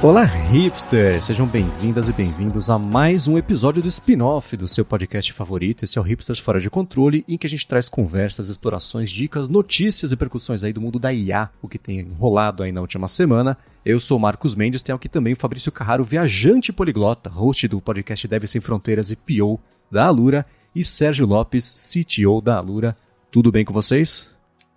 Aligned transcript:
Olá, 0.00 0.22
hipsters! 0.22 1.24
Sejam 1.24 1.44
bem-vindas 1.44 2.08
e 2.08 2.12
bem-vindos 2.12 2.70
a 2.70 2.78
mais 2.78 3.26
um 3.26 3.36
episódio 3.36 3.82
do 3.82 3.88
spin-off 3.88 4.56
do 4.56 4.68
seu 4.68 4.84
podcast 4.84 5.32
favorito. 5.32 5.84
Esse 5.84 5.98
é 5.98 6.00
o 6.00 6.04
Hipsters 6.04 6.38
Fora 6.38 6.60
de 6.60 6.70
Controle, 6.70 7.24
em 7.26 7.36
que 7.36 7.48
a 7.48 7.50
gente 7.50 7.66
traz 7.66 7.88
conversas, 7.88 8.48
explorações, 8.48 9.10
dicas, 9.10 9.48
notícias 9.48 10.12
e 10.12 10.16
percussões 10.16 10.62
aí 10.62 10.72
do 10.72 10.80
mundo 10.80 11.00
da 11.00 11.12
IA, 11.12 11.50
o 11.60 11.68
que 11.68 11.78
tem 11.80 12.08
rolado 12.12 12.62
aí 12.62 12.70
na 12.70 12.80
última 12.80 13.08
semana. 13.08 13.58
Eu 13.84 13.98
sou 13.98 14.20
Marcos 14.20 14.54
Mendes, 14.54 14.84
tenho 14.84 14.94
aqui 14.94 15.08
também 15.08 15.32
o 15.32 15.36
Fabrício 15.36 15.72
Carraro, 15.72 16.04
viajante 16.04 16.72
poliglota, 16.72 17.28
host 17.28 17.66
do 17.66 17.80
podcast 17.80 18.28
Deve 18.28 18.46
Sem 18.46 18.60
Fronteiras 18.60 19.10
e 19.10 19.16
PO 19.16 19.58
da 19.90 20.06
Alura, 20.06 20.46
e 20.76 20.84
Sérgio 20.84 21.26
Lopes, 21.26 21.92
CTO 21.92 22.40
da 22.40 22.56
Alura. 22.56 22.96
Tudo 23.32 23.50
bem 23.50 23.64
com 23.64 23.72
vocês? 23.72 24.32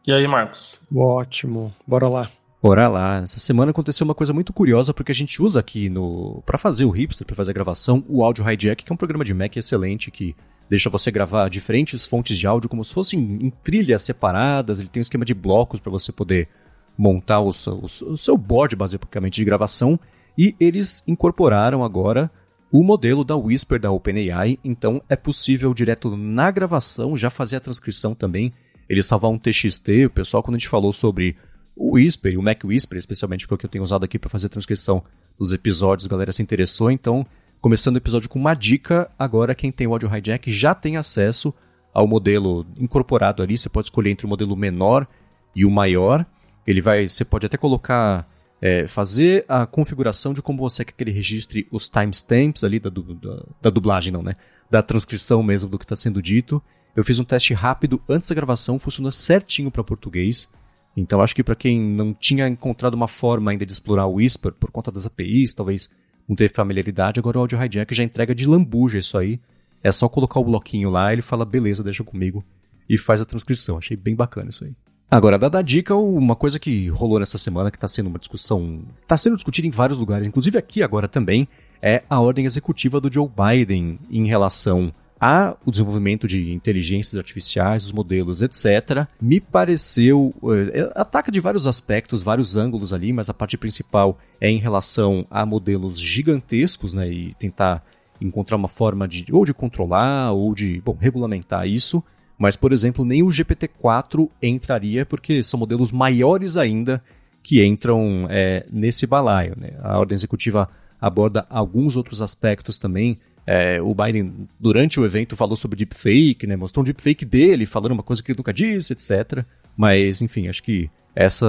E 0.06 0.12
aí, 0.12 0.28
Marcos? 0.28 0.80
Ótimo, 0.92 1.72
bora 1.86 2.10
lá. 2.10 2.28
Bora 2.62 2.88
lá. 2.88 3.18
Essa 3.24 3.40
semana 3.40 3.72
aconteceu 3.72 4.06
uma 4.06 4.14
coisa 4.14 4.32
muito 4.32 4.54
curiosa 4.54 4.94
porque 4.94 5.12
a 5.12 5.16
gente 5.16 5.42
usa 5.42 5.60
aqui 5.60 5.90
no 5.90 6.44
para 6.46 6.60
fazer 6.60 6.86
o 6.86 6.92
hipster, 6.92 7.26
para 7.26 7.36
fazer 7.36 7.52
a 7.52 7.54
gravação, 7.54 8.04
o 8.08 8.24
Audio 8.24 8.48
Hijack, 8.48 8.84
que 8.84 8.92
é 8.92 8.94
um 8.94 8.98
programa 8.98 9.26
de 9.26 9.34
Mac 9.34 9.58
excelente 9.58 10.12
que 10.12 10.36
deixa 10.70 10.90
você 10.90 11.10
gravar 11.10 11.50
diferentes 11.50 12.06
fontes 12.06 12.38
de 12.38 12.46
áudio 12.46 12.70
como 12.70 12.84
se 12.84 12.94
fossem 12.94 13.20
em 13.20 13.50
trilhas 13.50 14.04
separadas. 14.04 14.80
Ele 14.80 14.90
tem 14.90 15.00
um 15.00 15.02
esquema 15.02 15.26
de 15.26 15.34
blocos 15.34 15.80
para 15.80 15.92
você 15.92 16.12
poder 16.12 16.48
montar 16.96 17.40
o 17.40 17.52
seu, 17.52 17.82
o 17.84 18.18
seu 18.18 18.38
board 18.38 18.76
basicamente 18.76 19.36
de 19.36 19.46
gravação 19.46 20.00
e 20.38 20.56
eles 20.60 21.04
incorporaram 21.08 21.84
agora 21.84 22.30
o 22.72 22.84
modelo 22.84 23.24
da 23.24 23.36
Whisper 23.36 23.80
da 23.80 23.92
OpenAI, 23.92 24.58
então 24.64 25.02
é 25.10 25.16
possível 25.16 25.74
direto 25.74 26.16
na 26.16 26.50
gravação 26.52 27.18
já 27.18 27.30
fazer 27.30 27.58
a 27.58 27.60
transcrição 27.60 28.14
também. 28.14 28.54
Ele 28.88 29.02
salvar 29.02 29.32
um 29.32 29.38
TXT, 29.38 30.06
o 30.06 30.10
pessoal 30.10 30.44
quando 30.44 30.56
a 30.56 30.60
gente 30.60 30.70
falou 30.70 30.94
sobre 30.94 31.36
o 31.82 31.96
Whisper, 31.96 32.38
o 32.38 32.44
Mac 32.44 32.64
Whisper, 32.64 32.98
especialmente, 32.98 33.48
que 33.48 33.54
é 33.54 33.56
o 33.56 33.58
que 33.58 33.66
eu 33.66 33.70
tenho 33.70 33.84
usado 33.84 34.06
aqui 34.06 34.20
para 34.20 34.30
fazer 34.30 34.46
a 34.46 34.50
transcrição 34.50 35.04
dos 35.38 35.52
episódios, 35.52 36.06
a 36.06 36.10
galera 36.10 36.32
se 36.32 36.44
interessou. 36.44 36.92
Então, 36.92 37.26
começando 37.60 37.96
o 37.96 37.98
episódio 37.98 38.30
com 38.30 38.38
uma 38.38 38.54
dica, 38.54 39.10
agora 39.18 39.56
quem 39.56 39.72
tem 39.72 39.88
o 39.88 39.92
Audio 39.92 40.16
Hijack 40.16 40.52
já 40.54 40.76
tem 40.76 40.96
acesso 40.96 41.52
ao 41.92 42.08
modelo 42.08 42.68
incorporado 42.78 43.42
ali. 43.42 43.58
Você 43.58 43.68
pode 43.68 43.88
escolher 43.88 44.12
entre 44.12 44.28
o 44.28 44.30
modelo 44.30 44.56
menor 44.56 45.08
e 45.56 45.66
o 45.66 45.72
maior. 45.72 46.24
Ele 46.68 46.82
vai, 46.82 47.10
você 47.10 47.26
pode 47.26 47.48
até 47.48 47.58
colocar, 47.58 48.30
é, 48.62 48.86
fazer 48.86 49.44
a 49.48 49.66
configuração 49.66 50.34
de 50.34 50.42
como 50.42 50.60
você 50.60 50.86
quer 50.86 50.94
que 50.94 51.04
ele 51.04 51.12
registre 51.12 51.68
os 51.72 51.90
timestamps 51.90 52.64
ali 52.64 52.80
da, 52.80 52.92
da, 52.92 53.44
da 53.60 53.70
dublagem, 53.72 54.14
não, 54.14 54.22
né? 54.22 54.36
Da 54.70 54.84
transcrição 54.84 55.42
mesmo 55.42 55.68
do 55.68 55.80
que 55.80 55.86
está 55.86 55.96
sendo 55.96 56.22
dito. 56.22 56.62
Eu 56.96 57.04
fiz 57.04 57.18
um 57.18 57.24
teste 57.24 57.56
rápido 57.56 58.00
antes 58.08 58.30
da 58.30 58.36
gravação, 58.36 58.78
funcionou 58.78 59.12
certinho 59.12 59.72
para 59.72 59.84
português. 59.84 60.48
Então 60.96 61.22
acho 61.22 61.36
que 61.36 61.44
para 61.44 61.56
quem 61.56 61.80
não 61.80 62.14
tinha 62.14 62.48
encontrado 62.48 62.94
uma 62.94 63.08
forma 63.08 63.52
ainda 63.52 63.66
de 63.66 63.72
explorar 63.72 64.06
o 64.06 64.16
Whisper 64.16 64.52
por 64.54 64.72
conta 64.72 64.92
das 64.92 65.06
APIs, 65.06 65.54
talvez 65.54 65.90
não 66.28 66.36
teve 66.36 66.54
familiaridade, 66.54 67.20
agora 67.20 67.38
o 67.38 67.42
Audio 67.42 67.62
Hijack 67.62 67.94
já 67.94 68.04
entrega 68.04 68.36
de 68.36 68.46
lambuja 68.46 69.00
isso 69.00 69.18
aí. 69.18 69.40
É 69.84 69.92
só 69.92 70.08
colocar 70.08 70.40
o 70.40 70.44
bloquinho 70.44 70.90
lá, 70.90 71.12
ele 71.12 71.22
fala 71.22 71.44
beleza, 71.44 71.84
deixa 71.84 72.04
comigo 72.04 72.44
e 72.90 72.98
faz 72.98 73.22
a 73.22 73.26
transcrição. 73.26 73.78
Achei 73.78 73.98
bem 73.98 74.16
bacana 74.16 74.50
isso 74.50 74.64
aí. 74.64 74.74
Agora, 75.10 75.38
dada 75.38 75.60
a 75.60 75.62
dica, 75.62 75.94
uma 75.94 76.38
coisa 76.38 76.58
que 76.58 76.88
rolou 76.88 77.20
nessa 77.20 77.38
semana, 77.38 77.70
que 77.70 77.76
está 77.76 77.88
sendo 77.88 78.08
uma 78.08 78.20
discussão, 78.20 78.82
está 79.02 79.18
sendo 79.18 79.36
discutida 79.36 79.68
em 79.68 79.72
vários 79.72 79.98
lugares, 79.98 80.26
inclusive 80.26 80.58
aqui 80.58 80.82
agora 80.82 81.06
também, 81.06 81.50
é 81.82 82.04
a 82.10 82.20
ordem 82.22 82.46
executiva 82.46 83.02
do 83.02 83.12
Joe 83.12 83.28
Biden 83.28 84.00
em 84.10 84.26
relação 84.26 84.94
a 85.22 85.56
o 85.64 85.70
desenvolvimento 85.70 86.28
de 86.28 86.52
inteligências 86.52 87.16
artificiais, 87.16 87.86
os 87.86 87.92
modelos, 87.92 88.42
etc., 88.42 89.06
me 89.22 89.40
pareceu. 89.40 90.34
Uh, 90.42 90.92
ataca 90.96 91.32
de 91.32 91.40
vários 91.40 91.68
aspectos, 91.68 92.24
vários 92.24 92.58
ângulos 92.58 92.92
ali, 92.92 93.14
mas 93.14 93.30
a 93.30 93.34
parte 93.34 93.56
principal 93.56 94.18
é 94.40 94.50
em 94.50 94.58
relação 94.58 95.24
a 95.30 95.46
modelos 95.46 96.00
gigantescos, 96.00 96.96
né? 96.96 97.08
E 97.08 97.36
tentar 97.36 97.86
encontrar 98.20 98.58
uma 98.58 98.68
forma 98.68 99.08
de 99.08 99.26
ou 99.32 99.46
de 99.46 99.54
controlar 99.54 100.32
ou 100.32 100.56
de 100.56 100.82
bom, 100.82 100.98
regulamentar 101.00 101.68
isso. 101.68 102.04
Mas, 102.36 102.56
por 102.56 102.74
exemplo, 102.74 103.06
nem 103.06 103.22
o 103.22 103.28
GPT-4 103.28 104.28
entraria, 104.42 105.06
porque 105.06 105.44
são 105.44 105.60
modelos 105.60 105.92
maiores 105.92 106.58
ainda 106.58 107.04
que 107.44 107.64
entram 107.64 108.26
é, 108.32 108.66
nesse 108.72 109.06
balaio. 109.06 109.54
Né? 109.56 109.74
A 109.84 110.00
ordem 110.00 110.16
executiva 110.16 110.68
aborda 111.00 111.46
alguns 111.50 111.96
outros 111.96 112.22
aspectos 112.22 112.80
também 112.80 113.18
é, 113.46 113.82
o 113.82 113.94
Biden, 113.94 114.48
durante 114.60 115.00
o 115.00 115.06
evento, 115.06 115.36
falou 115.36 115.56
sobre 115.56 115.78
deepfake, 115.78 116.46
né? 116.46 116.56
Mostrou 116.56 116.82
um 116.82 116.86
deepfake 116.86 117.26
dele, 117.26 117.66
falando 117.66 117.92
uma 117.92 118.04
coisa 118.04 118.22
que 118.22 118.32
ele 118.32 118.38
nunca 118.38 118.54
disse, 118.54 118.94
etc. 118.94 119.44
Mas, 119.76 120.22
enfim, 120.22 120.48
acho 120.48 120.62
que 120.62 120.90
essa 121.16 121.48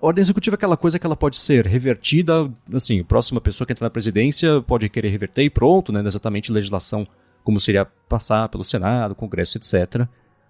ordem 0.00 0.22
executiva 0.22 0.54
é 0.54 0.58
aquela 0.58 0.76
coisa 0.76 0.98
que 0.98 1.06
ela 1.06 1.16
pode 1.16 1.36
ser 1.36 1.66
revertida, 1.66 2.50
assim, 2.72 3.00
a 3.00 3.04
próxima 3.04 3.40
pessoa 3.40 3.66
que 3.66 3.72
entrar 3.72 3.86
na 3.86 3.90
presidência 3.90 4.60
pode 4.62 4.88
querer 4.88 5.08
reverter 5.08 5.42
e 5.42 5.50
pronto, 5.50 5.92
né? 5.92 6.00
Exatamente 6.06 6.52
legislação 6.52 7.06
como 7.42 7.58
seria 7.58 7.84
passar 8.08 8.48
pelo 8.48 8.62
Senado, 8.62 9.14
Congresso, 9.14 9.58
etc. 9.58 10.06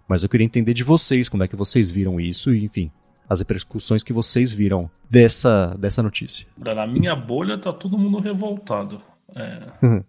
Mas 0.08 0.22
eu 0.22 0.28
queria 0.28 0.44
entender 0.44 0.74
de 0.74 0.82
vocês 0.82 1.28
como 1.28 1.44
é 1.44 1.48
que 1.48 1.56
vocês 1.56 1.90
viram 1.90 2.20
isso 2.20 2.52
e, 2.52 2.64
enfim, 2.64 2.90
as 3.28 3.38
repercussões 3.38 4.02
que 4.02 4.12
vocês 4.12 4.52
viram 4.52 4.90
dessa, 5.08 5.76
dessa 5.78 6.02
notícia. 6.02 6.48
Na 6.58 6.86
minha 6.86 7.14
bolha 7.14 7.56
tá 7.56 7.72
todo 7.72 7.96
mundo 7.96 8.18
revoltado. 8.18 9.00
É. 9.36 9.60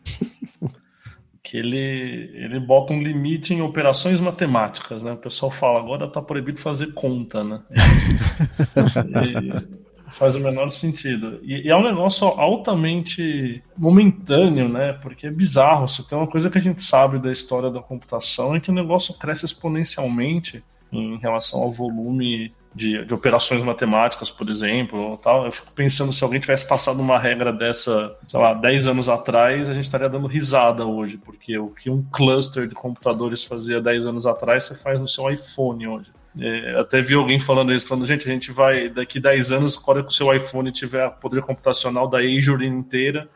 que 1.44 1.58
ele, 1.58 2.32
ele 2.34 2.60
bota 2.60 2.94
um 2.94 3.00
limite 3.00 3.54
em 3.54 3.62
operações 3.62 4.20
matemáticas, 4.20 5.04
né? 5.04 5.14
O 5.14 5.18
pessoal 5.18 5.52
fala, 5.52 5.80
agora 5.80 6.08
tá 6.08 6.22
proibido 6.22 6.60
fazer 6.60 6.94
conta, 6.94 7.44
né? 7.44 7.62
e 10.08 10.12
faz 10.12 10.36
o 10.36 10.40
menor 10.40 10.70
sentido. 10.70 11.40
E, 11.42 11.68
e, 11.68 11.70
é 11.70 11.76
um 11.76 11.84
negócio 11.84 12.28
altamente 12.28 13.64
momentâneo, 13.78 14.70
né? 14.70 14.94
Porque 14.94 15.28
é 15.28 15.32
bizarro. 15.32 15.88
Se 15.88 16.08
tem 16.08 16.18
uma 16.18 16.28
coisa 16.28 16.50
que 16.50 16.58
a 16.58 16.62
gente 16.62 16.82
sabe 16.82 17.18
da 17.18 17.32
história 17.32 17.70
da 17.70 17.82
computação 17.82 18.56
é 18.56 18.60
que 18.60 18.70
o 18.70 18.74
negócio 18.74 19.18
cresce 19.18 19.46
exponencialmente 19.46 20.64
em 20.92 21.18
relação 21.18 21.62
ao 21.62 21.72
volume 21.72 22.52
de, 22.74 23.04
de, 23.06 23.14
operações 23.14 23.64
matemáticas, 23.64 24.30
por 24.30 24.50
exemplo, 24.50 25.18
tal. 25.18 25.46
Eu 25.46 25.52
fico 25.52 25.72
pensando 25.72 26.14
se 26.14 26.24
alguém 26.24 26.40
tivesse 26.40 26.68
passado 26.68 27.00
uma 27.00 27.20
regra 27.20 27.52
dessa, 27.52 28.16
sei 28.28 28.40
lá, 28.40 28.54
10 28.54 28.88
anos 28.88 29.10
atrás, 29.10 29.70
a 29.70 29.74
gente 29.74 29.84
estaria 29.84 30.10
dando 30.10 30.28
risada 30.28 30.86
hoje, 30.86 31.18
porque 31.18 31.58
o 31.58 31.70
que 31.70 31.90
um 31.90 32.04
cluster 32.12 32.68
de 32.68 32.76
computadores 32.76 33.44
fazia 33.44 33.82
10 33.82 34.08
anos 34.08 34.26
atrás, 34.26 34.64
você 34.64 34.76
faz 34.76 35.00
no 35.00 35.08
seu 35.08 35.30
iPhone 35.30 35.88
hoje. 35.88 36.12
É, 36.40 36.80
até 36.80 37.02
vi 37.02 37.14
alguém 37.14 37.38
falando 37.38 37.74
isso, 37.74 37.88
falando, 37.88 38.06
gente, 38.06 38.28
a 38.28 38.32
gente 38.32 38.52
vai, 38.52 38.88
daqui 38.88 39.20
10 39.20 39.52
anos, 39.52 39.76
quando 39.76 40.06
o 40.06 40.12
seu 40.12 40.34
iPhone 40.34 40.72
tiver 40.72 41.10
poder 41.20 41.42
computacional 41.42 42.08
da 42.08 42.20
Azure 42.20 42.66
inteira, 42.66 43.28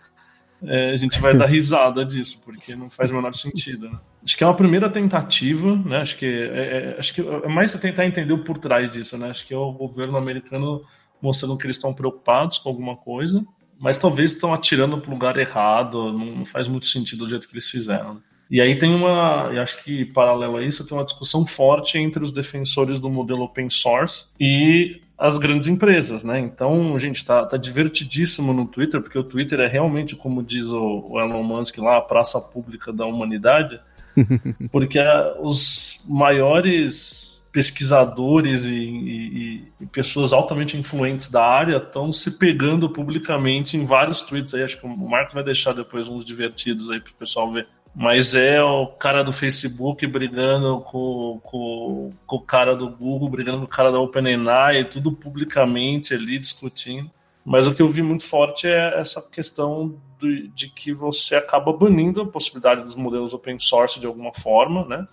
é, 0.64 0.92
a 0.92 0.96
gente 0.96 1.20
vai 1.20 1.36
dar 1.36 1.46
risada 1.46 2.06
disso, 2.06 2.40
porque 2.44 2.76
não 2.76 2.90
faz 2.90 3.12
o 3.12 3.16
menor 3.16 3.34
sentido, 3.34 3.90
né? 3.90 4.00
Acho 4.24 4.38
que 4.38 4.44
é 4.44 4.48
uma 4.48 4.56
primeira 4.56 4.90
tentativa, 4.90 5.76
né? 5.76 5.98
Acho 5.98 6.18
que 6.18 6.26
é, 6.26 6.94
é, 6.94 6.96
acho 6.98 7.14
que 7.14 7.22
é 7.22 7.48
mais 7.48 7.74
tentar 7.74 8.06
entender 8.06 8.34
o 8.34 8.44
por 8.44 8.58
trás 8.58 8.94
disso, 8.94 9.18
né? 9.18 9.30
Acho 9.30 9.46
que 9.46 9.54
é 9.54 9.58
o 9.58 9.72
governo 9.72 10.18
americano 10.18 10.82
mostrando 11.22 11.58
que 11.58 11.66
eles 11.66 11.76
estão 11.76 11.94
preocupados 11.94 12.58
com 12.58 12.70
alguma 12.70 12.96
coisa, 12.96 13.46
mas 13.80 13.98
talvez 13.98 14.32
estão 14.34 14.54
atirando 14.54 14.98
para 15.00 15.10
o 15.10 15.14
lugar 15.14 15.38
errado, 15.38 16.12
não, 16.14 16.46
faz 16.46 16.68
muito 16.68 16.88
sentido 16.88 17.26
do 17.26 17.30
jeito 17.30 17.48
que 17.48 17.54
eles 17.54 17.70
fizeram. 17.70 18.16
Né? 18.16 18.22
E 18.50 18.62
aí 18.62 18.78
tem 18.78 18.94
uma, 18.94 19.50
e 19.54 19.60
acho 19.60 19.84
que 19.84 20.06
paralelo 20.06 20.58
a 20.58 20.64
isso, 20.64 20.86
tem 20.86 20.98
uma 20.98 21.04
discussão 21.04 21.46
forte 21.46 21.98
entre 21.98 22.24
os 22.24 22.32
defensores 22.32 23.00
do 23.00 23.10
modelo 23.10 23.44
open 23.44 23.70
source 23.70 24.26
e 24.40 25.02
as 25.18 25.38
grandes 25.38 25.68
empresas, 25.68 26.24
né? 26.24 26.40
Então, 26.40 26.98
gente, 27.00 27.24
tá, 27.24 27.46
tá 27.46 27.58
divertidíssimo 27.58 28.54
no 28.54 28.66
Twitter, 28.66 29.02
porque 29.02 29.18
o 29.18 29.24
Twitter 29.24 29.60
é 29.62 29.68
realmente, 29.68 30.16
como 30.16 30.44
diz 30.44 30.68
o, 30.68 31.08
o 31.10 31.20
Elon 31.20 31.44
Musk 31.44 31.78
lá, 31.78 31.98
a 31.98 32.02
praça 32.02 32.40
pública 32.40 32.92
da 32.92 33.06
humanidade. 33.06 33.80
Porque 34.72 35.00
os 35.40 36.00
maiores 36.08 37.44
pesquisadores 37.52 38.66
e, 38.66 38.76
e, 38.76 39.64
e, 39.80 39.86
pessoas 39.86 40.34
altamente 40.34 40.78
influentes 40.78 41.30
da 41.30 41.46
área 41.46 41.78
estão 41.78 42.12
se 42.12 42.38
pegando 42.38 42.90
publicamente 42.90 43.78
em 43.78 43.86
vários 43.86 44.20
tweets 44.22 44.54
aí. 44.54 44.64
Acho 44.64 44.80
que 44.80 44.86
o 44.86 44.90
Marco 44.90 45.34
vai 45.34 45.44
deixar 45.44 45.74
depois 45.74 46.10
uns 46.10 46.26
divertidos 46.26 46.90
aí 46.90 47.00
para 47.00 47.12
o 47.12 47.16
pessoal 47.16 47.52
ver. 47.52 47.66
Mas 47.96 48.36
é 48.36 48.62
o 48.62 48.88
cara 48.88 49.24
do 49.24 49.32
Facebook 49.32 50.06
brigando 50.06 50.82
com, 50.82 51.40
com, 51.42 52.12
com 52.28 52.36
o 52.36 52.42
cara 52.42 52.76
do 52.76 52.90
Google, 52.90 53.30
brigando 53.30 53.60
com 53.60 53.64
o 53.64 53.70
cara 53.70 53.90
da 53.90 54.00
OpenAI, 54.00 54.84
tudo 54.84 55.14
publicamente 55.14 56.14
ali 56.14 56.38
discutindo. 56.38 57.10
Mas 57.46 57.68
o 57.68 57.74
que 57.74 57.82
eu 57.82 57.88
vi 57.88 58.02
muito 58.02 58.26
forte 58.26 58.68
é 58.68 59.00
essa 59.00 59.22
questão 59.22 59.98
de, 60.20 60.50
de 60.50 60.68
que 60.68 60.92
você 60.92 61.36
acaba 61.36 61.72
banindo 61.72 62.22
a 62.22 62.28
possibilidade 62.28 62.82
dos 62.84 62.96
modelos 62.96 63.34
open 63.34 63.60
source 63.60 64.00
de 64.00 64.08
alguma 64.08 64.34
forma, 64.34 64.84
né? 64.86 65.08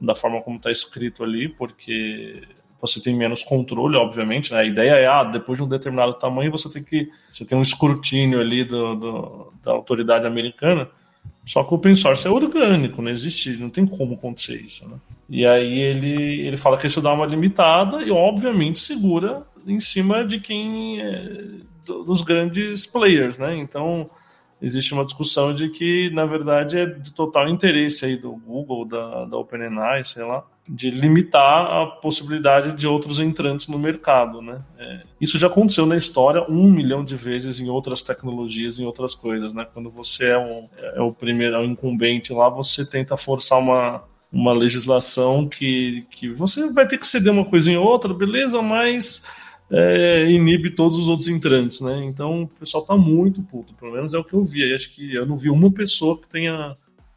Da 0.00 0.14
forma 0.14 0.40
como 0.40 0.56
está 0.56 0.70
escrito 0.70 1.24
ali, 1.24 1.48
porque 1.48 2.42
você 2.80 3.00
tem 3.02 3.14
menos 3.14 3.42
controle, 3.42 3.96
obviamente. 3.96 4.52
Né? 4.52 4.60
A 4.60 4.64
ideia 4.64 4.92
é, 4.92 5.06
ah, 5.06 5.24
depois 5.24 5.58
de 5.58 5.64
um 5.64 5.68
determinado 5.68 6.14
tamanho, 6.14 6.50
você 6.50 6.70
tem 6.70 6.84
que 6.84 7.10
você 7.28 7.44
tem 7.44 7.58
um 7.58 7.62
escrutínio 7.62 8.40
ali 8.40 8.62
do, 8.62 8.94
do, 8.94 9.52
da 9.62 9.72
autoridade 9.72 10.26
americana. 10.26 10.88
Só 11.44 11.64
que 11.64 11.72
o 11.72 11.76
open 11.76 11.94
source 11.94 12.26
é 12.26 12.30
orgânico, 12.30 13.00
não 13.00 13.10
existe, 13.10 13.56
não 13.56 13.70
tem 13.70 13.86
como 13.86 14.14
acontecer 14.14 14.60
isso. 14.60 14.86
Né? 14.88 14.96
E 15.28 15.46
aí 15.46 15.78
ele, 15.78 16.46
ele 16.46 16.56
fala 16.56 16.76
que 16.76 16.86
isso 16.86 17.00
dá 17.00 17.12
uma 17.12 17.26
limitada 17.26 18.02
e, 18.02 18.10
obviamente, 18.10 18.78
segura 18.78 19.46
em 19.66 19.80
cima 19.80 20.24
de 20.24 20.40
quem 20.40 21.00
é, 21.00 21.60
dos 21.84 22.22
grandes 22.22 22.86
players, 22.86 23.38
né? 23.38 23.56
Então 23.56 24.08
existe 24.60 24.92
uma 24.92 25.04
discussão 25.04 25.54
de 25.54 25.68
que, 25.70 26.10
na 26.10 26.26
verdade, 26.26 26.78
é 26.78 26.86
de 26.86 27.12
total 27.12 27.48
interesse 27.48 28.04
aí 28.04 28.16
do 28.16 28.32
Google, 28.32 28.84
da, 28.84 29.24
da 29.24 29.36
OpenAI, 29.36 30.04
sei 30.04 30.24
lá, 30.24 30.44
de 30.68 30.90
limitar 30.90 31.66
a 31.66 31.86
possibilidade 31.86 32.72
de 32.72 32.86
outros 32.86 33.18
entrantes 33.18 33.66
no 33.66 33.78
mercado, 33.78 34.40
né? 34.40 34.62
É, 34.78 35.00
isso 35.20 35.38
já 35.38 35.48
aconteceu 35.48 35.84
na 35.84 35.96
história 35.96 36.44
um 36.48 36.70
milhão 36.70 37.04
de 37.04 37.16
vezes 37.16 37.60
em 37.60 37.68
outras 37.68 38.02
tecnologias, 38.02 38.78
em 38.78 38.84
outras 38.84 39.14
coisas, 39.14 39.52
né? 39.52 39.66
Quando 39.72 39.90
você 39.90 40.26
é, 40.26 40.38
um, 40.38 40.68
é 40.94 41.00
o 41.00 41.12
primeiro, 41.12 41.56
é 41.56 41.58
o 41.58 41.64
incumbente 41.64 42.32
lá, 42.32 42.48
você 42.48 42.84
tenta 42.84 43.16
forçar 43.16 43.58
uma, 43.58 44.04
uma 44.32 44.52
legislação 44.52 45.48
que, 45.48 46.06
que 46.10 46.28
você 46.28 46.70
vai 46.72 46.86
ter 46.86 46.98
que 46.98 47.06
ceder 47.06 47.32
uma 47.32 47.44
coisa 47.44 47.70
em 47.70 47.76
outra, 47.76 48.14
beleza, 48.14 48.62
mas 48.62 49.22
é, 49.70 50.30
inibe 50.30 50.70
todos 50.70 50.98
os 50.98 51.08
outros 51.08 51.28
entrantes, 51.28 51.80
né? 51.80 52.04
Então 52.04 52.42
o 52.42 52.48
pessoal 52.48 52.84
tá 52.84 52.96
muito 52.96 53.42
puto, 53.42 53.74
pelo 53.74 53.92
menos 53.92 54.14
é 54.14 54.18
o 54.18 54.24
que 54.24 54.34
eu 54.34 54.44
vi. 54.44 54.74
acho 54.74 54.94
que 54.94 55.14
eu 55.14 55.24
não 55.24 55.36
vi 55.36 55.48
uma 55.50 55.70
pessoa 55.70 56.16
que 56.16 56.28
tenha 56.28 56.74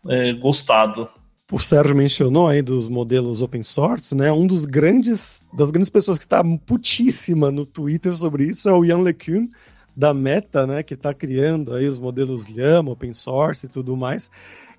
é, 0.07 0.33
gostado. 0.33 1.09
O 1.51 1.59
Sérgio 1.59 1.95
mencionou 1.95 2.47
aí 2.47 2.61
dos 2.61 2.87
modelos 2.87 3.41
open 3.41 3.63
source, 3.63 4.15
né? 4.15 4.31
Um 4.31 4.47
dos 4.47 4.65
grandes, 4.65 5.47
das 5.53 5.71
grandes 5.71 5.89
pessoas 5.89 6.17
que 6.17 6.23
está 6.23 6.43
putíssima 6.65 7.51
no 7.51 7.65
Twitter 7.65 8.15
sobre 8.15 8.45
isso 8.45 8.69
é 8.69 8.73
o 8.73 8.85
Ian 8.85 8.99
LeCun, 8.99 9.47
da 9.95 10.13
Meta, 10.13 10.65
né? 10.65 10.81
Que 10.81 10.93
está 10.93 11.13
criando 11.13 11.75
aí 11.75 11.87
os 11.87 11.99
modelos 11.99 12.47
Llama, 12.47 12.91
open 12.91 13.13
source 13.13 13.65
e 13.65 13.69
tudo 13.69 13.95
mais. 13.95 14.31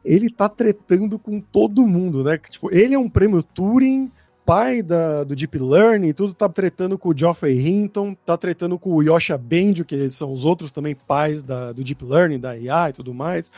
Ele 0.04 0.26
está 0.26 0.48
tretando 0.48 1.18
com 1.18 1.38
todo 1.40 1.86
mundo, 1.86 2.24
né? 2.24 2.38
Tipo, 2.38 2.74
ele 2.74 2.94
é 2.94 2.98
um 2.98 3.08
prêmio 3.10 3.42
Turing 3.42 4.10
pai 4.44 4.82
da, 4.82 5.24
do 5.24 5.34
Deep 5.34 5.58
Learning 5.58 6.12
tudo 6.12 6.34
tá 6.34 6.48
tretando 6.48 6.98
com 6.98 7.08
o 7.08 7.16
Geoffrey 7.16 7.66
Hinton, 7.66 8.14
tá 8.26 8.36
tretando 8.36 8.78
com 8.78 8.90
o 8.90 9.02
Yosha 9.02 9.38
Bendio, 9.38 9.84
que 9.84 10.10
são 10.10 10.32
os 10.32 10.44
outros 10.44 10.70
também 10.70 10.94
pais 10.94 11.42
da, 11.42 11.72
do 11.72 11.82
Deep 11.82 12.04
Learning, 12.04 12.38
da 12.38 12.50
AI 12.50 12.90
e 12.90 12.92
tudo 12.92 13.14
mais, 13.14 13.50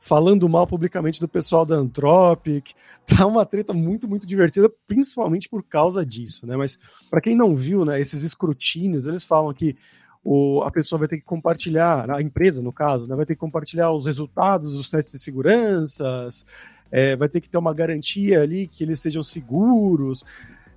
falando 0.00 0.48
mal 0.48 0.66
publicamente 0.66 1.20
do 1.20 1.28
pessoal 1.28 1.66
da 1.66 1.76
Anthropic. 1.76 2.72
Tá 3.08 3.26
uma 3.26 3.46
treta 3.46 3.72
muito, 3.72 4.06
muito 4.06 4.26
divertida, 4.26 4.70
principalmente 4.86 5.48
por 5.48 5.62
causa 5.62 6.04
disso, 6.04 6.46
né? 6.46 6.58
Mas 6.58 6.78
para 7.08 7.22
quem 7.22 7.34
não 7.34 7.56
viu, 7.56 7.82
né, 7.82 7.98
esses 7.98 8.22
escrutínios, 8.22 9.06
eles 9.06 9.24
falam 9.24 9.54
que 9.54 9.74
o, 10.22 10.62
a 10.62 10.70
pessoa 10.70 10.98
vai 10.98 11.08
ter 11.08 11.16
que 11.16 11.24
compartilhar, 11.24 12.10
a 12.10 12.20
empresa 12.20 12.62
no 12.62 12.70
caso, 12.70 13.08
né, 13.08 13.16
vai 13.16 13.24
ter 13.24 13.34
que 13.34 13.40
compartilhar 13.40 13.92
os 13.92 14.04
resultados 14.04 14.74
dos 14.74 14.90
testes 14.90 15.12
de 15.12 15.18
seguranças, 15.20 16.44
é, 16.92 17.16
vai 17.16 17.30
ter 17.30 17.40
que 17.40 17.48
ter 17.48 17.56
uma 17.56 17.72
garantia 17.72 18.42
ali 18.42 18.68
que 18.68 18.84
eles 18.84 19.00
sejam 19.00 19.22
seguros, 19.22 20.22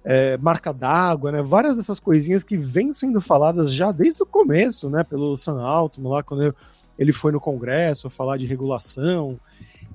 é, 0.03 0.37
marca 0.37 0.73
d'água, 0.73 1.31
né? 1.31 1.41
Várias 1.41 1.77
dessas 1.77 1.99
coisinhas 1.99 2.43
que 2.43 2.57
vêm 2.57 2.93
sendo 2.93 3.21
faladas 3.21 3.71
já 3.71 3.91
desde 3.91 4.23
o 4.23 4.25
começo, 4.25 4.89
né? 4.89 5.03
Pelo 5.03 5.37
Sam 5.37 5.61
Altman 5.61 6.09
lá 6.09 6.23
quando 6.23 6.43
eu, 6.43 6.55
ele 7.01 7.11
foi 7.11 7.31
no 7.31 7.39
Congresso 7.39 8.11
falar 8.11 8.37
de 8.37 8.45
regulação 8.45 9.39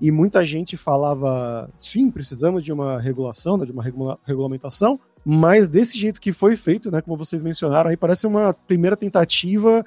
e 0.00 0.10
muita 0.10 0.44
gente 0.44 0.76
falava, 0.76 1.70
sim, 1.78 2.10
precisamos 2.10 2.64
de 2.64 2.72
uma 2.72 3.00
regulação, 3.00 3.56
né, 3.56 3.64
de 3.64 3.70
uma 3.70 3.80
regula 3.80 4.18
regulamentação, 4.24 4.98
mas 5.24 5.68
desse 5.68 5.96
jeito 5.96 6.20
que 6.20 6.32
foi 6.32 6.56
feito, 6.56 6.90
né, 6.90 7.00
como 7.00 7.16
vocês 7.16 7.42
mencionaram, 7.42 7.90
aí 7.90 7.96
parece 7.96 8.26
uma 8.26 8.52
primeira 8.52 8.96
tentativa 8.96 9.84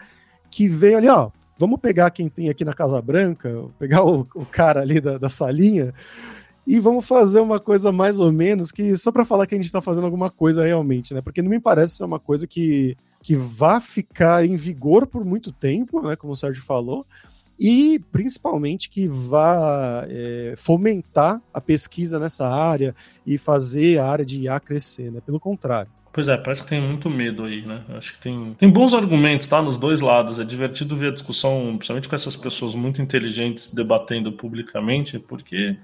que 0.49 0.69
veio 0.69 0.97
ali, 0.97 1.09
ó, 1.09 1.29
vamos 1.57 1.81
pegar 1.81 2.09
quem 2.11 2.29
tem 2.29 2.49
aqui 2.49 2.63
na 2.63 2.73
Casa 2.73 3.01
Branca, 3.01 3.65
pegar 3.77 4.05
o, 4.05 4.25
o 4.33 4.45
cara 4.45 4.79
ali 4.79 5.01
da, 5.01 5.17
da 5.17 5.27
salinha 5.27 5.93
e 6.65 6.79
vamos 6.79 7.05
fazer 7.05 7.41
uma 7.41 7.59
coisa 7.59 7.91
mais 7.91 8.17
ou 8.17 8.31
menos 8.31 8.71
que 8.71 8.95
só 8.95 9.11
para 9.11 9.25
falar 9.25 9.45
que 9.45 9.55
a 9.55 9.57
gente 9.57 9.65
está 9.65 9.81
fazendo 9.81 10.05
alguma 10.05 10.31
coisa 10.31 10.63
realmente, 10.63 11.13
né? 11.13 11.21
Porque 11.21 11.41
não 11.41 11.49
me 11.49 11.59
parece 11.59 11.97
ser 11.97 12.05
uma 12.05 12.19
coisa 12.19 12.47
que, 12.47 12.95
que 13.21 13.35
vá 13.35 13.79
ficar 13.79 14.45
em 14.45 14.55
vigor 14.55 15.05
por 15.05 15.25
muito 15.25 15.51
tempo, 15.51 16.01
né? 16.01 16.15
Como 16.15 16.33
o 16.33 16.35
Sérgio 16.35 16.63
falou, 16.63 17.05
e 17.59 17.99
principalmente 18.11 18.89
que 18.89 19.07
vá 19.07 20.05
é, 20.07 20.53
fomentar 20.55 21.41
a 21.53 21.59
pesquisa 21.59 22.17
nessa 22.17 22.47
área 22.47 22.95
e 23.27 23.37
fazer 23.37 23.99
a 23.99 24.07
área 24.07 24.25
de 24.25 24.41
IA 24.43 24.59
crescer, 24.59 25.11
né? 25.11 25.19
Pelo 25.25 25.39
contrário. 25.39 25.91
Pois 26.11 26.27
é, 26.27 26.37
parece 26.37 26.63
que 26.63 26.69
tem 26.69 26.81
muito 26.81 27.09
medo 27.09 27.43
aí, 27.43 27.65
né? 27.65 27.83
Acho 27.89 28.13
que 28.13 28.19
tem, 28.19 28.55
tem 28.57 28.69
bons 28.69 28.93
argumentos, 28.93 29.45
tá? 29.45 29.61
Nos 29.61 29.77
dois 29.77 30.01
lados. 30.01 30.39
É 30.39 30.43
divertido 30.43 30.95
ver 30.95 31.09
a 31.09 31.13
discussão, 31.13 31.75
principalmente 31.75 32.09
com 32.09 32.15
essas 32.15 32.35
pessoas 32.35 32.75
muito 32.75 33.01
inteligentes 33.01 33.71
debatendo 33.71 34.31
publicamente, 34.31 35.19
porque 35.19 35.77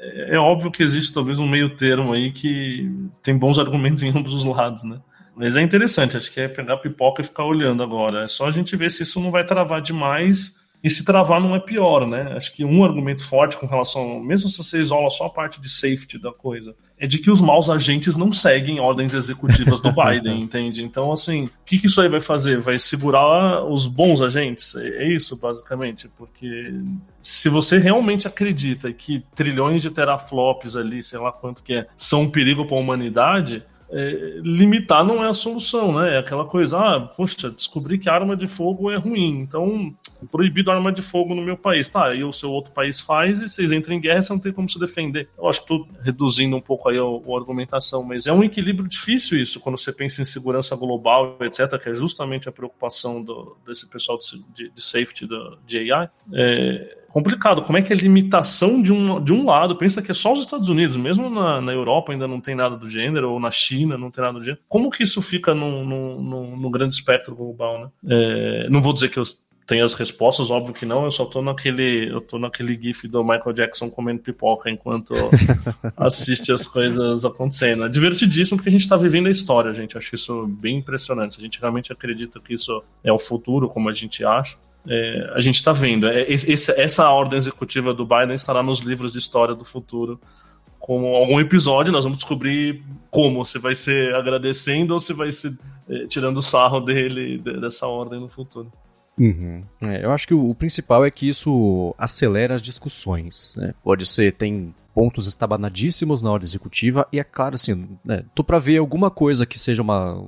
é, 0.00 0.36
é 0.36 0.38
óbvio 0.38 0.70
que 0.70 0.82
existe 0.82 1.12
talvez 1.12 1.38
um 1.38 1.48
meio 1.48 1.74
termo 1.74 2.12
aí 2.12 2.30
que 2.30 2.90
tem 3.22 3.36
bons 3.36 3.58
argumentos 3.58 4.02
em 4.02 4.10
ambos 4.10 4.32
os 4.34 4.44
lados, 4.44 4.84
né? 4.84 5.00
Mas 5.36 5.56
é 5.56 5.62
interessante, 5.62 6.16
acho 6.16 6.32
que 6.32 6.40
é 6.40 6.48
pegar 6.48 6.76
pipoca 6.76 7.20
e 7.20 7.24
ficar 7.24 7.44
olhando 7.44 7.82
agora. 7.82 8.24
É 8.24 8.28
só 8.28 8.46
a 8.46 8.50
gente 8.50 8.76
ver 8.76 8.90
se 8.90 9.02
isso 9.02 9.18
não 9.20 9.30
vai 9.30 9.44
travar 9.44 9.80
demais 9.80 10.54
e 10.82 10.90
se 10.90 11.04
travar 11.04 11.40
não 11.40 11.54
é 11.54 11.60
pior, 11.60 12.06
né? 12.06 12.32
Acho 12.36 12.52
que 12.52 12.64
um 12.64 12.84
argumento 12.84 13.24
forte 13.24 13.56
com 13.56 13.66
relação, 13.66 14.18
mesmo 14.20 14.48
se 14.48 14.58
você 14.58 14.80
isola 14.80 15.08
só 15.10 15.26
a 15.26 15.30
parte 15.30 15.60
de 15.60 15.68
safety 15.68 16.18
da 16.18 16.32
coisa, 16.32 16.74
é 16.98 17.06
de 17.06 17.18
que 17.18 17.30
os 17.30 17.40
maus 17.40 17.70
agentes 17.70 18.16
não 18.16 18.32
seguem 18.32 18.80
ordens 18.80 19.14
executivas 19.14 19.80
do 19.80 19.90
Biden, 19.94 20.42
entende? 20.42 20.82
Então, 20.82 21.12
assim, 21.12 21.44
o 21.44 21.50
que, 21.64 21.78
que, 21.78 21.86
isso 21.86 22.00
aí 22.00 22.08
vai 22.08 22.20
fazer? 22.20 22.58
Vai 22.58 22.78
segurar 22.80 23.64
os 23.64 23.86
bons 23.86 24.20
agentes? 24.20 24.74
É, 24.74 25.04
é 25.04 25.14
isso, 25.14 25.36
basicamente, 25.36 26.08
porque 26.18 26.74
se 27.20 27.48
você 27.48 27.78
realmente 27.78 28.26
acredita 28.26 28.92
que 28.92 29.24
trilhões 29.36 29.82
de 29.82 29.90
teraflops 29.90 30.76
ali, 30.76 31.00
sei 31.00 31.20
lá 31.20 31.30
quanto 31.30 31.62
que 31.62 31.74
é, 31.74 31.86
são 31.96 32.22
um 32.22 32.30
perigo 32.30 32.64
para 32.64 32.76
a 32.76 32.80
humanidade, 32.80 33.64
é, 33.94 34.40
limitar 34.42 35.04
não 35.04 35.22
é 35.22 35.28
a 35.28 35.34
solução, 35.34 35.92
né? 36.00 36.14
É 36.14 36.18
aquela 36.18 36.46
coisa, 36.46 36.78
ah, 36.78 37.00
poxa, 37.00 37.50
descobri 37.50 37.98
que 37.98 38.08
arma 38.08 38.34
de 38.34 38.46
fogo 38.46 38.90
é 38.90 38.96
ruim, 38.96 39.40
então 39.40 39.94
proibido 40.30 40.70
arma 40.70 40.90
de 40.90 41.02
fogo 41.02 41.34
no 41.34 41.42
meu 41.42 41.58
país. 41.58 41.88
Tá, 41.90 42.14
e 42.14 42.24
o 42.24 42.32
seu 42.32 42.50
outro 42.50 42.72
país 42.72 43.00
faz 43.00 43.42
e 43.42 43.48
vocês 43.48 43.70
entram 43.70 43.94
em 43.94 44.00
guerra, 44.00 44.22
você 44.22 44.32
não 44.32 44.40
tem 44.40 44.52
como 44.52 44.68
se 44.68 44.78
defender. 44.78 45.28
Eu 45.36 45.46
acho 45.46 45.60
que 45.60 45.68
tô 45.68 45.86
reduzindo 46.00 46.56
um 46.56 46.60
pouco 46.60 46.88
aí 46.88 46.96
a, 46.96 47.02
a 47.02 47.38
argumentação, 47.38 48.02
mas 48.02 48.26
é 48.26 48.32
um 48.32 48.42
equilíbrio 48.42 48.88
difícil 48.88 49.38
isso, 49.38 49.60
quando 49.60 49.76
você 49.76 49.92
pensa 49.92 50.22
em 50.22 50.24
segurança 50.24 50.74
global, 50.74 51.36
etc., 51.42 51.78
que 51.78 51.90
é 51.90 51.94
justamente 51.94 52.48
a 52.48 52.52
preocupação 52.52 53.22
do, 53.22 53.58
desse 53.66 53.86
pessoal 53.88 54.18
de, 54.54 54.70
de 54.70 54.82
safety 54.82 55.26
do, 55.26 55.58
de 55.66 55.92
AI. 55.92 56.08
É, 56.32 57.01
complicado. 57.12 57.62
Como 57.62 57.78
é 57.78 57.82
que 57.82 57.92
é 57.92 57.96
a 57.96 57.98
limitação 57.98 58.80
de 58.80 58.92
um, 58.92 59.22
de 59.22 59.32
um 59.32 59.44
lado? 59.44 59.76
Pensa 59.76 60.00
que 60.00 60.10
é 60.10 60.14
só 60.14 60.32
os 60.32 60.40
Estados 60.40 60.68
Unidos, 60.68 60.96
mesmo 60.96 61.28
na, 61.28 61.60
na 61.60 61.72
Europa 61.72 62.12
ainda 62.12 62.26
não 62.26 62.40
tem 62.40 62.54
nada 62.54 62.76
do 62.76 62.88
gênero, 62.88 63.30
ou 63.30 63.38
na 63.38 63.50
China 63.50 63.98
não 63.98 64.10
tem 64.10 64.24
nada 64.24 64.38
do 64.38 64.44
gênero. 64.44 64.62
Como 64.68 64.90
que 64.90 65.02
isso 65.02 65.20
fica 65.20 65.54
no, 65.54 65.84
no, 65.84 66.22
no, 66.22 66.56
no 66.56 66.70
grande 66.70 66.94
espectro 66.94 67.36
global, 67.36 67.80
né? 67.80 67.88
É, 68.08 68.68
não 68.70 68.80
vou 68.80 68.92
dizer 68.92 69.10
que 69.10 69.18
eu 69.18 69.24
tenho 69.66 69.84
as 69.84 69.94
respostas, 69.94 70.50
óbvio 70.50 70.74
que 70.74 70.84
não, 70.84 71.04
eu 71.04 71.10
só 71.10 71.24
tô 71.24 71.40
naquele, 71.40 72.10
eu 72.10 72.20
tô 72.20 72.38
naquele 72.38 72.78
gif 72.80 73.06
do 73.06 73.22
Michael 73.22 73.52
Jackson 73.52 73.88
comendo 73.88 74.20
pipoca 74.20 74.68
enquanto 74.68 75.14
assiste 75.96 76.50
as 76.50 76.66
coisas 76.66 77.24
acontecendo. 77.24 77.84
É 77.84 77.88
divertidíssimo 77.88 78.56
porque 78.56 78.68
a 78.68 78.72
gente 78.72 78.88
tá 78.88 78.96
vivendo 78.96 79.28
a 79.28 79.30
história, 79.30 79.72
gente. 79.72 79.96
Acho 79.96 80.14
isso 80.14 80.46
bem 80.46 80.78
impressionante. 80.78 81.38
A 81.38 81.42
gente 81.42 81.60
realmente 81.60 81.92
acredita 81.92 82.40
que 82.40 82.54
isso 82.54 82.82
é 83.04 83.12
o 83.12 83.18
futuro, 83.18 83.68
como 83.68 83.88
a 83.88 83.92
gente 83.92 84.24
acha, 84.24 84.56
é, 84.86 85.32
a 85.34 85.40
gente 85.40 85.56
está 85.56 85.72
vendo. 85.72 86.06
É, 86.06 86.22
esse, 86.28 86.72
essa 86.72 87.08
ordem 87.10 87.36
executiva 87.36 87.94
do 87.94 88.04
Biden 88.04 88.34
estará 88.34 88.62
nos 88.62 88.80
livros 88.80 89.12
de 89.12 89.18
história 89.18 89.54
do 89.54 89.64
futuro. 89.64 90.20
Como 90.78 91.14
algum 91.14 91.38
episódio, 91.38 91.92
nós 91.92 92.04
vamos 92.04 92.18
descobrir 92.18 92.82
como. 93.10 93.44
Se 93.44 93.58
vai 93.58 93.74
ser 93.74 94.14
agradecendo 94.14 94.94
ou 94.94 95.00
se 95.00 95.12
vai 95.12 95.30
ser 95.30 95.56
é, 95.88 96.06
tirando 96.06 96.42
sarro 96.42 96.80
dele, 96.80 97.38
dessa 97.38 97.86
ordem 97.86 98.18
no 98.18 98.28
futuro. 98.28 98.72
Uhum. 99.18 99.62
É, 99.82 100.04
eu 100.04 100.10
acho 100.10 100.26
que 100.26 100.34
o, 100.34 100.50
o, 100.50 100.54
principal 100.54 101.04
é 101.04 101.10
que 101.10 101.28
isso 101.28 101.94
acelera 101.98 102.54
as 102.54 102.62
discussões. 102.62 103.56
Né? 103.58 103.74
Pode 103.84 104.06
ser, 104.06 104.32
tem 104.32 104.74
pontos 104.94 105.26
estabanadíssimos 105.26 106.22
na 106.22 106.30
ordem 106.30 106.44
executiva 106.44 107.06
e 107.12 107.18
é 107.18 107.24
claro 107.24 107.54
assim, 107.54 107.88
né, 108.04 108.24
tô 108.34 108.44
para 108.44 108.58
ver 108.58 108.76
alguma 108.76 109.10
coisa 109.10 109.46
que 109.46 109.58
seja 109.58 109.80
uma, 109.80 110.22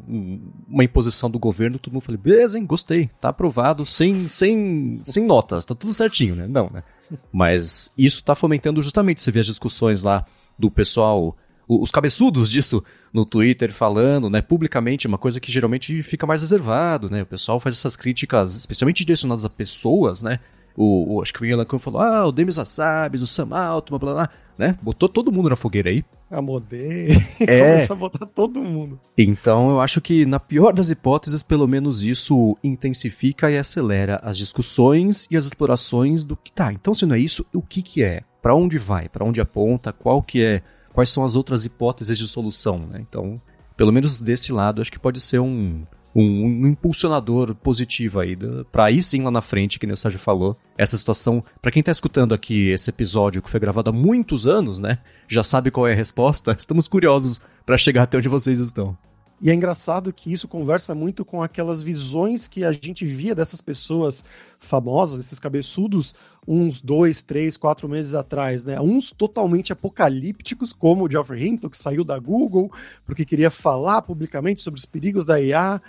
uma 0.67 0.85
imposição 0.85 1.31
do 1.31 1.38
governo, 1.38 1.79
todo 1.79 1.93
mundo 1.93 2.03
fala, 2.03 2.17
beleza, 2.17 2.59
hein, 2.59 2.64
gostei, 2.64 3.11
tá 3.21 3.29
aprovado, 3.29 3.85
sem, 3.85 4.26
sem, 4.26 5.00
sem 5.03 5.26
notas, 5.26 5.67
tá 5.67 5.75
tudo 5.75 5.93
certinho, 5.93 6.35
né? 6.35 6.47
Não, 6.47 6.71
né? 6.71 6.83
Mas 7.31 7.93
isso 7.97 8.25
tá 8.25 8.35
fomentando 8.35 8.81
justamente, 8.81 9.21
você 9.21 9.31
vê 9.31 9.41
as 9.41 9.47
discussões 9.47 10.03
lá 10.03 10.25
do 10.59 10.71
pessoal 10.71 11.37
os 11.68 11.90
cabeçudos 11.90 12.49
disso 12.49 12.83
no 13.12 13.25
Twitter 13.25 13.73
falando, 13.73 14.28
né, 14.28 14.42
publicamente, 14.42 15.06
uma 15.06 15.18
coisa 15.18 15.40
que 15.40 15.50
geralmente 15.50 16.02
fica 16.02 16.26
mais 16.26 16.42
reservado, 16.42 17.11
né? 17.11 17.23
O 17.23 17.26
pessoal 17.26 17.59
faz 17.59 17.76
essas 17.76 17.97
críticas, 17.97 18.56
especialmente 18.56 19.04
direcionadas 19.04 19.44
a 19.44 19.50
pessoas, 19.50 20.23
né? 20.23 20.40
O, 20.76 21.14
o 21.14 21.23
acho 21.23 21.33
que 21.33 21.42
o 21.42 21.47
Ian 21.47 21.59
LeCun 21.59 21.78
falou, 21.78 22.02
ah, 22.02 22.26
o 22.26 22.33
Demis 22.33 22.59
Hassabis, 22.59 23.23
o 23.23 23.26
Sam 23.26 23.49
Altman, 23.56 23.99
blá, 23.99 24.12
blá, 24.12 24.26
blá, 24.26 24.30
né? 24.59 24.78
Botou 24.83 25.09
todo 25.09 25.30
mundo 25.30 25.49
na 25.49 25.56
fogueira 25.56 25.90
aí. 25.90 26.04
A 26.30 26.42
Modê. 26.42 27.09
É. 27.40 27.61
Começou 27.61 27.94
a 27.94 27.99
botar 27.99 28.26
todo 28.26 28.62
mundo. 28.62 28.99
Então 29.16 29.71
eu 29.71 29.80
acho 29.80 30.00
que, 30.00 30.25
na 30.26 30.40
pior 30.40 30.73
das 30.73 30.90
hipóteses, 30.90 31.42
pelo 31.42 31.66
menos 31.68 32.02
isso 32.02 32.56
intensifica 32.62 33.50
e 33.50 33.59
acelera 33.59 34.21
as 34.23 34.37
discussões 34.37 35.28
e 35.30 35.37
as 35.37 35.47
explorações 35.47 36.25
do 36.25 36.37
que 36.37 36.52
tá. 36.52 36.73
Então, 36.73 36.94
se 36.94 37.06
não 37.06 37.14
é 37.14 37.18
isso, 37.18 37.44
o 37.54 37.62
que 37.62 37.83
que 37.83 38.02
é? 38.02 38.23
Para 38.42 38.54
onde 38.54 38.78
vai? 38.78 39.09
Para 39.09 39.25
onde 39.25 39.40
aponta? 39.40 39.92
Qual 39.92 40.23
que 40.23 40.42
é? 40.42 40.62
Quais 40.95 41.11
são 41.11 41.25
as 41.25 41.35
outras 41.35 41.65
hipóteses 41.65 42.17
de 42.17 42.27
solução? 42.27 42.79
Né? 42.79 43.01
Então, 43.01 43.39
pelo 43.77 43.93
menos 43.93 44.21
desse 44.21 44.53
lado, 44.53 44.81
acho 44.81 44.93
que 44.93 44.99
pode 44.99 45.21
ser 45.21 45.41
um, 45.41 45.83
um, 46.15 46.45
um 46.45 46.67
impulsionador 46.69 47.53
positivo 47.57 48.21
aí, 48.21 48.39
para 48.71 48.85
aí 48.85 49.03
sim 49.03 49.23
lá 49.23 49.31
na 49.31 49.43
frente, 49.43 49.79
que 49.79 49.87
o 49.87 49.97
Sérgio 49.97 50.21
falou, 50.21 50.57
essa 50.79 50.97
situação, 50.97 51.43
para 51.61 51.73
quem 51.73 51.83
tá 51.83 51.91
escutando 51.91 52.33
aqui 52.33 52.69
esse 52.69 52.89
episódio 52.91 53.43
que 53.43 53.51
foi 53.51 53.59
gravado 53.59 53.91
há 53.91 53.93
muitos 53.93 54.47
anos, 54.47 54.79
né, 54.79 54.99
já 55.27 55.43
sabe 55.43 55.73
qual 55.73 55.89
é 55.89 55.93
a 55.93 55.97
resposta, 55.97 56.55
estamos 56.57 56.87
curiosos 56.87 57.41
para 57.67 57.77
chegar 57.77 58.05
até 58.05 58.17
onde 58.17 58.29
vocês 58.29 58.61
estão. 58.61 58.97
E 59.41 59.50
é 59.50 59.55
engraçado 59.55 60.12
que 60.12 60.33
isso 60.33 60.49
conversa 60.49 60.95
muito 60.95 61.25
com 61.25 61.43
aquelas 61.43 61.83
visões 61.83 62.49
que 62.49 62.64
a 62.64 62.73
gente 62.73 63.05
via 63.05 63.35
dessas 63.35 63.61
pessoas 63.61 64.25
famosas, 64.59 65.21
esses 65.21 65.38
cabeçudos, 65.38 66.14
uns 66.47 66.81
dois, 66.81 67.23
três, 67.23 67.57
quatro 67.57 67.88
meses 67.88 68.14
atrás, 68.14 68.64
né? 68.64 68.81
Uns 68.81 69.12
totalmente 69.12 69.73
apocalípticos, 69.73 70.73
como 70.73 71.05
o 71.05 71.11
Geoffrey 71.11 71.47
Hinton, 71.47 71.69
que 71.69 71.76
saiu 71.76 72.05
da 72.05 72.19
Google 72.19 72.71
porque 73.05 73.25
queria 73.25 73.50
falar 73.50 74.03
publicamente 74.03 74.62
sobre 74.62 74.79
os 74.79 74.87
perigos 74.87 75.26
da 75.26 75.41
IA. 75.41 75.81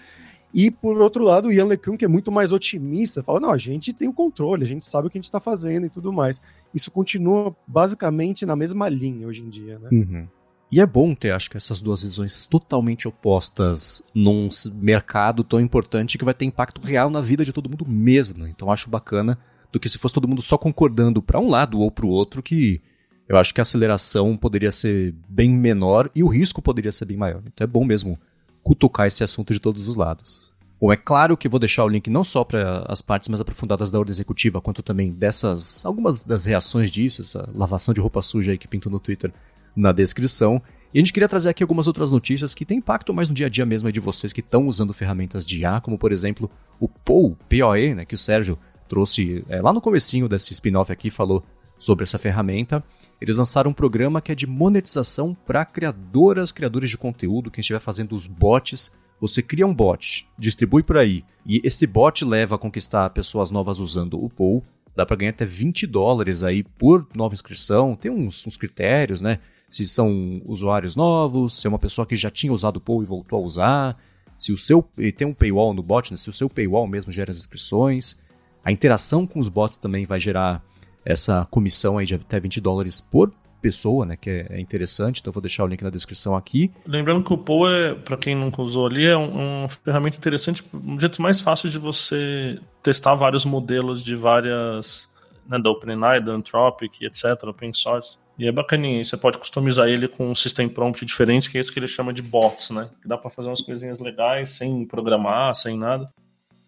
E, 0.53 0.71
por 0.71 1.01
outro 1.01 1.21
lado, 1.23 1.49
o 1.49 1.51
Ian 1.51 1.65
LeCun, 1.65 1.97
que 1.97 2.05
é 2.05 2.07
muito 2.07 2.31
mais 2.31 2.53
otimista, 2.53 3.21
fala: 3.21 3.41
não, 3.41 3.51
a 3.51 3.57
gente 3.57 3.91
tem 3.93 4.07
o 4.07 4.13
controle, 4.13 4.63
a 4.63 4.67
gente 4.67 4.85
sabe 4.85 5.07
o 5.07 5.09
que 5.09 5.17
a 5.17 5.19
gente 5.19 5.25
está 5.25 5.39
fazendo 5.39 5.85
e 5.85 5.89
tudo 5.89 6.13
mais. 6.13 6.41
Isso 6.73 6.89
continua 6.89 7.53
basicamente 7.67 8.45
na 8.45 8.55
mesma 8.55 8.87
linha 8.87 9.27
hoje 9.27 9.41
em 9.43 9.49
dia, 9.49 9.77
né? 9.79 9.89
Uhum. 9.91 10.27
E 10.71 10.81
é 10.81 10.85
bom 10.85 11.13
ter, 11.13 11.31
acho 11.31 11.49
que, 11.49 11.57
essas 11.57 11.81
duas 11.81 12.01
visões 12.01 12.45
totalmente 12.45 13.07
opostas 13.07 14.03
num 14.13 14.49
mercado 14.73 15.43
tão 15.43 15.61
importante 15.61 16.17
que 16.17 16.25
vai 16.25 16.33
ter 16.33 16.45
impacto 16.45 16.81
real 16.81 17.09
na 17.09 17.21
vida 17.21 17.45
de 17.45 17.53
todo 17.53 17.69
mundo 17.69 17.85
mesmo. 17.87 18.47
Então 18.47 18.71
acho 18.71 18.89
bacana 18.89 19.37
do 19.71 19.79
que 19.79 19.87
se 19.87 19.97
fosse 19.97 20.15
todo 20.15 20.27
mundo 20.27 20.41
só 20.41 20.57
concordando 20.57 21.21
para 21.21 21.39
um 21.39 21.49
lado 21.49 21.79
ou 21.79 21.91
para 21.91 22.05
o 22.05 22.09
outro, 22.09 22.41
que 22.41 22.81
eu 23.27 23.37
acho 23.37 23.53
que 23.53 23.61
a 23.61 23.63
aceleração 23.63 24.37
poderia 24.37 24.71
ser 24.71 25.13
bem 25.27 25.49
menor 25.49 26.09
e 26.15 26.23
o 26.23 26.27
risco 26.27 26.61
poderia 26.61 26.91
ser 26.91 27.05
bem 27.05 27.17
maior. 27.17 27.41
Então 27.45 27.63
é 27.63 27.67
bom 27.67 27.83
mesmo 27.85 28.19
cutucar 28.63 29.07
esse 29.07 29.23
assunto 29.23 29.53
de 29.53 29.59
todos 29.59 29.87
os 29.87 29.95
lados. 29.95 30.51
Bom, 30.79 30.91
é 30.91 30.97
claro 30.97 31.37
que 31.37 31.47
vou 31.47 31.59
deixar 31.59 31.85
o 31.85 31.87
link 31.87 32.09
não 32.09 32.23
só 32.23 32.43
para 32.43 32.85
as 32.89 33.01
partes 33.01 33.29
mais 33.29 33.39
aprofundadas 33.39 33.91
da 33.91 33.99
ordem 33.99 34.11
executiva, 34.11 34.61
quanto 34.61 34.83
também 34.83 35.11
dessas 35.11 35.85
algumas 35.85 36.23
das 36.23 36.45
reações 36.45 36.91
disso, 36.91 37.21
essa 37.21 37.49
lavação 37.53 37.93
de 37.93 38.01
roupa 38.01 38.21
suja 38.21 38.51
aí 38.51 38.57
que 38.57 38.67
pintou 38.67 38.91
no 38.91 38.99
Twitter 38.99 39.31
na 39.75 39.91
descrição. 39.91 40.61
E 40.93 40.97
a 40.97 41.01
gente 41.01 41.11
queria 41.11 41.27
trazer 41.27 41.49
aqui 41.49 41.61
algumas 41.61 41.87
outras 41.87 42.11
notícias 42.11 42.53
que 42.53 42.65
têm 42.65 42.77
impacto 42.77 43.13
mais 43.13 43.27
no 43.27 43.35
dia 43.35 43.47
a 43.47 43.49
dia 43.49 43.65
mesmo 43.65 43.91
de 43.91 43.99
vocês 43.99 44.31
que 44.31 44.39
estão 44.39 44.67
usando 44.67 44.93
ferramentas 44.93 45.45
de 45.45 45.59
IA, 45.59 45.81
como 45.81 45.97
por 45.97 46.11
exemplo 46.11 46.49
o 46.79 46.87
POE, 46.87 47.35
POE, 47.49 47.95
né, 47.95 48.05
que 48.05 48.15
o 48.15 48.17
Sérgio 48.17 48.57
trouxe 48.87 49.43
é, 49.49 49.61
lá 49.61 49.73
no 49.73 49.81
comecinho 49.81 50.29
desse 50.29 50.53
spin-off 50.53 50.91
aqui, 50.91 51.09
falou 51.09 51.43
sobre 51.77 52.03
essa 52.03 52.17
ferramenta. 52.17 52.83
Eles 53.19 53.37
lançaram 53.37 53.71
um 53.71 53.73
programa 53.73 54.21
que 54.21 54.31
é 54.31 54.35
de 54.35 54.47
monetização 54.47 55.35
para 55.45 55.65
criadoras, 55.65 56.51
criadores 56.51 56.89
de 56.89 56.97
conteúdo, 56.97 57.51
quem 57.51 57.61
estiver 57.61 57.79
fazendo 57.79 58.13
os 58.13 58.27
bots. 58.27 58.91
Você 59.19 59.41
cria 59.41 59.65
um 59.65 59.73
bot, 59.73 60.27
distribui 60.37 60.83
por 60.83 60.97
aí, 60.97 61.23
e 61.45 61.61
esse 61.63 61.87
bot 61.87 62.23
leva 62.25 62.55
a 62.55 62.57
conquistar 62.57 63.09
pessoas 63.11 63.49
novas 63.49 63.79
usando 63.79 64.21
o 64.23 64.29
POE. 64.29 64.61
Dá 64.95 65.05
para 65.05 65.17
ganhar 65.17 65.31
até 65.31 65.45
20 65.45 65.87
dólares 65.87 66.43
aí 66.43 66.63
por 66.63 67.07
nova 67.15 67.33
inscrição. 67.33 67.95
Tem 67.95 68.09
uns, 68.09 68.47
uns 68.47 68.55
critérios, 68.55 69.19
né? 69.19 69.39
Se 69.67 69.85
são 69.87 70.41
usuários 70.45 70.95
novos, 70.95 71.61
se 71.61 71.67
é 71.67 71.69
uma 71.69 71.79
pessoa 71.79 72.05
que 72.05 72.15
já 72.15 72.29
tinha 72.29 72.53
usado 72.53 72.77
o 72.77 72.81
Pool 72.81 73.03
e 73.03 73.05
voltou 73.05 73.39
a 73.39 73.45
usar, 73.45 73.97
se 74.37 74.51
o 74.51 74.57
seu. 74.57 74.87
E 74.97 75.11
tem 75.11 75.27
um 75.27 75.33
paywall 75.33 75.73
no 75.73 75.83
bot, 75.83 76.11
né? 76.11 76.17
se 76.17 76.29
o 76.29 76.33
seu 76.33 76.49
paywall 76.49 76.87
mesmo 76.87 77.11
gera 77.11 77.31
as 77.31 77.37
inscrições. 77.37 78.19
A 78.63 78.71
interação 78.71 79.27
com 79.27 79.39
os 79.39 79.47
bots 79.47 79.77
também 79.77 80.05
vai 80.05 80.19
gerar 80.19 80.63
essa 81.03 81.45
comissão 81.51 81.97
aí 81.97 82.05
de 82.05 82.15
até 82.15 82.39
20 82.39 82.59
dólares 82.59 82.99
por 82.99 83.31
pessoa, 83.61 84.05
né? 84.05 84.15
Que 84.15 84.29
é, 84.29 84.47
é 84.51 84.59
interessante, 84.59 85.21
então 85.21 85.33
vou 85.33 85.41
deixar 85.41 85.63
o 85.63 85.67
link 85.67 85.81
na 85.81 85.89
descrição 85.89 86.35
aqui. 86.35 86.71
Lembrando 86.85 87.23
que 87.23 87.33
o 87.33 87.37
Pool, 87.37 87.69
é, 87.69 87.95
para 87.95 88.17
quem 88.17 88.35
nunca 88.35 88.61
usou 88.61 88.85
ali, 88.85 89.05
é 89.05 89.17
um, 89.17 89.61
uma 89.61 89.69
ferramenta 89.69 90.17
interessante, 90.17 90.63
um 90.73 90.99
jeito 90.99 91.21
mais 91.21 91.41
fácil 91.41 91.69
de 91.69 91.79
você 91.79 92.59
testar 92.83 93.15
vários 93.15 93.45
modelos 93.45 94.03
de 94.03 94.15
várias. 94.15 95.09
Né, 95.47 95.59
da 95.59 95.69
OpenAI, 95.69 96.21
da 96.21 96.31
Anthropic, 96.31 97.03
etc., 97.03 97.43
open 97.43 97.71
source. 97.71 98.17
E 98.37 98.47
é 98.47 98.51
bacaninha, 98.51 99.03
você 99.03 99.15
pode 99.15 99.37
customizar 99.37 99.87
ele 99.87 100.07
com 100.07 100.29
um 100.29 100.35
system 100.35 100.67
prompt 100.67 101.05
diferente, 101.05 101.49
que 101.49 101.57
é 101.57 101.61
isso 101.61 101.71
que 101.71 101.79
ele 101.79 101.87
chama 101.87 102.11
de 102.11 102.21
bots, 102.21 102.69
né? 102.69 102.89
Que 103.01 103.07
dá 103.07 103.17
para 103.17 103.29
fazer 103.29 103.47
umas 103.47 103.61
coisinhas 103.61 103.99
legais 103.99 104.49
sem 104.49 104.85
programar, 104.85 105.55
sem 105.55 105.77
nada, 105.77 106.09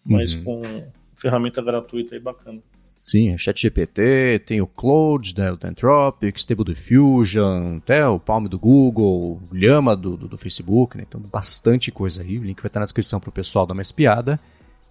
mas 0.05 0.33
uhum. 0.33 0.43
com 0.43 0.61
ferramenta 1.15 1.61
gratuita 1.61 2.15
aí 2.15 2.21
bacana. 2.21 2.61
Sim, 3.01 3.29
é 3.29 3.37
ChatGPT, 3.37 4.43
tem 4.45 4.61
o 4.61 4.67
Cloud 4.67 5.33
da 5.33 5.49
Anthropic, 5.63 6.37
Stable 6.37 6.65
Diffusion, 6.65 7.77
até 7.77 8.05
o 8.07 8.19
Palm 8.19 8.45
do 8.45 8.59
Google, 8.59 9.41
o 9.49 9.55
Llama 9.55 9.95
do, 9.95 10.17
do, 10.17 10.27
do, 10.27 10.37
Facebook, 10.37 10.97
né? 10.97 11.05
Então 11.07 11.21
bastante 11.21 11.91
coisa 11.91 12.21
aí, 12.21 12.37
o 12.37 12.43
link 12.43 12.61
vai 12.61 12.67
estar 12.67 12.79
na 12.79 12.85
descrição 12.85 13.19
para 13.19 13.29
o 13.29 13.33
pessoal 13.33 13.65
dar 13.65 13.73
uma 13.73 13.81
espiada. 13.81 14.39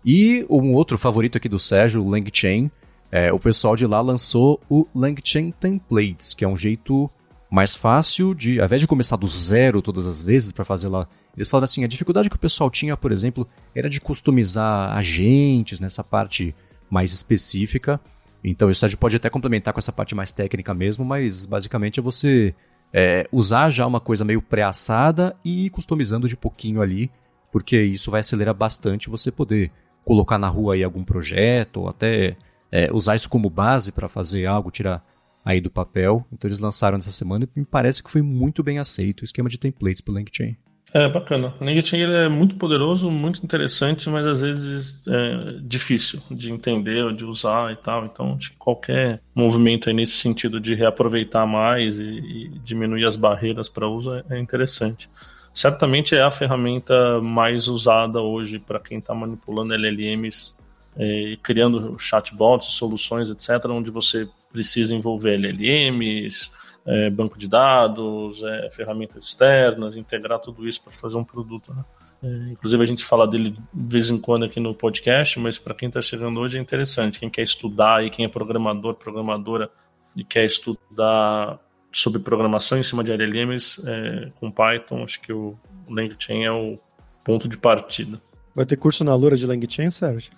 E 0.04 0.47
um 0.49 0.73
outro 0.73 0.97
favorito 0.97 1.37
aqui 1.37 1.49
do 1.49 1.59
Sérgio, 1.59 2.02
o 2.02 2.09
LangChain, 2.09 2.71
é, 3.11 3.33
o 3.33 3.39
pessoal 3.39 3.77
de 3.77 3.87
lá 3.87 4.01
lançou 4.01 4.61
o 4.69 4.87
LangChain 4.95 5.51
Templates, 5.51 6.35
que 6.35 6.45
é 6.45 6.49
um 6.49 6.57
jeito 6.57 7.11
mais 7.51 7.75
fácil 7.75 8.35
de, 8.35 8.59
ao 8.59 8.67
invés 8.67 8.81
de 8.81 8.87
começar 8.87 9.17
do 9.17 9.27
zero 9.29 9.81
todas 9.81 10.07
as 10.07 10.23
vezes 10.23 10.53
para 10.53 10.65
fazer 10.65 10.89
lá, 10.89 11.07
eles 11.37 11.49
falaram 11.49 11.65
assim, 11.65 11.85
a 11.85 11.89
dificuldade 11.89 12.29
que 12.29 12.37
o 12.37 12.39
pessoal 12.39 12.71
tinha, 12.71 12.97
por 12.97 13.13
exemplo, 13.13 13.47
era 13.75 13.89
de 13.89 14.01
customizar 14.01 14.97
agentes 14.97 15.79
nessa 15.79 16.03
parte 16.03 16.55
mais 16.91 17.13
específica. 17.13 18.01
Então 18.43 18.71
isso 18.71 18.99
pode 18.99 19.17
até 19.17 19.29
complementar 19.29 19.73
com 19.73 19.79
essa 19.79 19.93
parte 19.93 20.15
mais 20.15 20.33
técnica 20.33 20.75
mesmo, 20.75 21.05
mas 21.05 21.45
basicamente 21.45 22.01
é 22.01 22.03
você 22.03 22.55
é, 22.93 23.29
usar 23.31 23.71
já 23.71 23.87
uma 23.87 24.01
coisa 24.01 24.25
meio 24.25 24.41
pré-assada 24.41 25.37
e 25.45 25.67
ir 25.67 25.71
customizando 25.71 26.29
de 26.29 26.37
pouquinho 26.37 26.81
ali, 26.81 27.11
porque 27.53 27.81
isso 27.81 28.11
vai 28.11 28.21
acelerar 28.21 28.55
bastante 28.55 29.11
você 29.11 29.31
poder 29.31 29.71
colocar 30.05 30.39
na 30.39 30.49
rua 30.49 30.75
aí 30.75 30.85
algum 30.85 31.05
projeto 31.05 31.83
ou 31.83 31.89
até 31.89 32.37
é, 32.76 32.90
usar 32.92 33.16
isso 33.16 33.30
como 33.30 33.49
base 33.49 33.90
para 33.90 34.06
fazer 34.06 34.45
algo, 34.45 34.71
tirar 34.71 35.02
aí 35.42 35.62
do 35.62 35.71
papel. 35.71 36.26
Então 36.30 36.47
eles 36.47 36.61
lançaram 36.61 36.99
nessa 36.99 37.11
semana 37.11 37.49
e 37.56 37.61
me 37.61 37.64
parece 37.64 38.02
que 38.02 38.11
foi 38.11 38.21
muito 38.21 38.62
bem 38.62 38.78
aceito 38.78 39.23
o 39.23 39.25
esquema 39.25 39.49
de 39.49 39.56
templates 39.56 40.02
para 40.02 40.12
o 40.12 40.14
LangChain. 40.14 40.56
É, 40.92 41.09
bacana. 41.09 41.54
O 41.59 41.64
LangChain 41.64 42.02
ele 42.02 42.14
é 42.14 42.28
muito 42.28 42.56
poderoso, 42.56 43.11
muito 43.11 43.42
interessante, 43.42 44.11
mas 44.11 44.26
às 44.26 44.40
vezes 44.42 45.02
é 45.09 45.59
difícil 45.62 46.21
de 46.30 46.52
entender, 46.52 47.14
de 47.14 47.25
usar 47.25 47.73
e 47.73 47.76
tal. 47.76 48.04
Então, 48.04 48.37
qualquer 48.59 49.23
movimento 49.35 49.88
aí 49.88 49.95
nesse 49.95 50.18
sentido 50.18 50.61
de 50.61 50.75
reaproveitar 50.75 51.47
mais 51.47 51.99
e, 51.99 52.04
e 52.04 52.49
diminuir 52.62 53.06
as 53.06 53.16
barreiras 53.16 53.71
para 53.71 53.88
uso 53.88 54.14
é, 54.14 54.25
é 54.30 54.38
interessante. 54.38 55.09
Certamente 55.54 56.14
é 56.14 56.23
a 56.23 56.30
ferramenta 56.30 57.23
mais 57.23 57.68
usada 57.68 58.21
hoje 58.21 58.59
para 58.59 58.78
quem 58.78 58.99
está 58.99 59.14
manipulando 59.14 59.73
LLMs 59.73 60.54
é, 60.97 61.37
criando 61.43 61.99
chatbots, 61.99 62.69
soluções, 62.69 63.31
etc., 63.31 63.67
onde 63.67 63.91
você 63.91 64.29
precisa 64.50 64.95
envolver 64.95 65.35
LLMs, 65.35 66.50
é, 66.87 67.11
banco 67.11 67.38
de 67.38 67.49
dados, 67.49 68.43
é, 68.43 68.71
ferramentas 68.71 69.25
externas, 69.25 69.97
integrar 69.97 70.38
tudo 70.38 70.67
isso 70.67 70.83
para 70.83 70.93
fazer 70.93 71.17
um 71.17 71.25
produto. 71.25 71.75
Né? 71.75 71.85
É, 72.23 72.50
inclusive 72.50 72.83
a 72.83 72.87
gente 72.87 73.05
fala 73.05 73.26
dele 73.26 73.50
de 73.50 73.93
vez 73.93 74.09
em 74.09 74.19
quando 74.19 74.45
aqui 74.45 74.61
no 74.61 74.75
podcast, 74.75 75.38
mas 75.38 75.59
para 75.59 75.75
quem 75.75 75.88
está 75.88 76.00
chegando 76.00 76.41
hoje 76.41 76.57
é 76.57 76.61
interessante. 76.61 77.19
Quem 77.19 77.29
quer 77.29 77.43
estudar 77.43 78.05
e 78.05 78.11
quem 78.11 78.25
é 78.25 78.29
programador, 78.29 78.95
programadora 78.95 79.69
e 80.15 80.25
quer 80.25 80.45
estudar 80.45 81.59
sobre 81.93 82.21
programação 82.21 82.79
em 82.79 82.83
cima 82.83 83.03
de 83.03 83.11
LLMs 83.12 83.83
é, 83.87 84.31
com 84.38 84.50
Python, 84.50 85.03
acho 85.03 85.21
que 85.21 85.33
o 85.33 85.59
LangChain 85.88 86.45
é 86.45 86.53
o 86.53 86.79
ponto 87.25 87.49
de 87.49 87.57
partida. 87.59 88.21
Vai 88.55 88.65
ter 88.65 88.76
curso 88.76 89.05
na 89.05 89.15
Lura 89.15 89.37
de 89.37 89.47
LangChain, 89.47 89.91
Sérgio? 89.91 90.33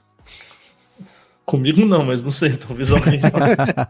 Comigo 1.44 1.84
não, 1.86 2.04
mas 2.04 2.22
não 2.22 2.30
sei, 2.30 2.56
talvez 2.58 2.92
alguém 2.92 3.20
faça. 3.20 3.88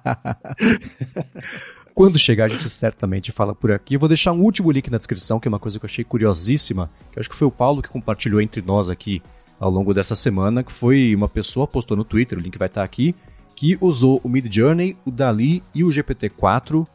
Quando 1.92 2.16
chegar, 2.16 2.44
a 2.44 2.48
gente 2.48 2.68
certamente 2.70 3.32
fala 3.32 3.52
por 3.52 3.72
aqui. 3.72 3.94
Eu 3.94 4.00
vou 4.00 4.08
deixar 4.08 4.30
um 4.32 4.40
último 4.40 4.70
link 4.70 4.88
na 4.88 4.98
descrição, 4.98 5.40
que 5.40 5.48
é 5.48 5.50
uma 5.50 5.58
coisa 5.58 5.80
que 5.80 5.84
eu 5.84 5.88
achei 5.88 6.04
curiosíssima, 6.04 6.88
que 7.10 7.18
acho 7.18 7.28
que 7.28 7.34
foi 7.34 7.48
o 7.48 7.50
Paulo 7.50 7.82
que 7.82 7.88
compartilhou 7.88 8.40
entre 8.40 8.62
nós 8.62 8.88
aqui 8.88 9.20
ao 9.58 9.68
longo 9.68 9.92
dessa 9.92 10.14
semana, 10.14 10.62
que 10.62 10.70
foi 10.70 11.12
uma 11.14 11.28
pessoa 11.28 11.66
postou 11.66 11.96
no 11.96 12.04
Twitter, 12.04 12.38
o 12.38 12.40
link 12.40 12.56
vai 12.56 12.68
estar 12.68 12.84
aqui, 12.84 13.16
que 13.56 13.76
usou 13.80 14.20
o 14.22 14.28
Mid 14.28 14.46
Journey, 14.54 14.96
o 15.04 15.10
Dali 15.10 15.64
e 15.74 15.82
o 15.82 15.88
GPT-4 15.88 16.86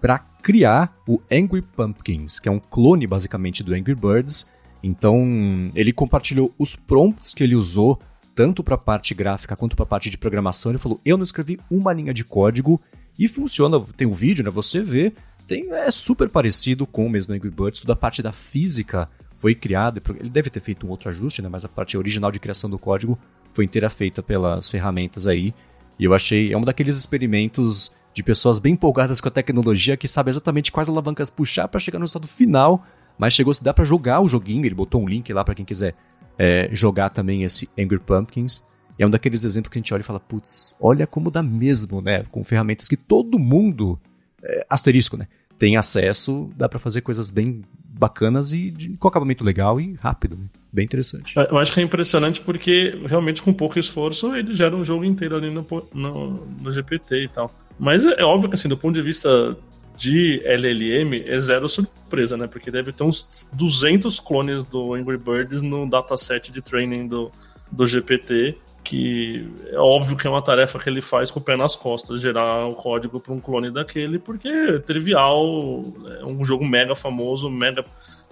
para 0.00 0.20
criar 0.20 0.96
o 1.08 1.20
Angry 1.30 1.62
Pumpkins, 1.62 2.38
que 2.38 2.48
é 2.48 2.52
um 2.52 2.60
clone 2.60 3.06
basicamente 3.08 3.64
do 3.64 3.74
Angry 3.74 3.96
Birds. 3.96 4.46
Então, 4.80 5.72
ele 5.74 5.92
compartilhou 5.92 6.54
os 6.56 6.76
prompts 6.76 7.34
que 7.34 7.42
ele 7.42 7.56
usou 7.56 7.98
tanto 8.34 8.62
para 8.62 8.74
a 8.74 8.78
parte 8.78 9.14
gráfica 9.14 9.56
quanto 9.56 9.76
para 9.76 9.84
a 9.84 9.86
parte 9.86 10.10
de 10.10 10.18
programação. 10.18 10.72
Ele 10.72 10.78
falou: 10.78 11.00
eu 11.04 11.16
não 11.16 11.24
escrevi 11.24 11.58
uma 11.70 11.92
linha 11.92 12.14
de 12.14 12.24
código 12.24 12.80
e 13.18 13.28
funciona. 13.28 13.80
Tem 13.96 14.06
um 14.06 14.12
vídeo, 14.12 14.44
né? 14.44 14.50
Você 14.50 14.80
vê, 14.80 15.12
tem, 15.46 15.70
é 15.72 15.90
super 15.90 16.28
parecido 16.28 16.86
com 16.86 17.06
o 17.06 17.10
mesmo 17.10 17.34
Angry 17.34 17.50
Birds. 17.50 17.80
Toda 17.80 17.92
a 17.92 17.96
parte 17.96 18.22
da 18.22 18.32
física 18.32 19.08
foi 19.36 19.54
criada. 19.54 20.00
Ele 20.18 20.30
deve 20.30 20.50
ter 20.50 20.60
feito 20.60 20.86
um 20.86 20.90
outro 20.90 21.08
ajuste, 21.08 21.42
né? 21.42 21.48
Mas 21.48 21.64
a 21.64 21.68
parte 21.68 21.96
original 21.96 22.30
de 22.30 22.40
criação 22.40 22.70
do 22.70 22.78
código 22.78 23.18
foi 23.52 23.64
inteira 23.64 23.90
feita 23.90 24.22
pelas 24.22 24.68
ferramentas 24.68 25.26
aí. 25.26 25.54
E 25.98 26.04
eu 26.04 26.14
achei, 26.14 26.52
é 26.52 26.56
um 26.56 26.62
daqueles 26.62 26.96
experimentos 26.96 27.92
de 28.14 28.22
pessoas 28.22 28.58
bem 28.58 28.74
empolgadas 28.74 29.20
com 29.20 29.28
a 29.28 29.30
tecnologia 29.30 29.96
que 29.96 30.08
sabe 30.08 30.30
exatamente 30.30 30.70
quais 30.70 30.88
alavancas 30.88 31.30
puxar 31.30 31.68
para 31.68 31.80
chegar 31.80 31.98
no 31.98 32.04
estado 32.04 32.26
final, 32.26 32.84
mas 33.18 33.32
chegou 33.32 33.52
se 33.54 33.62
dá 33.64 33.72
para 33.72 33.84
jogar 33.84 34.20
o 34.20 34.28
joguinho, 34.28 34.64
ele 34.66 34.74
botou 34.74 35.02
um 35.02 35.08
link 35.08 35.32
lá 35.32 35.42
para 35.44 35.54
quem 35.54 35.64
quiser 35.64 35.94
é, 36.38 36.68
jogar 36.72 37.10
também 37.10 37.42
esse 37.42 37.68
Angry 37.78 37.98
Pumpkins. 37.98 38.64
E 38.98 39.02
é 39.02 39.06
um 39.06 39.10
daqueles 39.10 39.44
exemplos 39.44 39.70
que 39.72 39.78
a 39.78 39.80
gente 39.80 39.92
olha 39.92 40.00
e 40.00 40.04
fala, 40.04 40.20
putz, 40.20 40.76
olha 40.80 41.06
como 41.06 41.30
dá 41.30 41.42
mesmo, 41.42 42.00
né? 42.00 42.24
Com 42.30 42.44
ferramentas 42.44 42.88
que 42.88 42.96
todo 42.96 43.38
mundo, 43.38 43.98
é, 44.42 44.66
asterisco, 44.68 45.16
né? 45.16 45.26
Tem 45.58 45.76
acesso, 45.76 46.50
dá 46.56 46.68
para 46.68 46.78
fazer 46.78 47.02
coisas 47.02 47.30
bem 47.30 47.62
bacanas 48.02 48.52
e 48.52 48.70
de, 48.70 48.96
com 48.96 49.06
acabamento 49.06 49.44
legal 49.44 49.80
e 49.80 49.94
rápido. 49.94 50.36
Né? 50.36 50.46
Bem 50.72 50.84
interessante. 50.84 51.34
Eu 51.36 51.58
acho 51.58 51.72
que 51.72 51.78
é 51.78 51.82
impressionante 51.82 52.40
porque 52.40 52.98
realmente 53.06 53.40
com 53.40 53.52
pouco 53.52 53.78
esforço 53.78 54.34
ele 54.34 54.54
gera 54.54 54.74
um 54.74 54.84
jogo 54.84 55.04
inteiro 55.04 55.36
ali 55.36 55.50
no, 55.50 55.64
no, 55.94 56.46
no 56.60 56.72
GPT 56.72 57.24
e 57.24 57.28
tal. 57.28 57.50
Mas 57.78 58.04
é, 58.04 58.20
é 58.20 58.24
óbvio 58.24 58.48
que 58.48 58.56
assim, 58.56 58.68
do 58.68 58.76
ponto 58.76 58.94
de 58.94 59.02
vista 59.02 59.56
de 59.96 60.42
LLM 60.44 61.24
é 61.26 61.38
zero 61.38 61.68
surpresa, 61.68 62.36
né? 62.36 62.46
Porque 62.46 62.70
deve 62.70 62.92
ter 62.92 63.04
uns 63.04 63.48
200 63.52 64.18
clones 64.20 64.62
do 64.62 64.94
Angry 64.94 65.18
Birds 65.18 65.62
no 65.62 65.88
dataset 65.88 66.50
de 66.50 66.62
training 66.62 67.06
do, 67.06 67.30
do 67.70 67.86
GPT, 67.86 68.58
que 68.82 69.48
é 69.68 69.78
óbvio 69.78 70.16
que 70.16 70.26
é 70.26 70.30
uma 70.30 70.42
tarefa 70.42 70.78
que 70.78 70.88
ele 70.88 71.00
faz 71.00 71.30
com 71.30 71.40
o 71.40 71.42
pé 71.42 71.56
nas 71.56 71.76
costas, 71.76 72.20
gerar 72.20 72.66
o 72.66 72.74
código 72.74 73.20
para 73.20 73.32
um 73.32 73.40
clone 73.40 73.70
daquele, 73.70 74.18
porque 74.18 74.48
é 74.48 74.78
trivial, 74.78 75.82
é 76.20 76.24
um 76.24 76.42
jogo 76.44 76.64
mega 76.64 76.94
famoso, 76.94 77.48
mega 77.48 77.84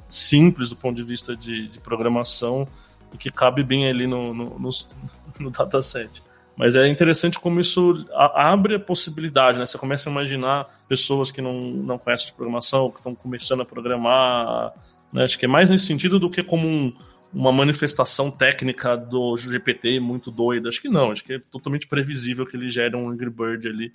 simples 0.09 0.69
do 0.69 0.77
ponto 0.77 0.97
de 0.97 1.05
vista 1.05 1.37
de, 1.37 1.69
de 1.69 1.79
programação 1.79 2.67
e 3.15 3.17
que 3.17 3.31
cabe 3.31 3.63
bem 3.63 3.89
ali 3.89 4.07
no, 4.07 4.35
no, 4.35 4.59
no, 4.59 4.71
no 5.39 5.51
dataset. 5.51 6.23
Mas 6.61 6.77
é 6.77 6.87
interessante 6.87 7.41
como 7.41 7.59
isso 7.59 8.07
abre 8.13 8.75
a 8.75 8.79
possibilidade, 8.79 9.59
né? 9.59 9.65
Você 9.65 9.79
começa 9.79 10.11
a 10.11 10.13
imaginar 10.13 10.69
pessoas 10.87 11.31
que 11.31 11.41
não, 11.41 11.59
não 11.59 11.97
conhecem 11.97 12.27
de 12.27 12.35
programação, 12.35 12.91
que 12.91 12.99
estão 12.99 13.15
começando 13.15 13.63
a 13.63 13.65
programar. 13.65 14.75
Né? 15.11 15.25
Acho 15.25 15.39
que 15.39 15.47
é 15.47 15.49
mais 15.49 15.71
nesse 15.71 15.87
sentido 15.87 16.19
do 16.19 16.29
que 16.29 16.43
como 16.43 16.69
um, 16.69 16.93
uma 17.33 17.51
manifestação 17.51 18.31
técnica 18.31 18.95
do 18.95 19.35
GPT 19.39 20.01
muito 20.01 20.31
doida. 20.31 20.69
Acho 20.69 20.83
que 20.83 20.91
não, 20.91 21.11
acho 21.11 21.25
que 21.25 21.33
é 21.33 21.39
totalmente 21.39 21.87
previsível 21.87 22.45
que 22.45 22.59
ele 22.59 22.69
gere 22.69 22.95
um 22.95 23.09
Angry 23.09 23.31
Bird 23.31 23.67
ali, 23.67 23.91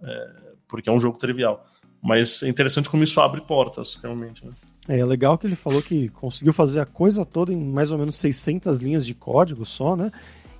é, 0.00 0.30
porque 0.68 0.88
é 0.88 0.92
um 0.92 1.00
jogo 1.00 1.18
trivial. 1.18 1.66
Mas 2.00 2.44
é 2.44 2.48
interessante 2.48 2.88
como 2.88 3.02
isso 3.02 3.20
abre 3.20 3.40
portas, 3.40 3.98
realmente. 4.00 4.46
Né? 4.46 4.52
É, 4.88 5.00
é 5.00 5.04
legal 5.04 5.36
que 5.36 5.48
ele 5.48 5.56
falou 5.56 5.82
que 5.82 6.10
conseguiu 6.10 6.52
fazer 6.52 6.78
a 6.78 6.86
coisa 6.86 7.24
toda 7.24 7.52
em 7.52 7.58
mais 7.58 7.90
ou 7.90 7.98
menos 7.98 8.14
600 8.18 8.78
linhas 8.78 9.04
de 9.04 9.14
código 9.14 9.66
só, 9.66 9.96
né? 9.96 10.12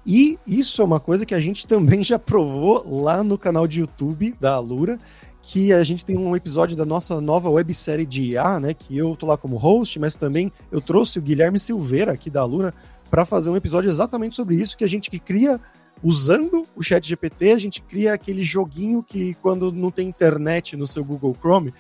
E 0.06 0.38
isso 0.46 0.82
é 0.82 0.84
uma 0.84 1.00
coisa 1.00 1.24
que 1.24 1.34
a 1.34 1.38
gente 1.38 1.66
também 1.66 2.04
já 2.04 2.18
provou 2.18 3.02
lá 3.02 3.22
no 3.24 3.38
canal 3.38 3.66
de 3.66 3.80
YouTube 3.80 4.34
da 4.38 4.54
Alura, 4.54 4.98
que 5.40 5.72
a 5.72 5.82
gente 5.82 6.04
tem 6.04 6.16
um 6.16 6.34
episódio 6.34 6.76
da 6.76 6.84
nossa 6.84 7.20
nova 7.20 7.50
websérie 7.50 8.06
de 8.06 8.32
IA, 8.32 8.60
né? 8.60 8.74
Que 8.74 8.96
eu 8.96 9.14
tô 9.16 9.26
lá 9.26 9.36
como 9.36 9.56
host, 9.56 9.98
mas 9.98 10.14
também 10.14 10.50
eu 10.70 10.80
trouxe 10.80 11.18
o 11.18 11.22
Guilherme 11.22 11.58
Silveira 11.58 12.12
aqui 12.12 12.30
da 12.30 12.40
Alura 12.40 12.74
para 13.10 13.24
fazer 13.24 13.50
um 13.50 13.56
episódio 13.56 13.88
exatamente 13.88 14.34
sobre 14.34 14.56
isso, 14.56 14.76
que 14.76 14.84
a 14.84 14.88
gente 14.88 15.10
que 15.10 15.18
cria 15.18 15.60
usando 16.02 16.64
o 16.74 16.82
chat 16.82 17.06
GPT, 17.06 17.52
a 17.52 17.58
gente 17.58 17.80
cria 17.82 18.12
aquele 18.12 18.42
joguinho 18.42 19.02
que 19.02 19.34
quando 19.34 19.70
não 19.70 19.90
tem 19.90 20.08
internet 20.08 20.76
no 20.76 20.86
seu 20.86 21.04
Google 21.04 21.36
Chrome, 21.38 21.72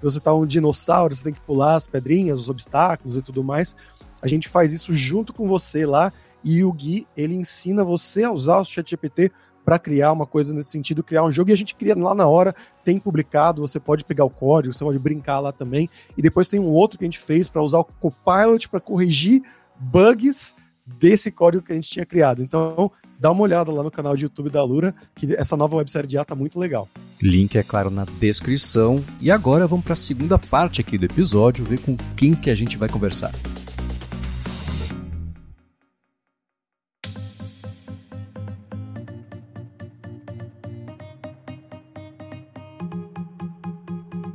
você 0.00 0.20
tá 0.20 0.32
um 0.32 0.46
dinossauro, 0.46 1.14
você 1.14 1.24
tem 1.24 1.32
que 1.32 1.40
pular 1.40 1.74
as 1.74 1.88
pedrinhas, 1.88 2.40
os 2.40 2.48
obstáculos 2.48 3.16
e 3.16 3.22
tudo 3.22 3.42
mais. 3.42 3.74
A 4.22 4.28
gente 4.28 4.48
faz 4.48 4.72
isso 4.72 4.94
junto 4.94 5.32
com 5.32 5.46
você 5.46 5.84
lá 5.84 6.12
e 6.42 6.64
o 6.64 6.72
Gui, 6.72 7.06
ele 7.16 7.34
ensina 7.34 7.84
você 7.84 8.24
a 8.24 8.32
usar 8.32 8.58
o 8.58 8.64
ChatGPT 8.64 9.30
para 9.64 9.78
criar 9.78 10.12
uma 10.12 10.24
coisa 10.24 10.54
nesse 10.54 10.70
sentido, 10.70 11.02
criar 11.02 11.24
um 11.24 11.30
jogo 11.30 11.50
e 11.50 11.52
a 11.52 11.56
gente 11.56 11.74
cria 11.74 11.94
lá 11.94 12.14
na 12.14 12.26
hora, 12.26 12.54
tem 12.82 12.98
publicado, 12.98 13.60
você 13.60 13.78
pode 13.78 14.02
pegar 14.02 14.24
o 14.24 14.30
código, 14.30 14.72
você 14.72 14.82
pode 14.82 14.98
brincar 14.98 15.40
lá 15.40 15.52
também. 15.52 15.90
E 16.16 16.22
depois 16.22 16.48
tem 16.48 16.58
um 16.58 16.70
outro 16.70 16.98
que 16.98 17.04
a 17.04 17.06
gente 17.06 17.18
fez 17.18 17.48
para 17.48 17.62
usar 17.62 17.80
o 17.80 17.84
Copilot 17.84 18.66
para 18.70 18.80
corrigir 18.80 19.42
bugs 19.78 20.56
desse 20.86 21.30
código 21.30 21.62
que 21.62 21.72
a 21.72 21.74
gente 21.74 21.90
tinha 21.90 22.06
criado. 22.06 22.42
Então, 22.42 22.90
dá 23.18 23.30
uma 23.30 23.42
olhada 23.42 23.70
lá 23.70 23.82
no 23.82 23.90
canal 23.90 24.16
de 24.16 24.22
YouTube 24.22 24.48
da 24.48 24.64
Lura, 24.64 24.94
que 25.14 25.34
essa 25.34 25.54
nova 25.54 25.76
websérie 25.76 26.08
de 26.08 26.16
A 26.16 26.24
tá 26.24 26.34
muito 26.34 26.58
legal. 26.58 26.88
Link 27.20 27.56
é 27.58 27.62
claro 27.62 27.90
na 27.90 28.06
descrição. 28.18 29.04
E 29.20 29.30
agora 29.30 29.66
vamos 29.66 29.84
para 29.84 29.92
a 29.92 29.96
segunda 29.96 30.38
parte 30.38 30.80
aqui 30.80 30.96
do 30.96 31.04
episódio, 31.04 31.64
ver 31.64 31.80
com 31.80 31.94
quem 32.16 32.34
que 32.34 32.48
a 32.48 32.54
gente 32.54 32.78
vai 32.78 32.88
conversar. 32.88 33.32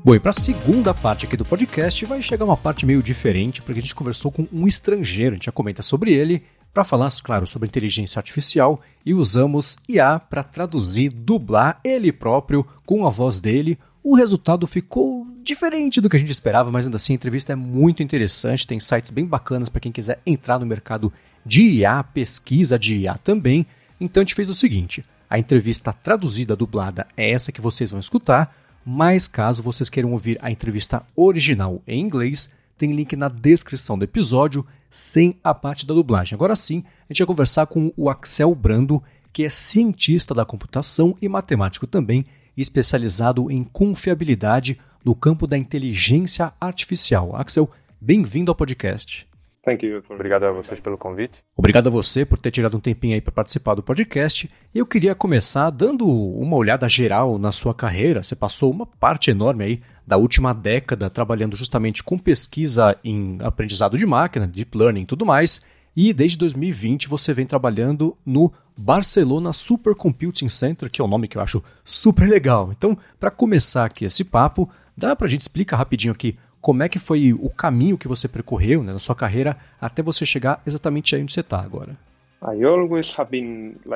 Bom, 0.06 0.14
e 0.14 0.20
para 0.20 0.32
a 0.32 0.34
segunda 0.34 0.94
parte 0.94 1.26
aqui 1.26 1.38
do 1.38 1.46
podcast 1.46 2.06
vai 2.06 2.22
chegar 2.22 2.44
uma 2.44 2.58
parte 2.58 2.86
meio 2.86 3.02
diferente, 3.02 3.62
porque 3.62 3.80
a 3.80 3.82
gente 3.82 3.96
conversou 3.96 4.34
com 4.34 4.46
um 4.52 4.68
estrangeiro, 4.68 5.32
a 5.32 5.36
gente 5.36 5.46
já 5.46 5.52
comenta 5.54 5.82
sobre 5.82 6.12
ele, 6.12 6.44
para 6.74 6.84
falar, 6.84 7.10
claro, 7.24 7.48
sobre 7.48 7.70
inteligência 7.70 8.20
artificial 8.20 8.82
e 9.06 9.14
usamos 9.14 9.78
IA 9.88 10.20
para 10.20 10.44
traduzir, 10.44 11.08
dublar 11.08 11.80
ele 11.86 12.12
próprio 12.12 12.68
com 12.86 13.08
a 13.08 13.10
voz 13.10 13.40
dele. 13.40 13.80
O 14.04 14.14
resultado 14.14 14.68
ficou 14.68 15.26
diferente 15.42 16.02
do 16.02 16.10
que 16.10 16.18
a 16.18 16.20
gente 16.20 16.34
esperava, 16.34 16.70
mas 16.70 16.86
ainda 16.86 16.98
assim 16.98 17.14
a 17.14 17.16
entrevista 17.16 17.54
é 17.54 17.56
muito 17.56 18.04
interessante, 18.04 18.68
tem 18.68 18.82
sites 18.82 19.10
bem 19.10 19.26
bacanas 19.26 19.70
para 19.70 19.80
quem 19.80 19.92
quiser 19.94 20.20
entrar 20.26 20.60
no 20.60 20.66
mercado 20.66 21.14
de 21.46 21.62
IA, 21.62 22.04
pesquisa 22.04 22.78
de 22.78 22.98
IA 22.98 23.18
também. 23.18 23.66
Então 24.02 24.20
a 24.20 24.26
gente 24.26 24.36
fez 24.36 24.50
o 24.50 24.54
seguinte: 24.54 25.06
a 25.30 25.40
entrevista 25.40 25.94
traduzida, 25.94 26.58
dublada 26.58 27.08
é 27.16 27.32
essa 27.32 27.54
que 27.54 27.62
vocês 27.62 27.92
vão 27.92 28.02
escutar 28.02 28.54
mas 28.86 29.28
caso 29.28 29.64
vocês 29.64 29.90
queiram 29.90 30.12
ouvir 30.12 30.38
a 30.42 30.52
entrevista 30.52 31.04
original 31.16 31.82
em 31.88 32.00
inglês, 32.00 32.52
tem 32.78 32.94
link 32.94 33.16
na 33.16 33.30
descrição 33.30 33.98
do 33.98 34.04
episódio, 34.04 34.66
sem 34.90 35.36
a 35.44 35.54
parte 35.54 35.86
da 35.86 35.94
dublagem. 35.94 36.36
Agora 36.36 36.56
sim, 36.56 36.84
a 37.10 37.14
gente 37.14 37.20
vai 37.20 37.28
conversar 37.28 37.66
com 37.66 37.92
o 37.96 38.10
Axel 38.10 38.54
Brando, 38.54 39.02
que 39.32 39.46
é 39.46 39.50
cientista 39.50 40.34
da 40.34 40.46
computação 40.46 41.16
e 41.22 41.28
matemático 41.28 41.88
também, 41.88 42.26
especializado 42.56 43.50
em 43.50 43.64
confiabilidade 43.64 44.80
no 45.04 45.16
campo 45.16 45.48
da 45.48 45.58
inteligência 45.58 46.54
artificial. 46.62 47.36
Axel, 47.36 47.70
bem-vindo 48.00 48.52
ao 48.52 48.56
podcast. 48.56 49.28
Thank 49.64 49.86
you. 49.86 50.04
Obrigado 50.10 50.44
a 50.44 50.52
vocês 50.52 50.80
pelo 50.80 50.98
convite. 50.98 51.42
Obrigado 51.56 51.88
a 51.88 51.90
você 51.90 52.26
por 52.26 52.38
ter 52.38 52.52
tirado 52.52 52.76
um 52.76 52.82
tempinho 52.82 53.16
aí 53.16 53.22
para 53.22 53.32
participar 53.32 53.76
do 53.76 53.82
podcast. 53.82 54.52
Eu 54.76 54.86
queria 54.86 55.16
começar 55.16 55.70
dando 55.70 56.06
uma 56.06 56.58
olhada 56.58 56.88
geral 56.90 57.40
na 57.40 57.52
sua 57.52 57.74
carreira. 57.74 58.22
Você 58.22 58.36
passou 58.36 58.70
uma 58.70 58.86
parte 58.86 59.32
enorme 59.32 59.64
aí 59.64 59.82
da 60.06 60.18
última 60.18 60.54
década 60.54 61.10
trabalhando 61.10 61.56
justamente 61.56 62.04
com 62.04 62.18
pesquisa 62.18 62.98
em 63.06 63.38
aprendizado 63.42 63.98
de 63.98 64.06
máquina, 64.06 64.46
deep 64.46 64.78
learning 64.78 65.04
e 65.04 65.06
tudo 65.06 65.26
mais. 65.26 65.62
E 65.96 66.12
desde 66.12 66.38
2020 66.40 67.08
você 67.08 67.32
vem 67.32 67.46
trabalhando 67.46 68.18
no 68.26 68.52
Barcelona 68.76 69.54
Supercomputing 69.54 70.50
Center, 70.50 70.90
que 70.90 71.00
é 71.00 71.06
um 71.06 71.08
nome 71.08 71.30
que 71.30 71.38
eu 71.38 71.42
acho 71.42 71.64
super 71.86 72.28
legal. 72.28 72.70
Então, 72.76 72.98
para 73.18 73.32
começar 73.32 73.86
aqui 73.86 74.04
esse 74.04 74.26
papo, 74.26 74.70
dá 74.98 75.16
para 75.16 75.28
a 75.28 75.30
gente 75.30 75.42
explicar 75.42 75.78
rapidinho 75.78 76.12
aqui 76.12 76.38
como 76.64 76.82
é 76.82 76.88
que 76.88 76.98
foi 76.98 77.34
o 77.34 77.50
caminho 77.50 77.98
que 77.98 78.08
você 78.08 78.26
percorreu 78.26 78.82
né, 78.82 78.94
na 78.94 79.00
sua 79.00 79.14
carreira 79.14 79.58
até 79.82 80.02
você 80.02 80.26
chegar 80.26 80.62
exatamente 80.66 81.14
aí 81.14 81.22
onde 81.22 81.34
você 81.34 81.42
está 81.42 81.60
agora? 81.60 81.92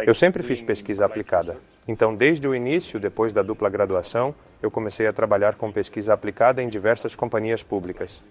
Eu 0.06 0.14
sempre 0.14 0.44
fiz 0.44 0.62
pesquisa 0.62 1.06
aplicada. 1.06 1.56
Então, 1.88 2.14
desde 2.14 2.46
o 2.46 2.54
início, 2.54 3.00
depois 3.00 3.32
da 3.32 3.42
dupla 3.42 3.70
graduação, 3.70 4.36
eu 4.62 4.70
comecei 4.70 5.08
a 5.08 5.14
trabalhar 5.14 5.56
com 5.56 5.72
pesquisa 5.72 6.14
aplicada 6.14 6.62
em 6.62 6.68
diversas 6.68 7.16
companhias 7.16 7.64
públicas. 7.64 8.22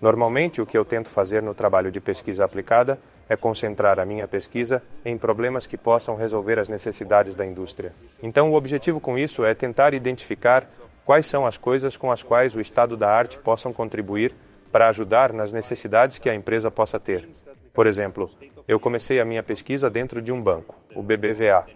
Normalmente, 0.00 0.62
o 0.62 0.66
que 0.66 0.78
eu 0.78 0.84
tento 0.84 1.08
fazer 1.08 1.42
no 1.42 1.52
trabalho 1.52 1.90
de 1.90 2.00
pesquisa 2.00 2.44
aplicada 2.44 2.96
é 3.28 3.36
concentrar 3.36 3.98
a 3.98 4.06
minha 4.06 4.28
pesquisa 4.28 4.80
em 5.04 5.18
problemas 5.18 5.66
que 5.66 5.76
possam 5.76 6.14
resolver 6.14 6.60
as 6.60 6.68
necessidades 6.68 7.34
da 7.34 7.44
indústria. 7.44 7.92
Então, 8.22 8.52
o 8.52 8.54
objetivo 8.54 9.00
com 9.00 9.18
isso 9.18 9.44
é 9.44 9.52
tentar 9.52 9.94
identificar 9.94 10.64
quais 11.04 11.26
são 11.26 11.46
as 11.46 11.56
coisas 11.56 11.96
com 11.96 12.10
as 12.10 12.22
quais 12.22 12.54
o 12.54 12.60
estado 12.60 12.96
da 12.96 13.10
arte 13.10 13.38
possam 13.38 13.72
contribuir 13.72 14.34
para 14.70 14.88
ajudar 14.88 15.32
nas 15.32 15.52
necessidades 15.52 16.18
que 16.18 16.30
a 16.30 16.34
empresa 16.34 16.70
possa 16.70 16.98
ter. 17.00 17.28
Por 17.72 17.86
exemplo, 17.86 18.30
eu 18.66 18.78
comecei 18.78 19.20
a 19.20 19.24
minha 19.24 19.42
pesquisa 19.42 19.90
dentro 19.90 20.20
de 20.22 20.32
um 20.32 20.40
banco, 20.40 20.76
o 20.94 21.02
BBVA. 21.02 21.66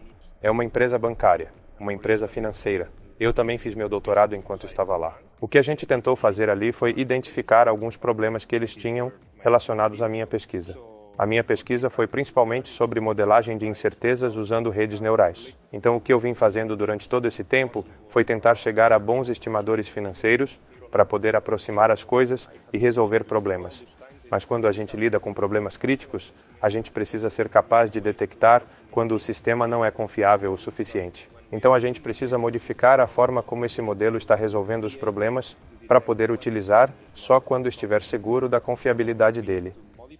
É 0.43 0.51
uma 0.51 0.65
empresa 0.65 0.99
bancária, 0.99 1.53
uma 1.79 1.93
empresa 1.93 2.29
financeira. 2.29 2.89
Eu 3.19 3.33
também 3.33 3.59
fiz 3.59 3.75
meu 3.75 3.89
doutorado 3.89 4.35
enquanto 4.35 4.67
estava 4.67 4.97
lá. 4.97 5.17
O 5.41 5.49
que 5.49 5.59
a 5.59 5.63
gente 5.63 5.87
tentou 5.87 6.17
fazer 6.17 6.49
ali 6.51 6.73
foi 6.73 6.95
identificar 6.97 7.69
alguns 7.69 7.97
problemas 7.97 8.45
que 8.45 8.55
eles 8.55 8.75
tinham 8.75 9.13
relacionados 9.41 10.03
à 10.03 10.09
minha 10.09 10.27
pesquisa. 10.27 10.77
A 11.17 11.25
minha 11.27 11.45
pesquisa 11.45 11.89
foi 11.89 12.09
principalmente 12.09 12.69
sobre 12.69 12.99
modelagem 12.99 13.57
de 13.57 13.69
incertezas 13.69 14.35
usando 14.35 14.69
redes 14.69 15.01
neurais. 15.01 15.57
Então, 15.73 15.95
o 15.95 16.01
que 16.01 16.13
eu 16.13 16.19
vim 16.19 16.35
fazendo 16.35 16.77
durante 16.77 17.09
todo 17.09 17.29
esse 17.29 17.45
tempo 17.45 17.85
foi 18.09 18.25
tentar 18.25 18.57
chegar 18.57 18.93
a 18.93 18.99
bons 18.99 19.29
estimadores 19.29 19.89
financeiros 19.89 20.59
para 20.91 21.05
poder 21.05 21.37
aproximar 21.37 21.91
as 21.91 22.03
coisas 22.03 22.49
e 22.73 22.79
resolver 22.79 23.23
problemas. 23.23 23.87
Mas 24.29 24.45
quando 24.45 24.67
a 24.67 24.73
gente 24.73 24.97
lida 24.97 25.21
com 25.21 25.33
problemas 25.33 25.77
críticos, 25.77 26.33
a 26.61 26.69
gente 26.69 26.91
precisa 26.91 27.31
ser 27.31 27.49
capaz 27.49 27.93
de 27.93 28.01
detectar 28.01 28.63
quando 28.91 29.15
o 29.15 29.19
sistema 29.19 29.69
não 29.69 29.85
é 29.85 29.93
confiável 29.93 30.53
o 30.53 30.59
suficiente. 30.59 31.29
Então 31.53 31.73
a 31.73 31.79
gente 31.79 32.01
precisa 32.01 32.37
modificar 32.37 32.99
a 32.99 33.07
forma 33.07 33.41
como 33.41 33.65
esse 33.65 33.81
modelo 33.81 34.17
está 34.17 34.35
resolvendo 34.35 34.85
os 34.85 34.97
problemas 34.97 35.57
para 35.87 36.01
poder 36.01 36.33
utilizar 36.33 36.91
só 37.15 37.41
quando 37.41 37.69
estiver 37.69 38.03
seguro 38.03 38.49
da 38.49 38.61
confiabilidade 38.61 39.41
dele. 39.41 39.73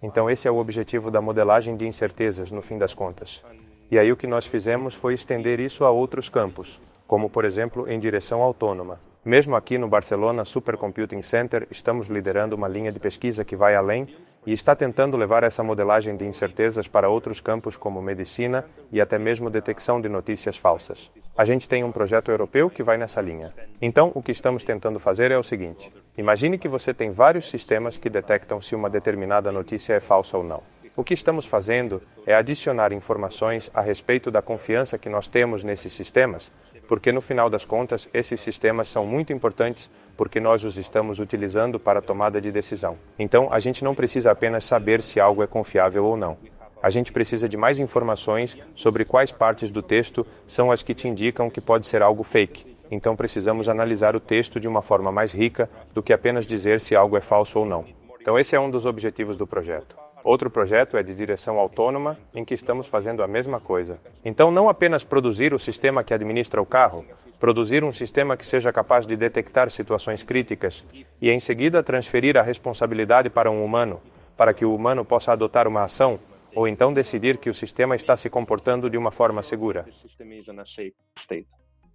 Então, 0.05 0.29
esse 0.29 0.47
é 0.47 0.51
o 0.51 0.57
objetivo 0.57 1.09
da 1.09 1.19
modelagem 1.19 1.75
de 1.75 1.87
incertezas, 1.87 2.51
no 2.51 2.61
fim 2.61 2.77
das 2.77 2.93
contas. 2.93 3.43
E 3.89 3.97
aí, 3.97 4.11
o 4.11 4.15
que 4.15 4.27
nós 4.27 4.45
fizemos 4.45 4.93
foi 4.93 5.15
estender 5.15 5.59
isso 5.59 5.83
a 5.83 5.89
outros 5.89 6.29
campos, 6.29 6.79
como, 7.07 7.27
por 7.27 7.43
exemplo, 7.43 7.89
em 7.89 7.99
direção 7.99 8.43
autônoma. 8.43 8.99
Mesmo 9.25 9.55
aqui 9.55 9.79
no 9.79 9.87
Barcelona 9.87 10.45
Supercomputing 10.45 11.23
Center, 11.23 11.67
estamos 11.71 12.05
liderando 12.05 12.55
uma 12.55 12.67
linha 12.67 12.91
de 12.91 12.99
pesquisa 12.99 13.43
que 13.43 13.55
vai 13.55 13.75
além 13.75 14.07
e 14.45 14.53
está 14.53 14.75
tentando 14.75 15.17
levar 15.17 15.43
essa 15.43 15.63
modelagem 15.63 16.15
de 16.15 16.23
incertezas 16.23 16.87
para 16.87 17.09
outros 17.09 17.41
campos 17.41 17.75
como 17.75 17.99
medicina 17.99 18.63
e 18.91 19.01
até 19.01 19.17
mesmo 19.17 19.49
detecção 19.49 19.99
de 19.99 20.07
notícias 20.07 20.55
falsas. 20.55 21.09
A 21.37 21.43
gente 21.43 21.67
tem 21.67 21.83
um 21.83 21.91
projeto 21.91 22.31
europeu 22.31 22.69
que 22.69 22.81
vai 22.81 22.97
nessa 22.97 23.19
linha. 23.19 23.53
Então, 23.81 24.09
o 24.15 24.23
que 24.23 24.31
estamos 24.31 24.63
tentando 24.63 24.99
fazer 24.99 25.31
é 25.31 25.37
o 25.37 25.43
seguinte: 25.43 25.91
imagine 26.17 26.57
que 26.57 26.69
você 26.69 26.93
tem 26.93 27.11
vários 27.11 27.49
sistemas 27.49 27.97
que 27.97 28.09
detectam 28.09 28.61
se 28.61 28.73
uma 28.73 28.89
determinada 28.89 29.51
notícia 29.51 29.93
é 29.93 29.99
falsa 29.99 30.37
ou 30.37 30.43
não. 30.43 30.63
O 30.95 31.03
que 31.03 31.13
estamos 31.13 31.45
fazendo 31.45 32.01
é 32.25 32.33
adicionar 32.33 32.93
informações 32.93 33.69
a 33.73 33.81
respeito 33.81 34.31
da 34.31 34.41
confiança 34.41 34.97
que 34.97 35.09
nós 35.09 35.27
temos 35.27 35.61
nesses 35.61 35.91
sistemas, 35.91 36.49
porque 36.87 37.11
no 37.11 37.19
final 37.19 37.49
das 37.49 37.65
contas, 37.65 38.07
esses 38.13 38.39
sistemas 38.39 38.87
são 38.87 39.05
muito 39.05 39.33
importantes 39.33 39.91
porque 40.15 40.39
nós 40.39 40.63
os 40.63 40.77
estamos 40.77 41.19
utilizando 41.19 41.77
para 41.77 41.99
a 41.99 42.01
tomada 42.01 42.39
de 42.39 42.49
decisão. 42.49 42.97
Então, 43.19 43.49
a 43.51 43.59
gente 43.59 43.83
não 43.83 43.93
precisa 43.93 44.31
apenas 44.31 44.63
saber 44.63 45.03
se 45.03 45.19
algo 45.19 45.43
é 45.43 45.47
confiável 45.47 46.05
ou 46.05 46.15
não. 46.15 46.37
A 46.85 46.89
gente 46.91 47.11
precisa 47.11 47.49
de 47.49 47.57
mais 47.57 47.79
informações 47.79 48.55
sobre 48.75 49.05
quais 49.05 49.31
partes 49.31 49.71
do 49.71 49.81
texto 49.81 50.23
são 50.45 50.71
as 50.71 50.83
que 50.83 50.93
te 50.93 51.07
indicam 51.07 51.49
que 51.49 51.59
pode 51.59 51.87
ser 51.87 52.03
algo 52.03 52.21
fake. 52.21 52.77
Então, 52.91 53.15
precisamos 53.15 53.67
analisar 53.67 54.15
o 54.15 54.19
texto 54.19 54.59
de 54.59 54.67
uma 54.67 54.83
forma 54.83 55.11
mais 55.11 55.33
rica 55.33 55.67
do 55.95 56.03
que 56.03 56.13
apenas 56.13 56.45
dizer 56.45 56.79
se 56.79 56.95
algo 56.95 57.17
é 57.17 57.21
falso 57.21 57.57
ou 57.57 57.65
não. 57.65 57.85
Então, 58.21 58.37
esse 58.37 58.55
é 58.55 58.59
um 58.59 58.69
dos 58.69 58.85
objetivos 58.85 59.35
do 59.35 59.47
projeto. 59.47 59.97
Outro 60.23 60.47
projeto 60.47 60.95
é 60.95 61.01
de 61.01 61.15
direção 61.15 61.57
autônoma, 61.57 62.19
em 62.35 62.45
que 62.45 62.53
estamos 62.53 62.85
fazendo 62.85 63.23
a 63.23 63.27
mesma 63.27 63.59
coisa. 63.59 63.97
Então, 64.23 64.51
não 64.51 64.69
apenas 64.69 65.03
produzir 65.03 65.55
o 65.55 65.59
sistema 65.59 66.03
que 66.03 66.13
administra 66.13 66.61
o 66.61 66.67
carro, 66.67 67.03
produzir 67.39 67.83
um 67.83 67.91
sistema 67.91 68.37
que 68.37 68.45
seja 68.45 68.71
capaz 68.71 69.07
de 69.07 69.15
detectar 69.15 69.71
situações 69.71 70.21
críticas 70.21 70.83
e, 71.19 71.31
em 71.31 71.39
seguida, 71.39 71.81
transferir 71.81 72.37
a 72.37 72.43
responsabilidade 72.43 73.27
para 73.27 73.49
um 73.49 73.65
humano, 73.65 73.99
para 74.37 74.53
que 74.53 74.63
o 74.63 74.75
humano 74.75 75.03
possa 75.03 75.31
adotar 75.31 75.67
uma 75.67 75.81
ação 75.81 76.19
ou 76.55 76.67
então 76.67 76.93
decidir 76.93 77.37
que 77.37 77.49
o 77.49 77.53
sistema 77.53 77.95
está 77.95 78.15
se 78.15 78.29
comportando 78.29 78.89
de 78.89 78.97
uma 78.97 79.11
forma 79.11 79.43
segura. 79.43 79.85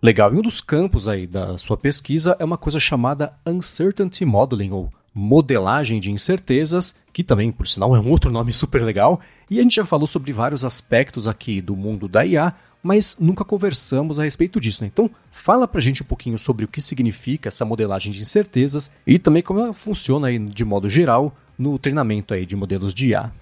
Legal. 0.03 0.33
E 0.33 0.39
um 0.39 0.43
dos 0.43 0.61
campos 0.61 1.09
aí 1.09 1.27
da 1.27 1.59
sua 1.59 1.77
pesquisa 1.77 2.37
é 2.39 2.45
uma 2.45 2.57
coisa 2.57 2.79
chamada 2.79 3.35
Uncertainty 3.47 4.25
Modeling, 4.25 4.71
ou 4.71 4.91
modelagem 5.13 5.99
de 5.99 6.11
incertezas, 6.11 6.97
que 7.13 7.25
também, 7.25 7.51
por 7.51 7.67
sinal, 7.67 7.95
é 7.97 8.01
um 8.01 8.11
outro 8.11 8.31
nome 8.31 8.53
super 8.53 8.83
legal. 8.83 9.21
E 9.51 9.59
a 9.59 9.63
gente 9.63 9.77
já 9.77 9.85
falou 9.85 10.07
sobre 10.07 10.33
vários 10.33 10.65
aspectos 10.65 11.27
aqui 11.27 11.61
do 11.61 11.75
mundo 11.75 12.07
da 12.07 12.25
IA, 12.25 12.55
mas 12.83 13.17
nunca 13.19 13.45
conversamos 13.45 14.19
a 14.19 14.25
respeito 14.25 14.61
disso. 14.61 14.83
Né? 14.83 14.91
Então, 14.93 15.11
fala 15.31 15.69
pra 15.69 15.81
gente 15.81 16.03
um 16.03 16.07
pouquinho 16.07 16.39
sobre 16.39 16.65
o 16.65 16.69
que 16.69 16.81
significa 16.81 17.49
essa 17.49 17.65
modelagem 17.65 18.13
de 18.13 18.21
incertezas 18.21 18.91
e 19.07 19.19
também 19.19 19.43
como 19.43 19.61
ela 19.61 19.73
funciona 19.75 20.29
aí, 20.29 20.39
de 20.39 20.65
modo 20.65 20.89
geral 20.89 21.35
no 21.59 21.79
treinamento 21.79 22.33
aí 22.33 22.47
de 22.47 22.57
modelos 22.57 22.95
de 22.95 23.09
IA. 23.09 23.33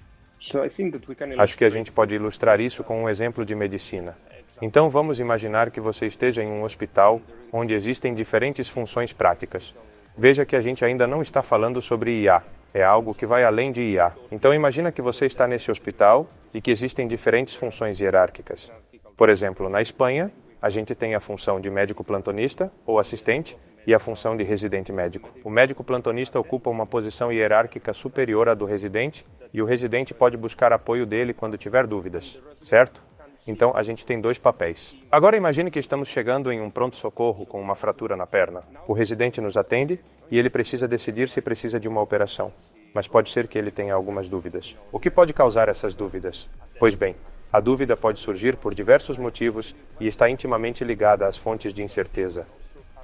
Acho 1.42 1.56
que 1.56 1.64
a 1.64 1.70
gente 1.70 1.90
pode 1.90 2.14
ilustrar 2.14 2.60
isso 2.60 2.84
com 2.84 3.02
um 3.02 3.08
exemplo 3.08 3.44
de 3.44 3.54
medicina. 3.54 4.16
Então 4.60 4.90
vamos 4.90 5.20
imaginar 5.20 5.70
que 5.70 5.80
você 5.80 6.06
esteja 6.06 6.42
em 6.42 6.48
um 6.48 6.64
hospital 6.64 7.20
onde 7.52 7.74
existem 7.74 8.14
diferentes 8.14 8.68
funções 8.68 9.12
práticas. 9.12 9.74
Veja 10.16 10.44
que 10.44 10.56
a 10.56 10.60
gente 10.60 10.84
ainda 10.84 11.06
não 11.06 11.22
está 11.22 11.42
falando 11.42 11.80
sobre 11.80 12.22
IA, 12.22 12.42
é 12.74 12.82
algo 12.82 13.14
que 13.14 13.24
vai 13.24 13.44
além 13.44 13.70
de 13.70 13.82
IA. 13.82 14.12
Então 14.32 14.52
imagina 14.52 14.90
que 14.90 15.00
você 15.00 15.26
está 15.26 15.46
nesse 15.46 15.70
hospital 15.70 16.26
e 16.52 16.60
que 16.60 16.70
existem 16.70 17.06
diferentes 17.06 17.54
funções 17.54 18.00
hierárquicas. 18.00 18.72
Por 19.16 19.28
exemplo, 19.28 19.68
na 19.68 19.80
Espanha, 19.80 20.30
a 20.60 20.68
gente 20.68 20.94
tem 20.94 21.14
a 21.14 21.20
função 21.20 21.60
de 21.60 21.70
médico 21.70 22.02
plantonista 22.02 22.72
ou 22.84 22.98
assistente 22.98 23.56
e 23.88 23.94
a 23.94 23.98
função 23.98 24.36
de 24.36 24.44
residente 24.44 24.92
médico. 24.92 25.30
O 25.42 25.48
médico 25.48 25.82
plantonista 25.82 26.38
ocupa 26.38 26.68
uma 26.68 26.84
posição 26.84 27.32
hierárquica 27.32 27.94
superior 27.94 28.46
à 28.46 28.52
do 28.52 28.66
residente 28.66 29.24
e 29.50 29.62
o 29.62 29.64
residente 29.64 30.12
pode 30.12 30.36
buscar 30.36 30.74
apoio 30.74 31.06
dele 31.06 31.32
quando 31.32 31.56
tiver 31.56 31.86
dúvidas, 31.86 32.38
certo? 32.62 33.02
Então 33.46 33.72
a 33.74 33.82
gente 33.82 34.04
tem 34.04 34.20
dois 34.20 34.36
papéis. 34.36 34.94
Agora 35.10 35.38
imagine 35.38 35.70
que 35.70 35.78
estamos 35.78 36.08
chegando 36.08 36.52
em 36.52 36.60
um 36.60 36.68
pronto-socorro 36.68 37.46
com 37.46 37.58
uma 37.58 37.74
fratura 37.74 38.14
na 38.14 38.26
perna. 38.26 38.62
O 38.86 38.92
residente 38.92 39.40
nos 39.40 39.56
atende 39.56 39.98
e 40.30 40.38
ele 40.38 40.50
precisa 40.50 40.86
decidir 40.86 41.30
se 41.30 41.40
precisa 41.40 41.80
de 41.80 41.88
uma 41.88 42.02
operação. 42.02 42.52
Mas 42.92 43.08
pode 43.08 43.30
ser 43.30 43.48
que 43.48 43.56
ele 43.56 43.70
tenha 43.70 43.94
algumas 43.94 44.28
dúvidas. 44.28 44.76
O 44.92 45.00
que 45.00 45.10
pode 45.10 45.32
causar 45.32 45.66
essas 45.70 45.94
dúvidas? 45.94 46.46
Pois 46.78 46.94
bem, 46.94 47.16
a 47.50 47.58
dúvida 47.58 47.96
pode 47.96 48.18
surgir 48.18 48.54
por 48.58 48.74
diversos 48.74 49.16
motivos 49.16 49.74
e 49.98 50.06
está 50.06 50.28
intimamente 50.28 50.84
ligada 50.84 51.26
às 51.26 51.38
fontes 51.38 51.72
de 51.72 51.82
incerteza. 51.82 52.46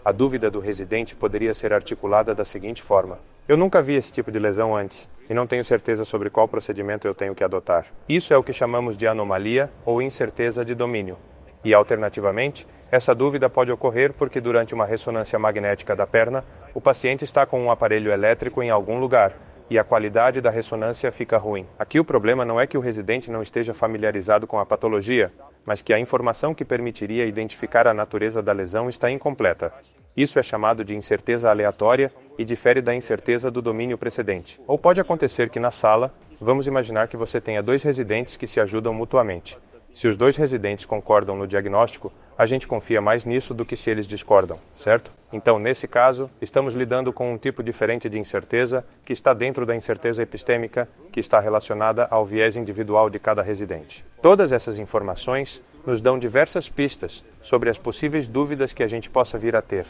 A 0.04 0.12
dúvida 0.12 0.50
do 0.50 0.60
residente 0.60 1.16
poderia 1.16 1.54
ser 1.54 1.72
articulada 1.72 2.34
da 2.34 2.44
seguinte 2.44 2.82
forma: 2.82 3.18
Eu 3.48 3.56
nunca 3.56 3.80
vi 3.80 3.94
esse 3.94 4.12
tipo 4.12 4.30
de 4.30 4.38
lesão 4.38 4.76
antes 4.76 5.08
e 5.30 5.32
não 5.32 5.46
tenho 5.46 5.64
certeza 5.64 6.04
sobre 6.04 6.28
qual 6.28 6.46
procedimento 6.46 7.08
eu 7.08 7.14
tenho 7.14 7.34
que 7.34 7.42
adotar. 7.42 7.86
Isso 8.06 8.34
é 8.34 8.36
o 8.36 8.42
que 8.42 8.52
chamamos 8.52 8.98
de 8.98 9.06
anomalia 9.06 9.70
ou 9.82 10.02
incerteza 10.02 10.62
de 10.62 10.74
domínio. 10.74 11.16
E, 11.64 11.72
alternativamente, 11.72 12.66
essa 12.92 13.14
dúvida 13.14 13.48
pode 13.48 13.72
ocorrer 13.72 14.12
porque, 14.12 14.42
durante 14.42 14.74
uma 14.74 14.84
ressonância 14.84 15.38
magnética 15.38 15.96
da 15.96 16.06
perna, 16.06 16.44
o 16.74 16.82
paciente 16.82 17.24
está 17.24 17.46
com 17.46 17.58
um 17.64 17.70
aparelho 17.70 18.12
elétrico 18.12 18.62
em 18.62 18.68
algum 18.68 18.98
lugar 18.98 19.34
e 19.70 19.78
a 19.78 19.84
qualidade 19.84 20.42
da 20.42 20.50
ressonância 20.50 21.10
fica 21.10 21.38
ruim. 21.38 21.66
Aqui 21.78 21.98
o 21.98 22.04
problema 22.04 22.44
não 22.44 22.60
é 22.60 22.66
que 22.66 22.76
o 22.76 22.80
residente 22.80 23.30
não 23.30 23.42
esteja 23.42 23.72
familiarizado 23.72 24.46
com 24.46 24.58
a 24.58 24.66
patologia, 24.66 25.32
mas 25.64 25.80
que 25.80 25.94
a 25.94 25.98
informação 25.98 26.54
que 26.54 26.64
permitiria 26.64 27.24
identificar 27.24 27.86
a 27.86 27.94
natureza 27.94 28.42
da 28.42 28.52
lesão 28.52 28.88
está 28.90 29.10
incompleta. 29.10 29.72
Isso 30.16 30.38
é 30.38 30.42
chamado 30.42 30.84
de 30.84 30.94
incerteza 30.94 31.50
aleatória 31.50 32.12
e 32.38 32.44
difere 32.44 32.80
da 32.80 32.94
incerteza 32.94 33.50
do 33.50 33.60
domínio 33.60 33.98
precedente. 33.98 34.60
Ou 34.66 34.78
pode 34.78 35.00
acontecer 35.00 35.50
que 35.50 35.58
na 35.58 35.72
sala, 35.72 36.14
vamos 36.40 36.66
imaginar 36.68 37.08
que 37.08 37.16
você 37.16 37.40
tenha 37.40 37.62
dois 37.62 37.82
residentes 37.82 38.36
que 38.36 38.46
se 38.46 38.60
ajudam 38.60 38.94
mutuamente. 38.94 39.58
Se 39.92 40.08
os 40.08 40.16
dois 40.16 40.36
residentes 40.36 40.84
concordam 40.84 41.36
no 41.36 41.46
diagnóstico, 41.46 42.12
a 42.36 42.46
gente 42.46 42.66
confia 42.66 43.00
mais 43.00 43.24
nisso 43.24 43.54
do 43.54 43.64
que 43.64 43.76
se 43.76 43.90
eles 43.90 44.06
discordam, 44.06 44.58
certo? 44.76 45.12
Então, 45.32 45.58
nesse 45.58 45.86
caso, 45.86 46.30
estamos 46.40 46.74
lidando 46.74 47.12
com 47.12 47.32
um 47.32 47.38
tipo 47.38 47.62
diferente 47.62 48.08
de 48.08 48.18
incerteza 48.18 48.84
que 49.04 49.12
está 49.12 49.32
dentro 49.32 49.64
da 49.64 49.74
incerteza 49.74 50.22
epistêmica, 50.22 50.88
que 51.12 51.20
está 51.20 51.38
relacionada 51.38 52.08
ao 52.10 52.26
viés 52.26 52.56
individual 52.56 53.08
de 53.08 53.20
cada 53.20 53.42
residente. 53.42 54.04
Todas 54.20 54.52
essas 54.52 54.78
informações 54.78 55.62
nos 55.86 56.00
dão 56.00 56.18
diversas 56.18 56.68
pistas 56.68 57.24
sobre 57.42 57.70
as 57.70 57.78
possíveis 57.78 58.26
dúvidas 58.26 58.72
que 58.72 58.82
a 58.82 58.88
gente 58.88 59.08
possa 59.10 59.38
vir 59.38 59.54
a 59.54 59.62
ter. 59.62 59.86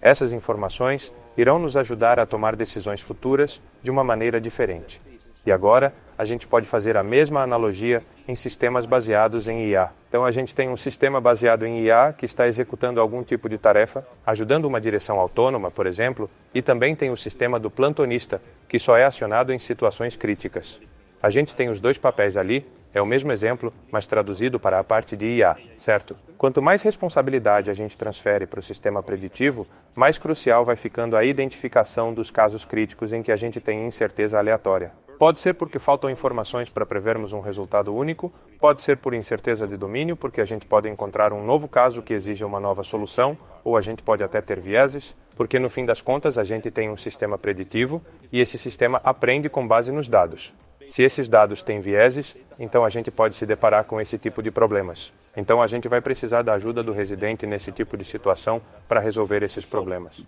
Essas 0.00 0.32
informações 0.32 1.12
irão 1.36 1.58
nos 1.58 1.76
ajudar 1.76 2.18
a 2.18 2.26
tomar 2.26 2.56
decisões 2.56 3.00
futuras 3.00 3.60
de 3.82 3.90
uma 3.90 4.04
maneira 4.04 4.40
diferente. 4.40 5.00
E 5.44 5.52
agora, 5.52 5.92
a 6.18 6.24
gente 6.24 6.46
pode 6.46 6.66
fazer 6.66 6.96
a 6.96 7.02
mesma 7.02 7.42
analogia 7.42 8.02
em 8.26 8.34
sistemas 8.34 8.86
baseados 8.86 9.46
em 9.46 9.68
IA. 9.68 9.90
Então, 10.08 10.24
a 10.24 10.30
gente 10.30 10.54
tem 10.54 10.68
um 10.68 10.76
sistema 10.76 11.20
baseado 11.20 11.64
em 11.64 11.82
IA 11.84 12.12
que 12.16 12.24
está 12.24 12.48
executando 12.48 13.00
algum 13.00 13.22
tipo 13.22 13.48
de 13.48 13.58
tarefa, 13.58 14.04
ajudando 14.26 14.64
uma 14.64 14.80
direção 14.80 15.20
autônoma, 15.20 15.70
por 15.70 15.86
exemplo, 15.86 16.28
e 16.52 16.60
também 16.60 16.96
tem 16.96 17.10
o 17.10 17.16
sistema 17.16 17.60
do 17.60 17.70
plantonista, 17.70 18.40
que 18.68 18.78
só 18.78 18.96
é 18.96 19.04
acionado 19.04 19.52
em 19.52 19.58
situações 19.58 20.16
críticas. 20.16 20.80
A 21.22 21.30
gente 21.30 21.54
tem 21.54 21.68
os 21.68 21.78
dois 21.78 21.98
papéis 21.98 22.36
ali, 22.36 22.66
é 22.96 23.02
o 23.02 23.04
mesmo 23.04 23.30
exemplo, 23.30 23.74
mas 23.92 24.06
traduzido 24.06 24.58
para 24.58 24.78
a 24.78 24.84
parte 24.84 25.18
de 25.18 25.26
IA, 25.26 25.54
certo? 25.76 26.16
Quanto 26.38 26.62
mais 26.62 26.80
responsabilidade 26.80 27.70
a 27.70 27.74
gente 27.74 27.94
transfere 27.94 28.46
para 28.46 28.58
o 28.58 28.62
sistema 28.62 29.02
preditivo, 29.02 29.66
mais 29.94 30.16
crucial 30.16 30.64
vai 30.64 30.76
ficando 30.76 31.14
a 31.14 31.22
identificação 31.22 32.14
dos 32.14 32.30
casos 32.30 32.64
críticos 32.64 33.12
em 33.12 33.22
que 33.22 33.30
a 33.30 33.36
gente 33.36 33.60
tem 33.60 33.86
incerteza 33.86 34.38
aleatória. 34.38 34.92
Pode 35.18 35.40
ser 35.40 35.52
porque 35.52 35.78
faltam 35.78 36.08
informações 36.08 36.70
para 36.70 36.86
prevermos 36.86 37.34
um 37.34 37.40
resultado 37.40 37.94
único, 37.94 38.32
pode 38.58 38.80
ser 38.80 38.96
por 38.96 39.12
incerteza 39.12 39.66
de 39.66 39.76
domínio, 39.76 40.16
porque 40.16 40.40
a 40.40 40.46
gente 40.46 40.64
pode 40.64 40.88
encontrar 40.88 41.34
um 41.34 41.44
novo 41.44 41.68
caso 41.68 42.00
que 42.00 42.14
exija 42.14 42.46
uma 42.46 42.60
nova 42.60 42.82
solução, 42.82 43.36
ou 43.62 43.76
a 43.76 43.82
gente 43.82 44.02
pode 44.02 44.24
até 44.24 44.40
ter 44.40 44.58
vieses, 44.58 45.14
porque 45.36 45.58
no 45.58 45.68
fim 45.68 45.84
das 45.84 46.00
contas 46.00 46.38
a 46.38 46.44
gente 46.44 46.70
tem 46.70 46.88
um 46.88 46.96
sistema 46.96 47.36
preditivo 47.36 48.02
e 48.32 48.40
esse 48.40 48.56
sistema 48.56 49.02
aprende 49.04 49.50
com 49.50 49.68
base 49.68 49.92
nos 49.92 50.08
dados. 50.08 50.54
Se 50.88 51.02
esses 51.02 51.28
dados 51.28 51.62
têm 51.62 51.80
vieses, 51.80 52.36
então 52.58 52.84
a 52.84 52.88
gente 52.88 53.10
pode 53.10 53.34
se 53.34 53.44
deparar 53.44 53.84
com 53.84 54.00
esse 54.00 54.18
tipo 54.18 54.42
de 54.42 54.50
problemas. 54.50 55.12
Então 55.36 55.60
a 55.60 55.66
gente 55.66 55.88
vai 55.88 56.00
precisar 56.00 56.42
da 56.42 56.54
ajuda 56.54 56.82
do 56.82 56.92
residente 56.92 57.46
nesse 57.46 57.70
tipo 57.70 57.96
de 57.96 58.04
situação 58.04 58.62
para 58.88 59.00
resolver 59.00 59.42
esses 59.42 59.64
problemas. 59.64 60.22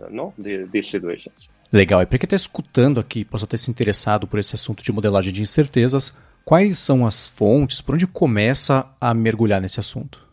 Legal, 1.71 2.01
e 2.01 2.05
para 2.05 2.17
quem 2.17 2.25
está 2.25 2.35
escutando 2.35 2.99
aqui, 2.99 3.25
possa 3.25 3.47
ter 3.47 3.57
se 3.57 3.71
interessado 3.71 4.27
por 4.27 4.39
esse 4.39 4.55
assunto 4.55 4.83
de 4.83 4.91
modelagem 4.91 5.33
de 5.33 5.41
incertezas, 5.41 6.15
quais 6.45 6.77
são 6.77 7.05
as 7.05 7.27
fontes, 7.27 7.81
por 7.81 7.95
onde 7.95 8.05
começa 8.05 8.85
a 8.99 9.13
mergulhar 9.13 9.61
nesse 9.61 9.79
assunto? 9.79 10.27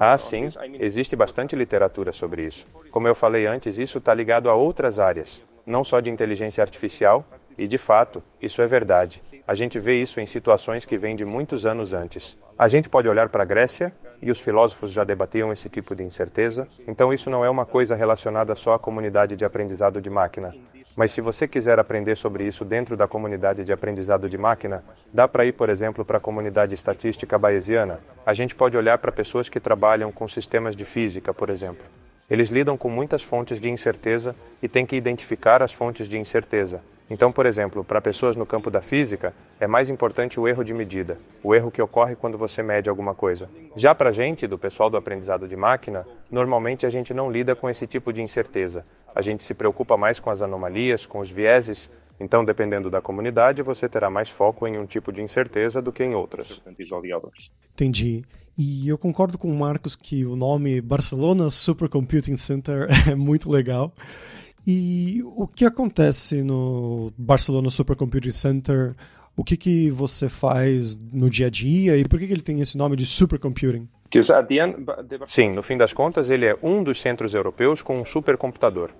Ah, 0.00 0.16
sim. 0.16 0.48
Existe 0.80 1.14
bastante 1.14 1.54
literatura 1.54 2.12
sobre 2.12 2.46
isso. 2.46 2.64
Como 2.90 3.06
eu 3.06 3.14
falei 3.14 3.46
antes, 3.46 3.78
isso 3.78 3.98
está 3.98 4.14
ligado 4.14 4.48
a 4.48 4.54
outras 4.54 4.98
áreas, 4.98 5.42
não 5.66 5.84
só 5.84 6.00
de 6.00 6.10
inteligência 6.10 6.62
artificial, 6.62 7.26
e 7.58 7.66
de 7.66 7.78
fato, 7.78 8.22
isso 8.40 8.60
é 8.62 8.66
verdade. 8.66 9.22
A 9.46 9.54
gente 9.54 9.78
vê 9.78 10.00
isso 10.00 10.20
em 10.20 10.26
situações 10.26 10.84
que 10.84 10.98
vêm 10.98 11.14
de 11.14 11.24
muitos 11.24 11.66
anos 11.66 11.92
antes. 11.92 12.36
A 12.58 12.68
gente 12.68 12.88
pode 12.88 13.08
olhar 13.08 13.28
para 13.28 13.42
a 13.42 13.46
Grécia, 13.46 13.92
e 14.20 14.30
os 14.30 14.40
filósofos 14.40 14.90
já 14.90 15.04
debatiam 15.04 15.52
esse 15.52 15.68
tipo 15.68 15.94
de 15.94 16.02
incerteza, 16.02 16.66
então 16.86 17.12
isso 17.12 17.28
não 17.28 17.44
é 17.44 17.50
uma 17.50 17.66
coisa 17.66 17.94
relacionada 17.94 18.54
só 18.54 18.74
à 18.74 18.78
comunidade 18.78 19.36
de 19.36 19.44
aprendizado 19.44 20.00
de 20.00 20.08
máquina. 20.08 20.54
Mas 20.96 21.10
se 21.10 21.20
você 21.20 21.46
quiser 21.46 21.78
aprender 21.78 22.16
sobre 22.16 22.46
isso 22.46 22.64
dentro 22.64 22.96
da 22.96 23.06
comunidade 23.06 23.62
de 23.64 23.72
aprendizado 23.72 24.30
de 24.30 24.38
máquina, 24.38 24.82
dá 25.12 25.28
para 25.28 25.44
ir, 25.44 25.52
por 25.52 25.68
exemplo, 25.68 26.04
para 26.06 26.16
a 26.16 26.20
comunidade 26.20 26.74
estatística 26.74 27.38
bayesiana. 27.38 28.00
A 28.24 28.32
gente 28.32 28.54
pode 28.54 28.78
olhar 28.78 28.96
para 28.96 29.12
pessoas 29.12 29.48
que 29.50 29.60
trabalham 29.60 30.10
com 30.10 30.26
sistemas 30.26 30.74
de 30.74 30.86
física, 30.86 31.34
por 31.34 31.50
exemplo. 31.50 31.84
Eles 32.30 32.48
lidam 32.48 32.78
com 32.78 32.88
muitas 32.88 33.22
fontes 33.22 33.60
de 33.60 33.68
incerteza 33.68 34.34
e 34.62 34.68
têm 34.68 34.86
que 34.86 34.96
identificar 34.96 35.62
as 35.62 35.72
fontes 35.72 36.08
de 36.08 36.18
incerteza. 36.18 36.80
Então, 37.08 37.30
por 37.30 37.46
exemplo, 37.46 37.84
para 37.84 38.00
pessoas 38.00 38.34
no 38.34 38.44
campo 38.44 38.68
da 38.68 38.80
física, 38.80 39.32
é 39.60 39.66
mais 39.66 39.88
importante 39.88 40.40
o 40.40 40.48
erro 40.48 40.64
de 40.64 40.74
medida, 40.74 41.18
o 41.42 41.54
erro 41.54 41.70
que 41.70 41.80
ocorre 41.80 42.16
quando 42.16 42.36
você 42.36 42.62
mede 42.62 42.90
alguma 42.90 43.14
coisa. 43.14 43.48
Já 43.76 43.94
para 43.94 44.10
a 44.10 44.12
gente, 44.12 44.46
do 44.46 44.58
pessoal 44.58 44.90
do 44.90 44.96
aprendizado 44.96 45.46
de 45.46 45.54
máquina, 45.54 46.06
normalmente 46.30 46.84
a 46.84 46.90
gente 46.90 47.14
não 47.14 47.30
lida 47.30 47.54
com 47.54 47.70
esse 47.70 47.86
tipo 47.86 48.12
de 48.12 48.20
incerteza. 48.20 48.84
A 49.14 49.22
gente 49.22 49.44
se 49.44 49.54
preocupa 49.54 49.96
mais 49.96 50.18
com 50.18 50.30
as 50.30 50.42
anomalias, 50.42 51.06
com 51.06 51.20
os 51.20 51.30
vieses. 51.30 51.90
Então, 52.18 52.44
dependendo 52.44 52.90
da 52.90 53.00
comunidade, 53.00 53.62
você 53.62 53.88
terá 53.88 54.10
mais 54.10 54.28
foco 54.28 54.66
em 54.66 54.76
um 54.76 54.86
tipo 54.86 55.12
de 55.12 55.22
incerteza 55.22 55.80
do 55.80 55.92
que 55.92 56.02
em 56.02 56.14
outras. 56.14 56.60
Entendi. 57.72 58.24
E 58.58 58.88
eu 58.88 58.96
concordo 58.96 59.36
com 59.36 59.50
o 59.50 59.54
Marcos 59.54 59.94
que 59.94 60.24
o 60.24 60.34
nome 60.34 60.80
Barcelona 60.80 61.50
Supercomputing 61.50 62.36
Center 62.36 62.88
é 63.08 63.14
muito 63.14 63.50
legal. 63.50 63.92
E 64.66 65.22
o 65.24 65.46
que 65.46 65.64
acontece 65.64 66.42
no 66.42 67.12
Barcelona 67.16 67.70
Supercomputing 67.70 68.32
Center? 68.32 68.96
O 69.36 69.44
que, 69.44 69.56
que 69.56 69.90
você 69.90 70.28
faz 70.28 70.96
no 70.96 71.30
dia 71.30 71.46
a 71.46 71.50
dia 71.50 71.96
e 71.96 72.04
por 72.04 72.18
que, 72.18 72.26
que 72.26 72.32
ele 72.32 72.42
tem 72.42 72.60
esse 72.60 72.76
nome 72.76 72.96
de 72.96 73.06
supercomputing? 73.06 73.88
Sim, 75.28 75.52
no 75.52 75.62
fim 75.62 75.76
das 75.76 75.92
contas, 75.92 76.30
ele 76.30 76.46
é 76.46 76.56
um 76.62 76.82
dos 76.82 77.00
centros 77.00 77.34
europeus 77.34 77.80
com 77.80 78.00
um 78.00 78.04
supercomputador, 78.04 78.90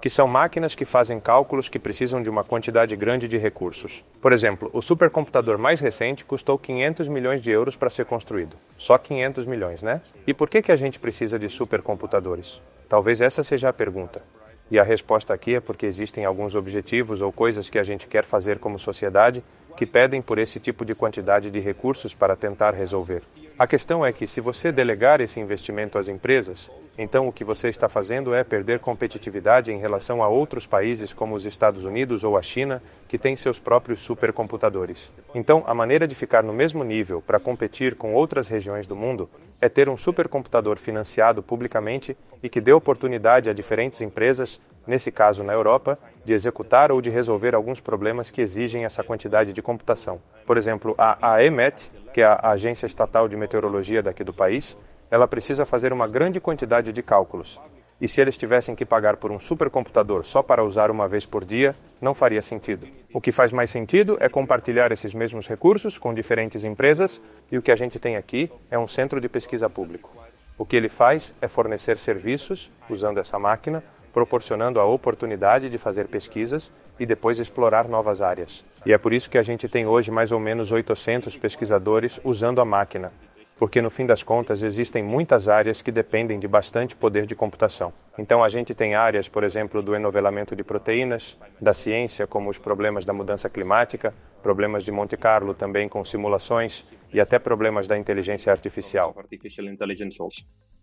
que 0.00 0.10
são 0.10 0.28
máquinas 0.28 0.74
que 0.74 0.84
fazem 0.84 1.18
cálculos 1.18 1.68
que 1.68 1.78
precisam 1.78 2.22
de 2.22 2.30
uma 2.30 2.44
quantidade 2.44 2.94
grande 2.94 3.26
de 3.26 3.38
recursos. 3.38 4.04
Por 4.20 4.32
exemplo, 4.32 4.70
o 4.72 4.82
supercomputador 4.82 5.58
mais 5.58 5.80
recente 5.80 6.24
custou 6.24 6.58
500 6.58 7.08
milhões 7.08 7.42
de 7.42 7.50
euros 7.50 7.74
para 7.74 7.90
ser 7.90 8.04
construído. 8.04 8.54
Só 8.78 8.98
500 8.98 9.46
milhões, 9.46 9.82
né? 9.82 10.00
E 10.26 10.34
por 10.34 10.48
que, 10.48 10.62
que 10.62 10.70
a 10.70 10.76
gente 10.76 11.00
precisa 11.00 11.38
de 11.38 11.48
supercomputadores? 11.48 12.60
Talvez 12.88 13.20
essa 13.20 13.42
seja 13.42 13.70
a 13.70 13.72
pergunta. 13.72 14.22
E 14.70 14.78
a 14.78 14.82
resposta 14.82 15.32
aqui 15.32 15.54
é 15.54 15.60
porque 15.60 15.86
existem 15.86 16.24
alguns 16.24 16.54
objetivos 16.54 17.20
ou 17.22 17.30
coisas 17.32 17.68
que 17.68 17.78
a 17.78 17.84
gente 17.84 18.06
quer 18.06 18.24
fazer 18.24 18.58
como 18.58 18.78
sociedade 18.78 19.42
que 19.76 19.86
pedem 19.86 20.22
por 20.22 20.38
esse 20.38 20.58
tipo 20.58 20.84
de 20.84 20.94
quantidade 20.94 21.50
de 21.50 21.60
recursos 21.60 22.14
para 22.14 22.34
tentar 22.34 22.72
resolver. 22.72 23.22
A 23.58 23.66
questão 23.66 24.04
é 24.04 24.12
que, 24.12 24.26
se 24.26 24.40
você 24.40 24.72
delegar 24.72 25.20
esse 25.20 25.38
investimento 25.38 25.98
às 25.98 26.08
empresas, 26.08 26.70
então 26.98 27.28
o 27.28 27.32
que 27.32 27.44
você 27.44 27.68
está 27.68 27.88
fazendo 27.88 28.34
é 28.34 28.42
perder 28.42 28.78
competitividade 28.78 29.70
em 29.70 29.78
relação 29.78 30.22
a 30.22 30.28
outros 30.28 30.66
países 30.66 31.12
como 31.12 31.34
os 31.34 31.44
Estados 31.44 31.84
Unidos 31.84 32.24
ou 32.24 32.36
a 32.36 32.42
China, 32.42 32.82
que 33.06 33.18
têm 33.18 33.36
seus 33.36 33.58
próprios 33.58 34.00
supercomputadores. 34.00 35.12
Então, 35.34 35.62
a 35.66 35.74
maneira 35.74 36.08
de 36.08 36.14
ficar 36.14 36.42
no 36.42 36.52
mesmo 36.52 36.82
nível 36.82 37.20
para 37.20 37.38
competir 37.38 37.94
com 37.94 38.14
outras 38.14 38.48
regiões 38.48 38.86
do 38.86 38.96
mundo 38.96 39.28
é 39.60 39.68
ter 39.68 39.88
um 39.88 39.96
supercomputador 39.96 40.78
financiado 40.78 41.42
publicamente 41.42 42.16
e 42.42 42.48
que 42.48 42.60
dê 42.60 42.72
oportunidade 42.72 43.48
a 43.48 43.52
diferentes 43.52 44.00
empresas, 44.00 44.60
nesse 44.86 45.10
caso 45.10 45.42
na 45.42 45.52
Europa, 45.52 45.98
de 46.24 46.32
executar 46.32 46.92
ou 46.92 47.00
de 47.00 47.10
resolver 47.10 47.54
alguns 47.54 47.80
problemas 47.80 48.30
que 48.30 48.40
exigem 48.40 48.84
essa 48.84 49.02
quantidade 49.02 49.52
de 49.52 49.62
computação. 49.62 50.20
Por 50.46 50.56
exemplo, 50.56 50.94
a 50.98 51.34
AEMET, 51.34 51.90
que 52.12 52.20
é 52.20 52.24
a 52.24 52.50
agência 52.50 52.86
estatal 52.86 53.28
de 53.28 53.36
meteorologia 53.36 54.02
daqui 54.02 54.22
do 54.22 54.32
país, 54.32 54.76
ela 55.10 55.28
precisa 55.28 55.64
fazer 55.64 55.92
uma 55.92 56.08
grande 56.08 56.40
quantidade 56.40 56.92
de 56.92 57.02
cálculos. 57.02 57.60
E 58.00 58.06
se 58.06 58.20
eles 58.20 58.36
tivessem 58.36 58.74
que 58.74 58.84
pagar 58.84 59.16
por 59.16 59.32
um 59.32 59.40
supercomputador 59.40 60.26
só 60.26 60.42
para 60.42 60.62
usar 60.62 60.90
uma 60.90 61.08
vez 61.08 61.24
por 61.24 61.44
dia, 61.44 61.74
não 62.00 62.12
faria 62.12 62.42
sentido. 62.42 62.86
O 63.12 63.20
que 63.20 63.32
faz 63.32 63.52
mais 63.52 63.70
sentido 63.70 64.18
é 64.20 64.28
compartilhar 64.28 64.92
esses 64.92 65.14
mesmos 65.14 65.48
recursos 65.48 65.96
com 65.96 66.12
diferentes 66.12 66.62
empresas, 66.62 67.20
e 67.50 67.56
o 67.56 67.62
que 67.62 67.72
a 67.72 67.76
gente 67.76 67.98
tem 67.98 68.16
aqui 68.16 68.50
é 68.70 68.78
um 68.78 68.86
centro 68.86 69.18
de 69.18 69.28
pesquisa 69.28 69.70
público. 69.70 70.10
O 70.58 70.66
que 70.66 70.76
ele 70.76 70.90
faz 70.90 71.32
é 71.40 71.48
fornecer 71.48 71.96
serviços 71.96 72.70
usando 72.90 73.18
essa 73.18 73.38
máquina, 73.38 73.82
proporcionando 74.12 74.78
a 74.78 74.84
oportunidade 74.84 75.70
de 75.70 75.78
fazer 75.78 76.06
pesquisas 76.06 76.70
e 76.98 77.06
depois 77.06 77.38
explorar 77.38 77.88
novas 77.88 78.20
áreas. 78.20 78.64
E 78.84 78.92
é 78.92 78.98
por 78.98 79.12
isso 79.12 79.28
que 79.28 79.38
a 79.38 79.42
gente 79.42 79.68
tem 79.68 79.86
hoje 79.86 80.10
mais 80.10 80.32
ou 80.32 80.40
menos 80.40 80.72
800 80.72 81.36
pesquisadores 81.36 82.20
usando 82.24 82.60
a 82.60 82.64
máquina, 82.64 83.12
porque 83.58 83.80
no 83.80 83.90
fim 83.90 84.04
das 84.04 84.22
contas 84.22 84.62
existem 84.62 85.02
muitas 85.02 85.48
áreas 85.48 85.80
que 85.80 85.90
dependem 85.90 86.38
de 86.38 86.46
bastante 86.46 86.94
poder 86.94 87.26
de 87.26 87.34
computação. 87.34 87.92
Então 88.18 88.44
a 88.44 88.48
gente 88.48 88.74
tem 88.74 88.94
áreas, 88.94 89.28
por 89.28 89.42
exemplo, 89.42 89.82
do 89.82 89.94
enovelamento 89.94 90.54
de 90.54 90.62
proteínas, 90.62 91.36
da 91.60 91.72
ciência, 91.72 92.26
como 92.26 92.50
os 92.50 92.58
problemas 92.58 93.04
da 93.04 93.12
mudança 93.12 93.48
climática, 93.48 94.12
problemas 94.42 94.84
de 94.84 94.92
Monte 94.92 95.16
Carlo 95.16 95.54
também 95.54 95.88
com 95.88 96.04
simulações 96.04 96.84
e 97.12 97.20
até 97.20 97.38
problemas 97.38 97.86
da 97.86 97.96
inteligência 97.96 98.52
artificial. 98.52 99.14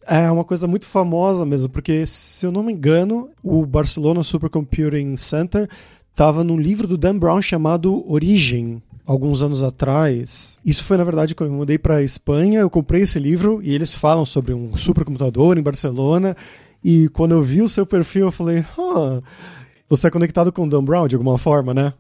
É 0.06 0.30
uma 0.30 0.44
coisa 0.44 0.68
muito 0.68 0.86
famosa 0.86 1.46
mesmo, 1.46 1.70
porque 1.70 2.06
se 2.06 2.46
eu 2.46 2.52
não 2.52 2.64
me 2.64 2.74
engano, 2.74 3.30
o 3.42 3.66
Barcelona 3.66 4.22
Supercomputing 4.22 5.16
Center 5.16 5.70
estava 6.14 6.44
num 6.44 6.60
livro 6.60 6.86
do 6.86 6.96
Dan 6.96 7.18
Brown 7.18 7.42
chamado 7.42 8.08
Origem, 8.08 8.80
alguns 9.04 9.42
anos 9.42 9.64
atrás. 9.64 10.60
Isso 10.64 10.84
foi, 10.84 10.96
na 10.96 11.04
verdade, 11.04 11.34
quando 11.34 11.50
eu 11.50 11.58
mudei 11.58 11.80
para 11.80 12.04
Espanha, 12.04 12.60
eu 12.60 12.70
comprei 12.70 13.02
esse 13.02 13.18
livro 13.18 13.60
e 13.64 13.74
eles 13.74 13.96
falam 13.96 14.24
sobre 14.24 14.54
um 14.54 14.78
supercomputador 14.78 15.58
em 15.58 15.64
Barcelona. 15.64 16.38
E 16.84 17.10
quando 17.10 17.32
eu 17.32 17.42
vi 17.42 17.64
o 17.64 17.68
seu 17.68 17.84
perfil, 17.84 18.28
eu 18.28 18.32
falei, 18.32 18.64
ah, 18.78 19.22
você 19.90 20.08
é 20.08 20.12
conectado 20.12 20.52
com 20.52 20.66
o 20.66 20.70
Dan 20.70 20.84
Brown 20.84 21.08
de 21.08 21.16
alguma 21.16 21.40
forma, 21.40 21.74
né? 21.74 21.94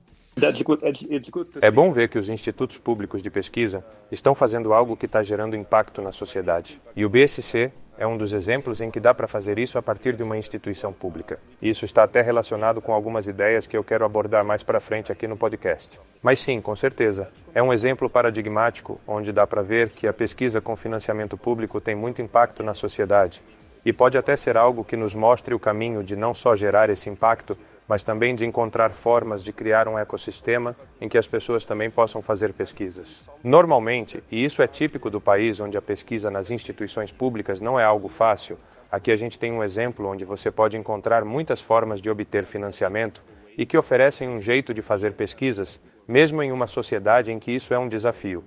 É 1.62 1.71
bom 1.71 1.91
ver 1.91 2.08
que 2.08 2.19
os 2.19 2.30
institutos 2.30 2.78
públicos 2.78 3.19
de 3.21 3.32
pesquisa 3.32 3.84
estão 4.12 4.36
fazendo 4.36 4.73
algo 4.73 4.95
que 4.95 5.08
está 5.08 5.23
gerando 5.23 5.56
impacto 5.56 6.04
na 6.04 6.12
sociedade. 6.12 6.80
E 6.95 7.04
o 7.04 7.10
BSC 7.10 7.71
é 7.98 8.08
um 8.08 8.18
dos 8.18 8.34
exemplos 8.34 8.82
em 8.82 8.90
que 8.90 9.00
dá 9.00 9.14
para 9.14 9.28
fazer 9.28 9.60
isso 9.60 9.78
a 9.78 9.82
partir 9.82 10.16
de 10.16 10.24
uma 10.24 10.38
instituição 10.38 10.92
pública. 10.92 11.40
E 11.62 11.70
isso 11.70 11.86
está 11.86 12.04
até 12.04 12.22
relacionado 12.22 12.82
com 12.82 12.94
algumas 12.94 13.28
ideias 13.28 13.68
que 13.68 13.78
eu 13.78 13.84
quero 13.84 14.06
abordar 14.06 14.44
mais 14.44 14.64
para 14.64 14.80
frente 14.80 15.12
aqui 15.12 15.28
no 15.28 15.38
podcast. 15.38 16.00
Mas 16.22 16.40
sim, 16.40 16.60
com 16.60 16.76
certeza, 16.76 17.30
é 17.54 17.62
um 17.62 17.72
exemplo 17.72 18.10
paradigmático 18.10 19.00
onde 19.08 19.32
dá 19.32 19.46
para 19.46 19.62
ver 19.62 19.90
que 19.90 20.08
a 20.08 20.14
pesquisa 20.14 20.60
com 20.60 20.76
financiamento 20.76 21.38
público 21.38 21.80
tem 21.80 21.96
muito 21.96 22.22
impacto 22.22 22.64
na 22.64 22.74
sociedade. 22.74 23.42
E 23.86 23.92
pode 23.92 24.18
até 24.18 24.36
ser 24.38 24.58
algo 24.58 24.84
que 24.84 24.96
nos 24.96 25.14
mostre 25.14 25.54
o 25.54 25.60
caminho 25.60 26.04
de 26.04 26.16
não 26.16 26.34
só 26.34 26.56
gerar 26.56 26.90
esse 26.90 27.10
impacto, 27.10 27.58
mas 27.88 28.04
também 28.04 28.36
de 28.36 28.46
encontrar 28.46 28.91
formas 28.91 29.43
de 29.43 29.52
criar 29.52 29.88
um 29.88 29.98
ecossistema 29.98 30.76
em 31.00 31.10
que 31.10 31.17
as 31.17 31.28
pessoas 31.28 31.65
também 31.65 31.89
possam 31.89 32.22
fazer 32.22 32.54
pesquisas. 32.54 33.24
Normalmente, 33.43 34.24
e 34.32 34.43
isso 34.43 34.62
é 34.62 34.67
típico 34.67 35.10
do 35.10 35.19
país 35.19 35.60
onde 35.60 35.78
a 35.78 35.82
pesquisa 35.82 36.32
nas 36.32 36.52
instituições 36.52 37.12
públicas 37.12 37.60
não 37.60 37.80
é 37.80 37.84
algo 37.84 38.08
fácil, 38.08 38.58
aqui 38.91 39.12
a 39.12 39.15
gente 39.15 39.38
tem 39.38 39.52
um 39.52 39.63
exemplo 39.63 40.08
onde 40.08 40.26
você 40.26 40.50
pode 40.50 40.78
encontrar 40.78 41.26
muitas 41.26 41.62
formas 41.62 42.02
de 42.02 42.10
obter 42.10 42.46
financiamento 42.46 43.24
e 43.58 43.65
que 43.65 43.78
oferecem 43.78 44.28
um 44.30 44.41
jeito 44.41 44.74
de 44.74 44.82
fazer 44.82 45.13
pesquisas, 45.13 45.80
mesmo 46.08 46.41
em 46.41 46.52
uma 46.52 46.67
sociedade 46.67 47.32
em 47.32 47.39
que 47.39 47.52
isso 47.52 47.74
é 47.74 47.80
um 47.80 47.88
desafio. 47.88 48.43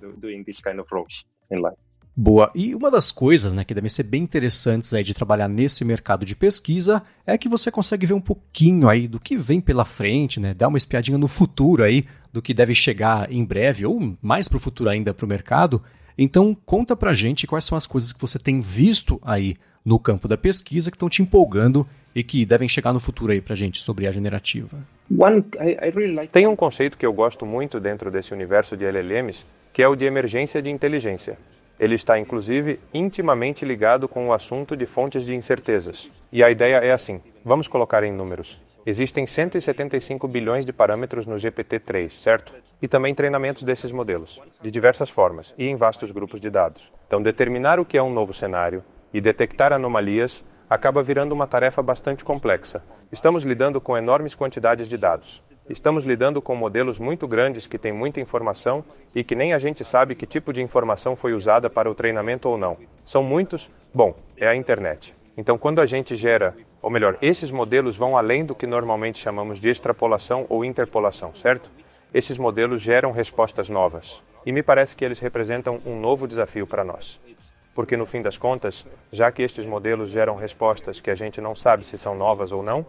Boa. 2.19 2.49
E 2.55 2.73
uma 2.73 2.89
das 2.89 3.11
coisas 3.11 3.53
né, 3.53 3.63
que 3.63 3.75
devem 3.75 3.89
ser 3.89 4.01
bem 4.01 4.23
interessantes 4.23 4.91
aí 4.91 5.03
de 5.03 5.13
trabalhar 5.13 5.47
nesse 5.47 5.85
mercado 5.85 6.25
de 6.25 6.35
pesquisa 6.35 7.03
é 7.27 7.37
que 7.37 7.47
você 7.47 7.69
consegue 7.69 8.07
ver 8.07 8.15
um 8.15 8.19
pouquinho 8.19 8.89
aí 8.89 9.07
do 9.07 9.19
que 9.19 9.37
vem 9.37 9.61
pela 9.61 9.85
frente, 9.85 10.39
né? 10.39 10.51
Dar 10.55 10.67
uma 10.67 10.79
espiadinha 10.79 11.15
no 11.15 11.27
futuro 11.27 11.83
aí, 11.83 12.05
do 12.33 12.41
que 12.41 12.55
deve 12.55 12.73
chegar 12.73 13.31
em 13.31 13.45
breve, 13.45 13.85
ou 13.85 14.17
mais 14.19 14.47
para 14.47 14.57
o 14.57 14.59
futuro 14.59 14.89
ainda 14.89 15.13
para 15.13 15.27
o 15.27 15.29
mercado. 15.29 15.79
Então, 16.17 16.57
conta 16.65 16.95
pra 16.95 17.13
gente 17.13 17.45
quais 17.45 17.65
são 17.65 17.77
as 17.77 17.85
coisas 17.85 18.11
que 18.11 18.19
você 18.19 18.39
tem 18.39 18.61
visto 18.61 19.21
aí 19.21 19.55
no 19.85 19.99
campo 19.99 20.27
da 20.27 20.35
pesquisa 20.35 20.89
que 20.89 20.97
estão 20.97 21.09
te 21.09 21.21
empolgando 21.21 21.87
e 22.15 22.23
que 22.23 22.47
devem 22.47 22.67
chegar 22.67 22.93
no 22.93 22.99
futuro 22.99 23.31
aí 23.31 23.39
pra 23.39 23.55
gente 23.55 23.83
sobre 23.83 24.07
a 24.07 24.11
generativa. 24.11 24.79
Tem 26.31 26.47
um 26.47 26.55
conceito 26.55 26.97
que 26.97 27.05
eu 27.05 27.13
gosto 27.13 27.45
muito 27.45 27.79
dentro 27.79 28.09
desse 28.09 28.33
universo 28.33 28.75
de 28.75 28.85
LLMs, 28.85 29.45
que 29.71 29.83
é 29.83 29.87
o 29.87 29.95
de 29.95 30.05
emergência 30.05 30.59
de 30.63 30.71
inteligência. 30.71 31.37
Ele 31.79 31.95
está, 31.95 32.17
inclusive, 32.17 32.79
intimamente 32.93 33.63
ligado 33.63 34.07
com 34.07 34.27
o 34.27 34.33
assunto 34.33 34.75
de 34.75 34.85
fontes 34.85 35.25
de 35.25 35.35
incertezas. 35.35 36.09
E 36.31 36.43
a 36.43 36.49
ideia 36.49 36.77
é 36.77 36.91
assim: 36.91 37.21
vamos 37.45 37.67
colocar 37.67 38.03
em 38.03 38.11
números. 38.11 38.59
Existem 38.85 39.27
175 39.27 40.27
bilhões 40.27 40.65
de 40.65 40.71
parâmetros 40.71 41.27
no 41.27 41.35
GPT-3, 41.35 42.09
certo? 42.09 42.55
E 42.81 42.87
também 42.87 43.13
treinamentos 43.13 43.63
desses 43.63 43.91
modelos, 43.91 44.41
de 44.61 44.71
diversas 44.71 45.09
formas 45.09 45.53
e 45.57 45.67
em 45.67 45.75
vastos 45.75 46.09
grupos 46.09 46.39
de 46.39 46.49
dados. 46.49 46.81
Então, 47.05 47.21
determinar 47.21 47.79
o 47.79 47.85
que 47.85 47.97
é 47.97 48.01
um 48.01 48.13
novo 48.13 48.33
cenário 48.33 48.83
e 49.13 49.19
detectar 49.19 49.73
anomalias 49.73 50.43
acaba 50.69 51.03
virando 51.03 51.33
uma 51.33 51.47
tarefa 51.47 51.81
bastante 51.81 52.23
complexa. 52.23 52.81
Estamos 53.11 53.43
lidando 53.43 53.79
com 53.79 53.97
enormes 53.97 54.35
quantidades 54.35 54.87
de 54.87 54.97
dados. 54.97 55.43
Estamos 55.69 56.05
lidando 56.05 56.41
com 56.41 56.55
modelos 56.55 56.97
muito 56.97 57.27
grandes 57.27 57.67
que 57.67 57.77
têm 57.77 57.91
muita 57.91 58.21
informação 58.21 58.85
e 59.13 59.21
que 59.21 59.35
nem 59.35 59.53
a 59.53 59.59
gente 59.59 59.83
sabe 59.83 60.15
que 60.15 60.25
tipo 60.25 60.53
de 60.53 60.61
informação 60.61 61.13
foi 61.13 61.33
usada 61.33 61.69
para 61.69 61.91
o 61.91 61.95
treinamento 61.95 62.47
ou 62.47 62.57
não. 62.57 62.77
São 63.03 63.21
muitos? 63.21 63.69
Bom, 63.93 64.15
é 64.37 64.47
a 64.47 64.55
internet. 64.55 65.13
Então, 65.35 65.57
quando 65.57 65.81
a 65.81 65.85
gente 65.85 66.15
gera, 66.15 66.55
ou 66.81 66.89
melhor, 66.89 67.17
esses 67.21 67.51
modelos 67.51 67.97
vão 67.97 68.17
além 68.17 68.45
do 68.45 68.55
que 68.55 68.65
normalmente 68.65 69.17
chamamos 69.17 69.59
de 69.59 69.69
extrapolação 69.69 70.45
ou 70.47 70.63
interpolação, 70.63 71.35
certo? 71.35 71.69
Esses 72.13 72.37
modelos 72.37 72.81
geram 72.81 73.11
respostas 73.11 73.67
novas. 73.67 74.23
E 74.45 74.53
me 74.53 74.63
parece 74.63 74.95
que 74.95 75.03
eles 75.03 75.19
representam 75.19 75.81
um 75.85 75.99
novo 75.99 76.27
desafio 76.27 76.65
para 76.65 76.85
nós 76.85 77.19
porque 77.77 77.95
no 77.95 78.07
fim 78.07 78.23
das 78.23 78.35
contas, 78.35 78.87
já 79.11 79.31
que 79.31 79.43
estes 79.43 79.63
modelos 79.63 80.09
geram 80.09 80.35
respostas 80.35 80.99
que 80.99 81.11
a 81.11 81.15
gente 81.15 81.39
não 81.39 81.55
sabe 81.55 81.85
se 81.85 81.95
são 81.95 82.15
novas 82.15 82.51
ou 82.51 82.63
não, 82.63 82.83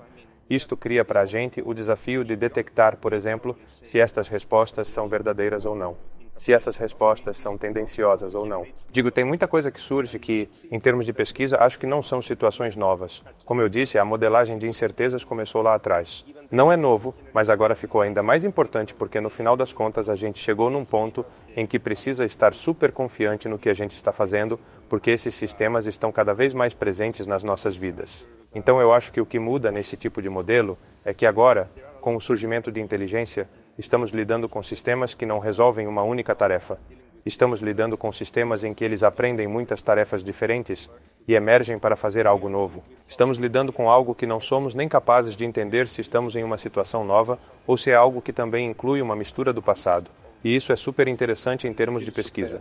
isto 0.49 0.77
cria 0.77 1.05
para 1.05 1.21
a 1.21 1.27
gente 1.27 1.63
o 1.65 1.75
desafio 1.75 2.25
de 2.25 2.37
detectar, 2.37 2.97
por 2.97 3.13
exemplo, 3.13 3.57
se 3.83 4.01
estas 4.01 4.29
respostas 4.29 4.89
são 4.89 5.09
verdadeiras 5.09 5.65
ou 5.67 5.75
não 5.75 5.97
se 6.39 6.53
essas 6.53 6.77
respostas 6.77 7.37
são 7.37 7.59
tendenciosas 7.59 8.33
ou 8.35 8.47
não. 8.47 8.65
Digo, 8.93 9.11
tem 9.11 9.25
muita 9.25 9.49
coisa 9.49 9.73
que 9.73 9.81
surge 9.81 10.21
que, 10.21 10.49
em 10.71 10.79
termos 10.79 11.05
de 11.05 11.13
pesquisa, 11.13 11.59
acho 11.59 11.79
que 11.79 11.87
não 11.87 12.01
são 12.01 12.23
situações 12.23 12.77
novas. 12.77 13.25
Como 13.45 13.61
eu 13.61 13.69
disse, 13.69 13.99
a 13.99 14.05
modelagem 14.05 14.57
de 14.57 14.69
incertezas 14.69 15.25
começou 15.25 15.63
lá 15.63 15.75
atrás. 15.75 16.25
Não 16.49 16.71
é 16.71 16.77
novo, 16.77 17.13
mas 17.35 17.51
agora 17.51 17.75
ficou 17.75 18.01
ainda 18.01 18.23
mais 18.23 18.45
importante 18.45 18.95
porque, 18.95 19.21
no 19.21 19.29
final 19.29 19.57
das 19.57 19.73
contas, 19.73 20.09
a 20.09 20.15
gente 20.15 20.39
chegou 20.39 20.71
num 20.71 20.85
ponto 20.85 21.27
em 21.57 21.67
que 21.67 21.79
precisa 21.79 22.25
estar 22.25 22.55
super 22.55 22.93
confiante 22.93 23.49
no 23.49 23.59
que 23.59 23.69
a 23.69 23.75
gente 23.75 23.97
está 23.97 24.13
fazendo, 24.13 24.61
porque 24.89 25.11
esses 25.11 25.35
sistemas 25.35 25.87
estão 25.87 26.13
cada 26.13 26.33
vez 26.33 26.55
mais 26.55 26.73
presentes 26.73 27.27
nas 27.27 27.43
nossas 27.43 27.75
vidas. 27.75 28.25
Então, 28.55 28.81
eu 28.81 28.93
acho 28.93 29.13
que 29.13 29.21
o 29.21 29.27
que 29.27 29.39
muda 29.39 29.71
nesse 29.71 29.97
tipo 29.97 30.21
de 30.23 30.29
modelo 30.29 30.77
é 31.05 31.13
que 31.13 31.27
agora, 31.27 31.71
com 32.01 32.17
o 32.17 32.21
surgimento 32.21 32.73
de 32.73 32.81
inteligência, 32.81 33.49
Estamos 33.79 34.11
lidando 34.11 34.49
com 34.49 34.61
sistemas 34.61 35.15
que 35.15 35.25
não 35.25 35.39
resolvem 35.39 35.87
uma 35.87 36.03
única 36.03 36.35
tarefa. 36.35 36.81
Estamos 37.25 37.61
lidando 37.61 37.97
com 37.97 38.11
sistemas 38.11 38.65
em 38.65 38.75
que 38.75 38.85
eles 38.85 39.05
aprendem 39.05 39.47
muitas 39.47 39.81
tarefas 39.81 40.25
diferentes 40.25 40.91
e 41.29 41.35
emergem 41.35 41.79
para 41.79 41.95
fazer 41.95 42.27
algo 42.27 42.49
novo. 42.49 42.83
Estamos 43.07 43.39
lidando 43.39 43.73
com 43.73 43.89
algo 43.89 44.17
que 44.17 44.27
não 44.27 44.41
somos 44.41 44.75
nem 44.75 44.89
capazes 44.89 45.37
de 45.37 45.45
entender 45.45 45.87
se 45.87 46.01
estamos 46.01 46.35
em 46.35 46.43
uma 46.43 46.59
situação 46.59 47.05
nova 47.05 47.39
ou 47.69 47.77
se 47.77 47.93
é 47.93 47.95
algo 47.95 48.21
que 48.21 48.33
também 48.33 48.69
inclui 48.69 49.01
uma 49.01 49.15
mistura 49.15 49.53
do 49.53 49.63
passado. 49.63 50.11
E 50.45 50.55
isso 50.55 50.73
é 50.73 50.77
super 50.77 51.09
interessante 51.09 51.67
em 51.67 51.75
termos 51.75 52.05
de 52.05 52.11
pesquisa. 52.11 52.61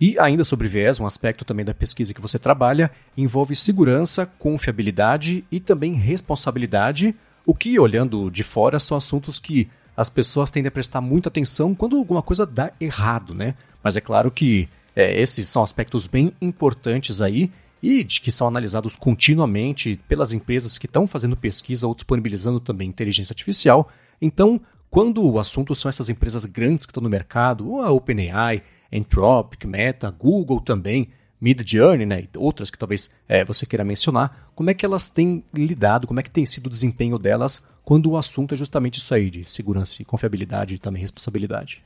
E 0.00 0.18
ainda 0.18 0.44
sobre 0.44 0.68
viés, 0.68 1.00
um 1.00 1.06
aspecto 1.06 1.44
também 1.44 1.64
da 1.64 1.74
pesquisa 1.74 2.14
que 2.14 2.20
você 2.20 2.38
trabalha 2.38 2.90
envolve 3.16 3.56
segurança, 3.56 4.26
confiabilidade 4.38 5.44
e 5.50 5.58
também 5.58 5.94
responsabilidade 5.94 7.14
o 7.46 7.54
que, 7.54 7.78
olhando 7.78 8.28
de 8.28 8.42
fora, 8.42 8.80
são 8.80 8.96
assuntos 8.96 9.38
que 9.38 9.68
as 9.96 10.10
pessoas 10.10 10.50
tendem 10.50 10.68
a 10.68 10.72
prestar 10.72 11.00
muita 11.00 11.28
atenção 11.28 11.74
quando 11.74 11.96
alguma 11.96 12.20
coisa 12.20 12.44
dá 12.44 12.72
errado, 12.80 13.32
né? 13.34 13.54
Mas 13.82 13.96
é 13.96 14.00
claro 14.00 14.32
que 14.32 14.68
é, 14.96 15.20
esses 15.20 15.48
são 15.48 15.62
aspectos 15.62 16.08
bem 16.08 16.32
importantes 16.42 17.22
aí 17.22 17.50
e 17.80 18.02
de 18.02 18.20
que 18.20 18.32
são 18.32 18.48
analisados 18.48 18.96
continuamente 18.96 19.98
pelas 20.08 20.32
empresas 20.32 20.76
que 20.76 20.86
estão 20.86 21.06
fazendo 21.06 21.36
pesquisa 21.36 21.86
ou 21.86 21.94
disponibilizando 21.94 22.58
também 22.58 22.88
inteligência 22.88 23.32
artificial. 23.32 23.88
Então, 24.20 24.60
quando 24.90 25.24
o 25.24 25.38
assunto 25.38 25.74
são 25.74 25.88
essas 25.88 26.08
empresas 26.08 26.44
grandes 26.44 26.86
que 26.86 26.90
estão 26.90 27.02
no 27.02 27.10
mercado, 27.10 27.80
a 27.80 27.90
OpenAI, 27.90 28.62
Anthropic, 28.92 29.66
Meta, 29.66 30.10
Google 30.10 30.60
também, 30.60 31.08
Mid 31.40 31.60
Journey, 31.66 32.06
né, 32.06 32.20
e 32.22 32.38
outras 32.38 32.70
que 32.70 32.78
talvez 32.78 33.10
é, 33.28 33.44
você 33.44 33.66
queira 33.66 33.84
mencionar, 33.84 34.50
como 34.54 34.70
é 34.70 34.74
que 34.74 34.86
elas 34.86 35.10
têm 35.10 35.44
lidado, 35.52 36.06
como 36.06 36.20
é 36.20 36.22
que 36.22 36.30
tem 36.30 36.46
sido 36.46 36.66
o 36.66 36.70
desempenho 36.70 37.18
delas 37.18 37.64
quando 37.84 38.10
o 38.10 38.16
assunto 38.16 38.54
é 38.54 38.56
justamente 38.56 38.98
isso 38.98 39.14
aí, 39.14 39.30
de 39.30 39.44
segurança 39.44 40.00
e 40.00 40.04
confiabilidade 40.04 40.74
e 40.74 40.78
também 40.78 41.00
responsabilidade? 41.00 41.84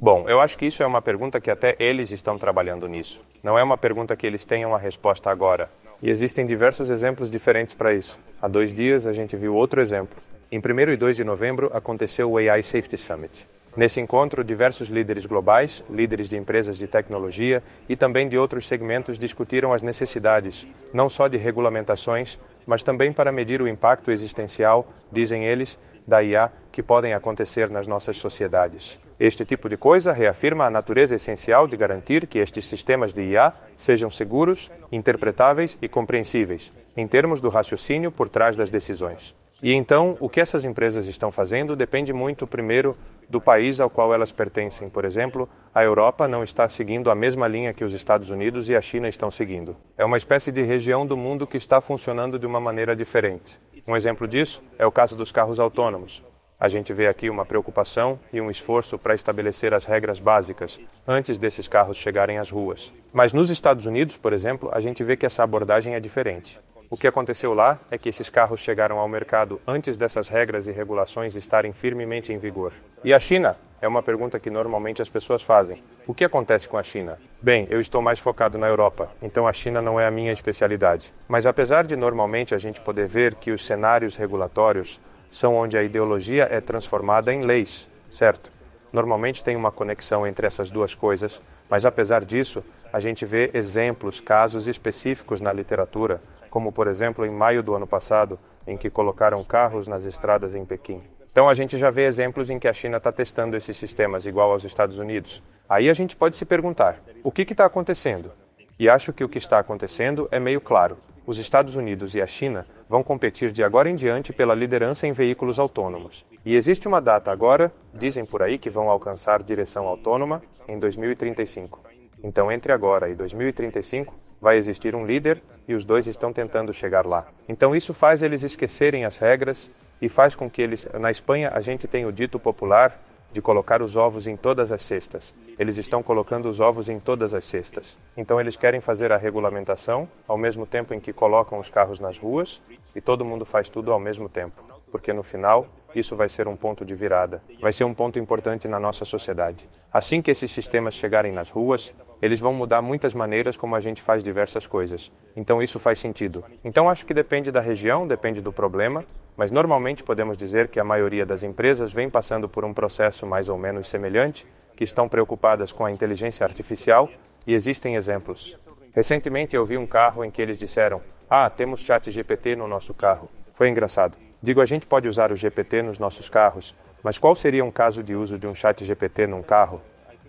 Bom, 0.00 0.28
eu 0.28 0.40
acho 0.40 0.56
que 0.56 0.66
isso 0.66 0.82
é 0.82 0.86
uma 0.86 1.02
pergunta 1.02 1.40
que 1.40 1.50
até 1.50 1.76
eles 1.78 2.10
estão 2.10 2.38
trabalhando 2.38 2.88
nisso. 2.88 3.20
Não 3.42 3.58
é 3.58 3.62
uma 3.62 3.76
pergunta 3.76 4.16
que 4.16 4.26
eles 4.26 4.44
tenham 4.44 4.74
a 4.74 4.78
resposta 4.78 5.30
agora. 5.30 5.68
E 6.02 6.08
existem 6.08 6.46
diversos 6.46 6.88
exemplos 6.88 7.30
diferentes 7.30 7.74
para 7.74 7.92
isso. 7.92 8.18
Há 8.40 8.48
dois 8.48 8.72
dias 8.72 9.06
a 9.06 9.12
gente 9.12 9.36
viu 9.36 9.54
outro 9.54 9.80
exemplo. 9.80 10.16
Em 10.52 10.58
1 10.58 10.92
e 10.92 10.96
2 10.96 11.16
de 11.16 11.24
novembro 11.24 11.70
aconteceu 11.72 12.30
o 12.30 12.36
AI 12.36 12.62
Safety 12.62 12.98
Summit. 12.98 13.46
Nesse 13.76 14.00
encontro, 14.00 14.44
diversos 14.44 14.88
líderes 14.88 15.26
globais, 15.26 15.82
líderes 15.90 16.28
de 16.28 16.36
empresas 16.36 16.76
de 16.76 16.86
tecnologia 16.86 17.62
e 17.88 17.96
também 17.96 18.28
de 18.28 18.38
outros 18.38 18.68
segmentos 18.68 19.18
discutiram 19.18 19.72
as 19.72 19.82
necessidades, 19.82 20.66
não 20.92 21.08
só 21.08 21.26
de 21.26 21.38
regulamentações, 21.38 22.38
mas 22.66 22.82
também 22.82 23.12
para 23.12 23.32
medir 23.32 23.60
o 23.60 23.66
impacto 23.66 24.12
existencial, 24.12 24.86
dizem 25.10 25.44
eles, 25.44 25.78
da 26.06 26.22
IA 26.22 26.52
que 26.70 26.82
podem 26.82 27.14
acontecer 27.14 27.70
nas 27.70 27.86
nossas 27.86 28.16
sociedades. 28.18 29.00
Este 29.18 29.44
tipo 29.44 29.68
de 29.68 29.76
coisa 29.76 30.12
reafirma 30.12 30.66
a 30.66 30.70
natureza 30.70 31.16
essencial 31.16 31.66
de 31.66 31.76
garantir 31.76 32.26
que 32.26 32.38
estes 32.38 32.66
sistemas 32.66 33.12
de 33.12 33.22
IA 33.22 33.52
sejam 33.76 34.10
seguros, 34.10 34.70
interpretáveis 34.92 35.78
e 35.80 35.88
compreensíveis, 35.88 36.70
em 36.96 37.08
termos 37.08 37.40
do 37.40 37.48
raciocínio 37.48 38.12
por 38.12 38.28
trás 38.28 38.54
das 38.54 38.70
decisões. 38.70 39.34
E 39.64 39.72
então, 39.72 40.14
o 40.20 40.28
que 40.28 40.42
essas 40.42 40.66
empresas 40.66 41.06
estão 41.06 41.32
fazendo 41.32 41.74
depende 41.74 42.12
muito, 42.12 42.46
primeiro, 42.46 42.94
do 43.30 43.40
país 43.40 43.80
ao 43.80 43.88
qual 43.88 44.12
elas 44.12 44.30
pertencem. 44.30 44.90
Por 44.90 45.06
exemplo, 45.06 45.48
a 45.74 45.82
Europa 45.82 46.28
não 46.28 46.44
está 46.44 46.68
seguindo 46.68 47.10
a 47.10 47.14
mesma 47.14 47.48
linha 47.48 47.72
que 47.72 47.82
os 47.82 47.94
Estados 47.94 48.28
Unidos 48.28 48.68
e 48.68 48.76
a 48.76 48.82
China 48.82 49.08
estão 49.08 49.30
seguindo. 49.30 49.74
É 49.96 50.04
uma 50.04 50.18
espécie 50.18 50.52
de 50.52 50.60
região 50.60 51.06
do 51.06 51.16
mundo 51.16 51.46
que 51.46 51.56
está 51.56 51.80
funcionando 51.80 52.38
de 52.38 52.44
uma 52.44 52.60
maneira 52.60 52.94
diferente. 52.94 53.58
Um 53.88 53.96
exemplo 53.96 54.28
disso 54.28 54.62
é 54.78 54.84
o 54.84 54.92
caso 54.92 55.16
dos 55.16 55.32
carros 55.32 55.58
autônomos. 55.58 56.22
A 56.60 56.68
gente 56.68 56.92
vê 56.92 57.06
aqui 57.06 57.30
uma 57.30 57.46
preocupação 57.46 58.20
e 58.30 58.42
um 58.42 58.50
esforço 58.50 58.98
para 58.98 59.14
estabelecer 59.14 59.72
as 59.72 59.86
regras 59.86 60.20
básicas 60.20 60.78
antes 61.08 61.38
desses 61.38 61.66
carros 61.66 61.96
chegarem 61.96 62.36
às 62.36 62.50
ruas. 62.50 62.92
Mas 63.14 63.32
nos 63.32 63.48
Estados 63.48 63.86
Unidos, 63.86 64.18
por 64.18 64.34
exemplo, 64.34 64.68
a 64.74 64.80
gente 64.80 65.02
vê 65.02 65.16
que 65.16 65.24
essa 65.24 65.42
abordagem 65.42 65.94
é 65.94 66.00
diferente. 66.00 66.60
O 66.94 66.96
que 66.96 67.08
aconteceu 67.08 67.52
lá 67.54 67.76
é 67.90 67.98
que 67.98 68.08
esses 68.08 68.30
carros 68.30 68.60
chegaram 68.60 69.00
ao 69.00 69.08
mercado 69.08 69.60
antes 69.66 69.96
dessas 69.96 70.28
regras 70.28 70.68
e 70.68 70.70
regulações 70.70 71.34
estarem 71.34 71.72
firmemente 71.72 72.32
em 72.32 72.38
vigor. 72.38 72.72
E 73.02 73.12
a 73.12 73.18
China? 73.18 73.56
É 73.82 73.88
uma 73.88 74.00
pergunta 74.00 74.38
que 74.38 74.48
normalmente 74.48 75.02
as 75.02 75.08
pessoas 75.08 75.42
fazem. 75.42 75.82
O 76.06 76.14
que 76.14 76.24
acontece 76.24 76.68
com 76.68 76.78
a 76.78 76.84
China? 76.84 77.18
Bem, 77.42 77.66
eu 77.68 77.80
estou 77.80 78.00
mais 78.00 78.20
focado 78.20 78.56
na 78.58 78.68
Europa, 78.68 79.10
então 79.20 79.48
a 79.48 79.52
China 79.52 79.82
não 79.82 79.98
é 79.98 80.06
a 80.06 80.10
minha 80.10 80.32
especialidade. 80.32 81.12
Mas 81.26 81.46
apesar 81.46 81.84
de 81.84 81.96
normalmente 81.96 82.54
a 82.54 82.58
gente 82.58 82.80
poder 82.80 83.08
ver 83.08 83.34
que 83.34 83.50
os 83.50 83.66
cenários 83.66 84.14
regulatórios 84.14 85.00
são 85.28 85.56
onde 85.56 85.76
a 85.76 85.82
ideologia 85.82 86.46
é 86.48 86.60
transformada 86.60 87.34
em 87.34 87.42
leis, 87.42 87.88
certo? 88.08 88.52
Normalmente 88.92 89.42
tem 89.42 89.56
uma 89.56 89.72
conexão 89.72 90.24
entre 90.24 90.46
essas 90.46 90.70
duas 90.70 90.94
coisas, 90.94 91.42
mas 91.68 91.84
apesar 91.84 92.24
disso, 92.24 92.62
a 92.92 93.00
gente 93.00 93.26
vê 93.26 93.50
exemplos, 93.52 94.20
casos 94.20 94.68
específicos 94.68 95.40
na 95.40 95.52
literatura 95.52 96.22
como 96.54 96.70
por 96.70 96.86
exemplo 96.86 97.26
em 97.26 97.32
maio 97.32 97.64
do 97.64 97.74
ano 97.74 97.84
passado, 97.84 98.38
em 98.64 98.76
que 98.76 98.88
colocaram 98.88 99.42
carros 99.42 99.88
nas 99.88 100.04
estradas 100.04 100.54
em 100.54 100.64
Pequim. 100.64 101.02
Então 101.32 101.48
a 101.48 101.54
gente 101.54 101.76
já 101.76 101.90
vê 101.90 102.06
exemplos 102.06 102.48
em 102.48 102.60
que 102.60 102.68
a 102.68 102.72
China 102.72 102.98
está 102.98 103.10
testando 103.10 103.56
esses 103.56 103.76
sistemas 103.76 104.24
igual 104.24 104.52
aos 104.52 104.62
Estados 104.62 105.00
Unidos. 105.00 105.42
Aí 105.68 105.90
a 105.90 105.92
gente 105.92 106.14
pode 106.14 106.36
se 106.36 106.44
perguntar: 106.44 107.00
o 107.24 107.32
que 107.32 107.42
está 107.42 107.64
acontecendo? 107.64 108.30
E 108.78 108.88
acho 108.88 109.12
que 109.12 109.24
o 109.24 109.28
que 109.28 109.38
está 109.38 109.58
acontecendo 109.58 110.28
é 110.30 110.38
meio 110.38 110.60
claro. 110.60 110.96
Os 111.26 111.40
Estados 111.40 111.74
Unidos 111.74 112.14
e 112.14 112.22
a 112.22 112.26
China 112.26 112.64
vão 112.88 113.02
competir 113.02 113.50
de 113.50 113.64
agora 113.64 113.90
em 113.90 113.96
diante 113.96 114.32
pela 114.32 114.54
liderança 114.54 115.08
em 115.08 115.12
veículos 115.12 115.58
autônomos. 115.58 116.24
E 116.46 116.54
existe 116.54 116.86
uma 116.86 117.00
data 117.00 117.32
agora, 117.32 117.72
dizem 117.92 118.24
por 118.24 118.44
aí 118.44 118.58
que 118.58 118.70
vão 118.70 118.88
alcançar 118.88 119.42
direção 119.42 119.88
autônoma 119.88 120.40
em 120.68 120.78
2035. 120.78 121.80
Então, 122.22 122.52
entre 122.52 122.72
agora 122.72 123.08
e 123.08 123.14
2035, 123.16 124.14
vai 124.40 124.56
existir 124.56 124.94
um 124.94 125.04
líder 125.04 125.42
e 125.66 125.74
os 125.74 125.84
dois 125.84 126.06
estão 126.06 126.32
tentando 126.32 126.72
chegar 126.72 127.06
lá. 127.06 127.26
Então, 127.48 127.74
isso 127.74 127.94
faz 127.94 128.22
eles 128.22 128.42
esquecerem 128.42 129.04
as 129.04 129.16
regras 129.16 129.70
e 130.00 130.08
faz 130.08 130.34
com 130.34 130.50
que 130.50 130.60
eles. 130.60 130.86
Na 130.98 131.10
Espanha, 131.10 131.50
a 131.54 131.60
gente 131.60 131.86
tem 131.86 132.04
o 132.06 132.12
dito 132.12 132.38
popular 132.38 132.98
de 133.34 133.42
colocar 133.42 133.82
os 133.82 133.96
ovos 133.96 134.28
em 134.28 134.36
todas 134.36 134.70
as 134.70 134.80
cestas. 134.82 135.34
Eles 135.58 135.76
estão 135.76 136.04
colocando 136.04 136.48
os 136.48 136.60
ovos 136.60 136.88
em 136.88 137.00
todas 137.00 137.34
as 137.34 137.44
cestas. 137.44 137.98
Então 138.16 138.40
eles 138.40 138.54
querem 138.54 138.80
fazer 138.80 139.10
a 139.10 139.16
regulamentação 139.16 140.08
ao 140.28 140.38
mesmo 140.38 140.64
tempo 140.64 140.94
em 140.94 141.00
que 141.00 141.12
colocam 141.12 141.58
os 141.58 141.68
carros 141.68 141.98
nas 141.98 142.16
ruas 142.16 142.62
e 142.94 143.00
todo 143.00 143.24
mundo 143.24 143.44
faz 143.44 143.68
tudo 143.68 143.92
ao 143.92 143.98
mesmo 143.98 144.28
tempo, 144.28 144.62
porque 144.90 145.12
no 145.12 145.24
final 145.24 145.66
isso 145.96 146.14
vai 146.14 146.28
ser 146.28 146.46
um 146.46 146.54
ponto 146.54 146.84
de 146.84 146.94
virada, 146.94 147.42
vai 147.60 147.72
ser 147.72 147.82
um 147.82 147.92
ponto 147.92 148.20
importante 148.20 148.68
na 148.68 148.78
nossa 148.78 149.04
sociedade. 149.04 149.68
Assim 149.92 150.22
que 150.22 150.30
esses 150.30 150.52
sistemas 150.52 150.94
chegarem 150.94 151.32
nas 151.32 151.50
ruas, 151.50 151.92
eles 152.20 152.40
vão 152.40 152.52
mudar 152.52 152.80
muitas 152.80 153.14
maneiras 153.14 153.56
como 153.56 153.74
a 153.74 153.80
gente 153.80 154.02
faz 154.02 154.22
diversas 154.22 154.66
coisas. 154.66 155.10
Então 155.36 155.62
isso 155.62 155.78
faz 155.78 155.98
sentido. 155.98 156.44
Então 156.64 156.88
acho 156.88 157.04
que 157.04 157.14
depende 157.14 157.50
da 157.50 157.60
região, 157.60 158.06
depende 158.06 158.40
do 158.40 158.52
problema, 158.52 159.04
mas 159.36 159.50
normalmente 159.50 160.02
podemos 160.02 160.36
dizer 160.36 160.68
que 160.68 160.80
a 160.80 160.84
maioria 160.84 161.26
das 161.26 161.42
empresas 161.42 161.92
vem 161.92 162.08
passando 162.08 162.48
por 162.48 162.64
um 162.64 162.72
processo 162.72 163.26
mais 163.26 163.48
ou 163.48 163.58
menos 163.58 163.88
semelhante, 163.88 164.46
que 164.76 164.84
estão 164.84 165.08
preocupadas 165.08 165.72
com 165.72 165.84
a 165.84 165.90
inteligência 165.90 166.44
artificial 166.44 167.08
e 167.46 167.54
existem 167.54 167.96
exemplos. 167.96 168.56
Recentemente 168.92 169.56
eu 169.56 169.64
vi 169.64 169.76
um 169.76 169.86
carro 169.86 170.24
em 170.24 170.30
que 170.30 170.40
eles 170.40 170.58
disseram: 170.58 171.00
"Ah, 171.28 171.50
temos 171.50 171.80
chat 171.80 172.10
GPT 172.10 172.56
no 172.56 172.66
nosso 172.66 172.94
carro". 172.94 173.28
Foi 173.54 173.68
engraçado. 173.68 174.16
Digo, 174.42 174.60
a 174.60 174.66
gente 174.66 174.86
pode 174.86 175.08
usar 175.08 175.32
o 175.32 175.36
GPT 175.36 175.82
nos 175.82 175.98
nossos 175.98 176.28
carros, 176.28 176.74
mas 177.02 177.18
qual 177.18 177.34
seria 177.34 177.64
um 177.64 177.70
caso 177.70 178.02
de 178.02 178.14
uso 178.14 178.38
de 178.38 178.46
um 178.46 178.54
chat 178.54 178.84
GPT 178.84 179.26
num 179.26 179.42
carro? 179.42 179.80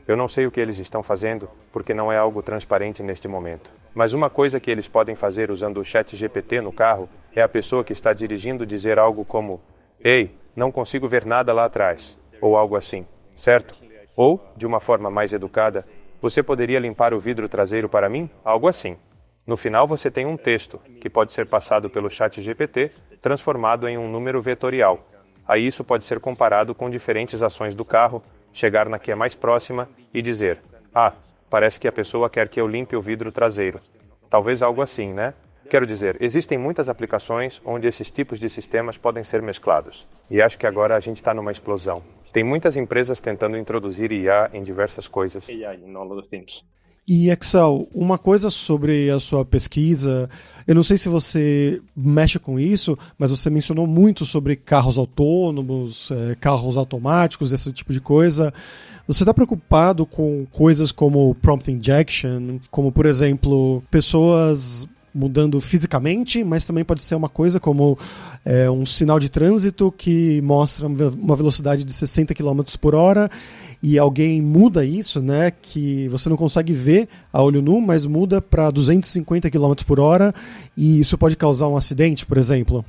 Eu 0.08 0.16
não 0.16 0.28
sei 0.28 0.45
o 0.45 0.51
que 0.51 0.60
eles 0.60 0.78
estão 0.78 1.01
fazendo, 1.01 1.49
porque 1.72 1.93
não 1.93 2.12
é 2.12 2.18
algo 2.18 2.43
transparente 2.43 3.01
neste 3.01 3.28
momento. 3.28 3.74
Mas 3.93 4.14
uma 4.14 4.30
coisa 4.30 4.60
que 4.60 4.70
eles 4.70 4.88
podem 4.88 5.16
fazer 5.16 5.49
usando 5.49 5.80
o 5.80 5.84
chat 5.84 6.16
GPT 6.16 6.62
no 6.62 6.72
carro 6.72 7.10
é 7.36 7.41
a 7.41 7.49
pessoa 7.49 7.84
que 7.84 7.93
está 7.93 8.14
dirigindo 8.14 8.66
dizer 8.66 8.99
algo 8.99 9.26
como: 9.26 9.60
Ei, 9.99 10.36
não 10.56 10.72
consigo 10.72 11.08
ver 11.08 11.26
nada 11.26 11.51
lá 11.51 11.66
atrás, 11.66 12.18
ou 12.39 12.56
algo 12.56 12.76
assim, 12.76 13.06
certo? 13.36 13.76
Ou, 14.16 14.39
de 14.56 14.68
uma 14.68 14.80
forma 14.80 15.10
mais 15.10 15.34
educada, 15.34 15.86
você 16.22 16.43
poderia 16.43 16.80
limpar 16.80 17.14
o 17.14 17.20
vidro 17.20 17.49
traseiro 17.49 17.89
para 17.89 18.08
mim? 18.08 18.30
Algo 18.43 18.68
assim. 18.68 18.97
No 19.45 19.58
final, 19.58 19.88
você 19.88 20.10
tem 20.10 20.26
um 20.26 20.38
texto, 20.38 20.80
que 21.01 21.10
pode 21.10 21.34
ser 21.34 21.47
passado 21.47 21.89
pelo 21.89 22.10
chat 22.10 22.41
GPT, 22.41 22.91
transformado 23.22 23.88
em 23.88 23.97
um 23.97 24.10
número 24.10 24.41
vetorial. 24.41 25.06
Aí 25.47 25.68
isso 25.68 25.84
pode 25.84 26.03
ser 26.03 26.20
comparado 26.20 26.74
com 26.74 26.89
diferentes 26.89 27.43
ações 27.43 27.76
do 27.76 27.86
carro, 27.86 28.24
chegar 28.56 28.88
na 28.88 28.97
que 28.97 29.12
é 29.12 29.16
mais 29.16 29.36
próxima 29.36 29.88
e 30.14 30.22
dizer: 30.22 30.60
Ah, 30.93 31.14
parece 31.49 31.80
que 31.80 31.88
a 31.88 31.91
pessoa 31.91 32.30
quer 32.30 32.47
que 32.47 32.60
eu 32.60 32.68
limpe 32.68 32.95
o 32.95 33.01
vidro 33.01 33.32
traseiro. 33.32 33.80
Talvez 34.30 34.64
algo 34.64 34.82
assim, 34.82 35.14
né? 35.14 35.34
Quero 35.70 35.86
dizer, 35.86 36.18
existem 36.22 36.58
muitas 36.58 36.89
aplicações 36.89 37.62
onde 37.66 37.88
esses 37.88 38.10
tipos 38.10 38.39
de 38.39 38.49
sistemas 38.49 38.97
podem 38.97 39.24
ser 39.24 39.41
mesclados. 39.41 40.08
E 40.30 40.41
acho 40.41 40.58
que 40.58 40.68
agora 40.68 40.95
a 40.95 40.99
gente 40.99 41.18
está 41.18 41.34
numa 41.34 41.51
explosão. 41.51 42.01
Tem 42.32 42.43
muitas 42.43 42.78
empresas 42.78 43.20
tentando 43.20 43.58
introduzir 43.58 44.12
IA 44.12 44.49
em 44.53 44.64
diversas 44.64 45.08
coisas. 45.08 45.49
E 47.08 47.30
Excel, 47.30 47.88
uma 47.93 48.18
coisa 48.18 48.49
sobre 48.49 49.12
a 49.12 49.20
sua 49.20 49.45
pesquisa, 49.45 50.28
eu 50.66 50.74
não 50.74 50.82
sei 50.82 50.97
se 50.97 51.08
você 51.08 51.80
mexe 51.95 52.39
com 52.39 52.60
isso, 52.60 52.97
mas 53.16 53.30
você 53.30 53.47
mencionou 53.47 53.86
muito 53.86 54.26
sobre 54.26 54.56
carros 54.56 54.97
autônomos, 54.97 56.10
é, 56.10 56.36
carros 56.36 56.78
automáticos, 56.78 57.51
esse 57.51 57.72
tipo 57.72 57.93
de 57.93 58.01
coisa. 58.01 58.51
Você 59.08 59.22
está 59.22 59.32
preocupado 59.32 60.03
com 60.03 60.47
coisas 60.51 60.91
como 60.91 61.36
prompt 61.36 61.72
injection, 61.72 62.58
como 62.72 62.91
por 62.91 63.06
exemplo 63.06 63.84
pessoas 63.91 64.88
mudando 65.14 65.62
fisicamente, 65.62 66.43
mas 66.43 66.66
também 66.66 66.84
pode 66.84 67.03
ser 67.03 67.14
uma 67.14 67.30
coisa 67.30 67.60
como 67.60 67.97
é, 68.43 68.70
um 68.70 68.84
sinal 68.84 69.20
de 69.20 69.30
trânsito 69.30 69.93
que 69.95 70.41
mostra 70.41 70.88
uma 70.88 71.36
velocidade 71.36 71.84
de 71.84 71.93
60 71.93 72.34
km 72.34 72.62
por 72.82 72.95
hora 72.95 73.30
e 73.88 74.00
alguém 74.00 74.42
muda 74.42 74.84
isso, 74.84 75.22
né, 75.22 75.52
que 75.52 76.08
você 76.08 76.28
não 76.28 76.36
consegue 76.36 76.74
ver 76.74 77.08
a 77.32 77.44
olho 77.44 77.62
nu, 77.62 77.80
mas 77.80 78.08
muda 78.08 78.42
para 78.42 78.72
250 78.72 79.48
km 79.52 79.74
por 79.86 80.00
hora 80.00 80.34
e 80.76 81.00
isso 81.00 81.16
pode 81.20 81.38
causar 81.38 81.68
um 81.68 81.78
acidente, 81.78 82.26
por 82.26 82.36
exemplo. 82.36 82.84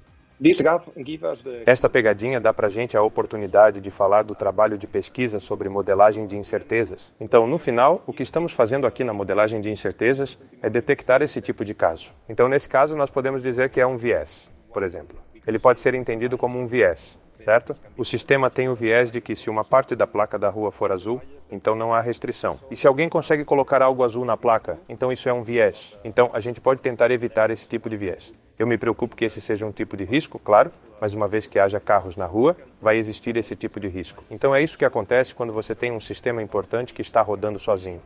Esta 1.67 1.91
pegadinha 1.91 2.41
dá 2.41 2.55
para 2.55 2.69
a 2.69 2.71
gente 2.71 2.97
a 2.97 3.03
oportunidade 3.03 3.79
de 3.79 3.91
falar 3.91 4.23
do 4.23 4.35
trabalho 4.35 4.79
de 4.79 4.87
pesquisa 4.87 5.39
sobre 5.39 5.69
modelagem 5.69 6.27
de 6.27 6.39
incertezas. 6.39 7.13
Então, 7.21 7.47
no 7.47 7.59
final, 7.59 8.03
o 8.07 8.13
que 8.13 8.23
estamos 8.23 8.55
fazendo 8.55 8.87
aqui 8.87 9.05
na 9.05 9.13
modelagem 9.13 9.61
de 9.61 9.71
incertezas 9.71 10.39
é 10.63 10.71
detectar 10.71 11.21
esse 11.21 11.43
tipo 11.43 11.63
de 11.63 11.75
caso. 11.75 12.11
Então, 12.27 12.49
nesse 12.49 12.71
caso, 12.71 12.97
nós 12.97 13.11
podemos 13.11 13.43
dizer 13.43 13.69
que 13.69 13.83
é 13.83 13.87
um 13.87 13.99
viés, 13.99 14.51
por 14.73 14.83
exemplo. 14.83 15.19
Ele 15.47 15.59
pode 15.59 15.79
ser 15.79 15.95
entendido 15.95 16.39
como 16.39 16.59
um 16.59 16.67
viés 16.67 17.19
certo? 17.45 17.77
O 17.97 18.05
sistema 18.05 18.51
tem 18.51 18.69
o 18.69 18.75
viés 18.75 19.11
de 19.11 19.21
que 19.21 19.37
se 19.37 19.49
uma 19.51 19.65
parte 19.65 19.95
da 19.95 20.07
placa 20.07 20.39
da 20.39 20.49
rua 20.49 20.71
for 20.71 20.93
azul, 20.93 21.21
então 21.51 21.75
não 21.75 21.95
há 21.95 22.01
restrição. 22.01 22.59
E 22.71 22.77
se 22.77 22.87
alguém 22.87 23.09
consegue 23.09 23.45
colocar 23.45 23.83
algo 23.83 24.05
azul 24.05 24.25
na 24.25 24.37
placa, 24.37 24.79
então 24.89 25.13
isso 25.13 25.29
é 25.29 25.33
um 25.33 25.43
viés. 25.43 25.97
Então 26.05 26.31
a 26.33 26.41
gente 26.41 26.61
pode 26.61 26.81
tentar 26.81 27.11
evitar 27.11 27.51
esse 27.51 27.67
tipo 27.69 27.89
de 27.89 27.97
viés. 27.97 28.33
Eu 28.59 28.67
me 28.67 28.79
preocupo 28.79 29.15
que 29.15 29.25
esse 29.25 29.41
seja 29.41 29.67
um 29.67 29.73
tipo 29.73 29.97
de 29.97 30.05
risco, 30.05 30.39
claro, 30.39 30.71
mas 31.01 31.15
uma 31.15 31.29
vez 31.29 31.47
que 31.47 31.59
haja 31.59 31.79
carros 31.79 32.17
na 32.17 32.25
rua, 32.25 32.57
vai 32.81 32.97
existir 32.97 33.37
esse 33.37 33.55
tipo 33.55 33.79
de 33.79 33.87
risco. 33.87 34.25
Então 34.31 34.55
é 34.55 34.63
isso 34.63 34.79
que 34.79 34.85
acontece 34.85 35.35
quando 35.35 35.53
você 35.53 35.75
tem 35.75 35.93
um 35.93 36.01
sistema 36.01 36.43
importante 36.43 36.95
que 36.95 37.03
está 37.03 37.21
rodando 37.21 37.59
sozinho. 37.59 38.01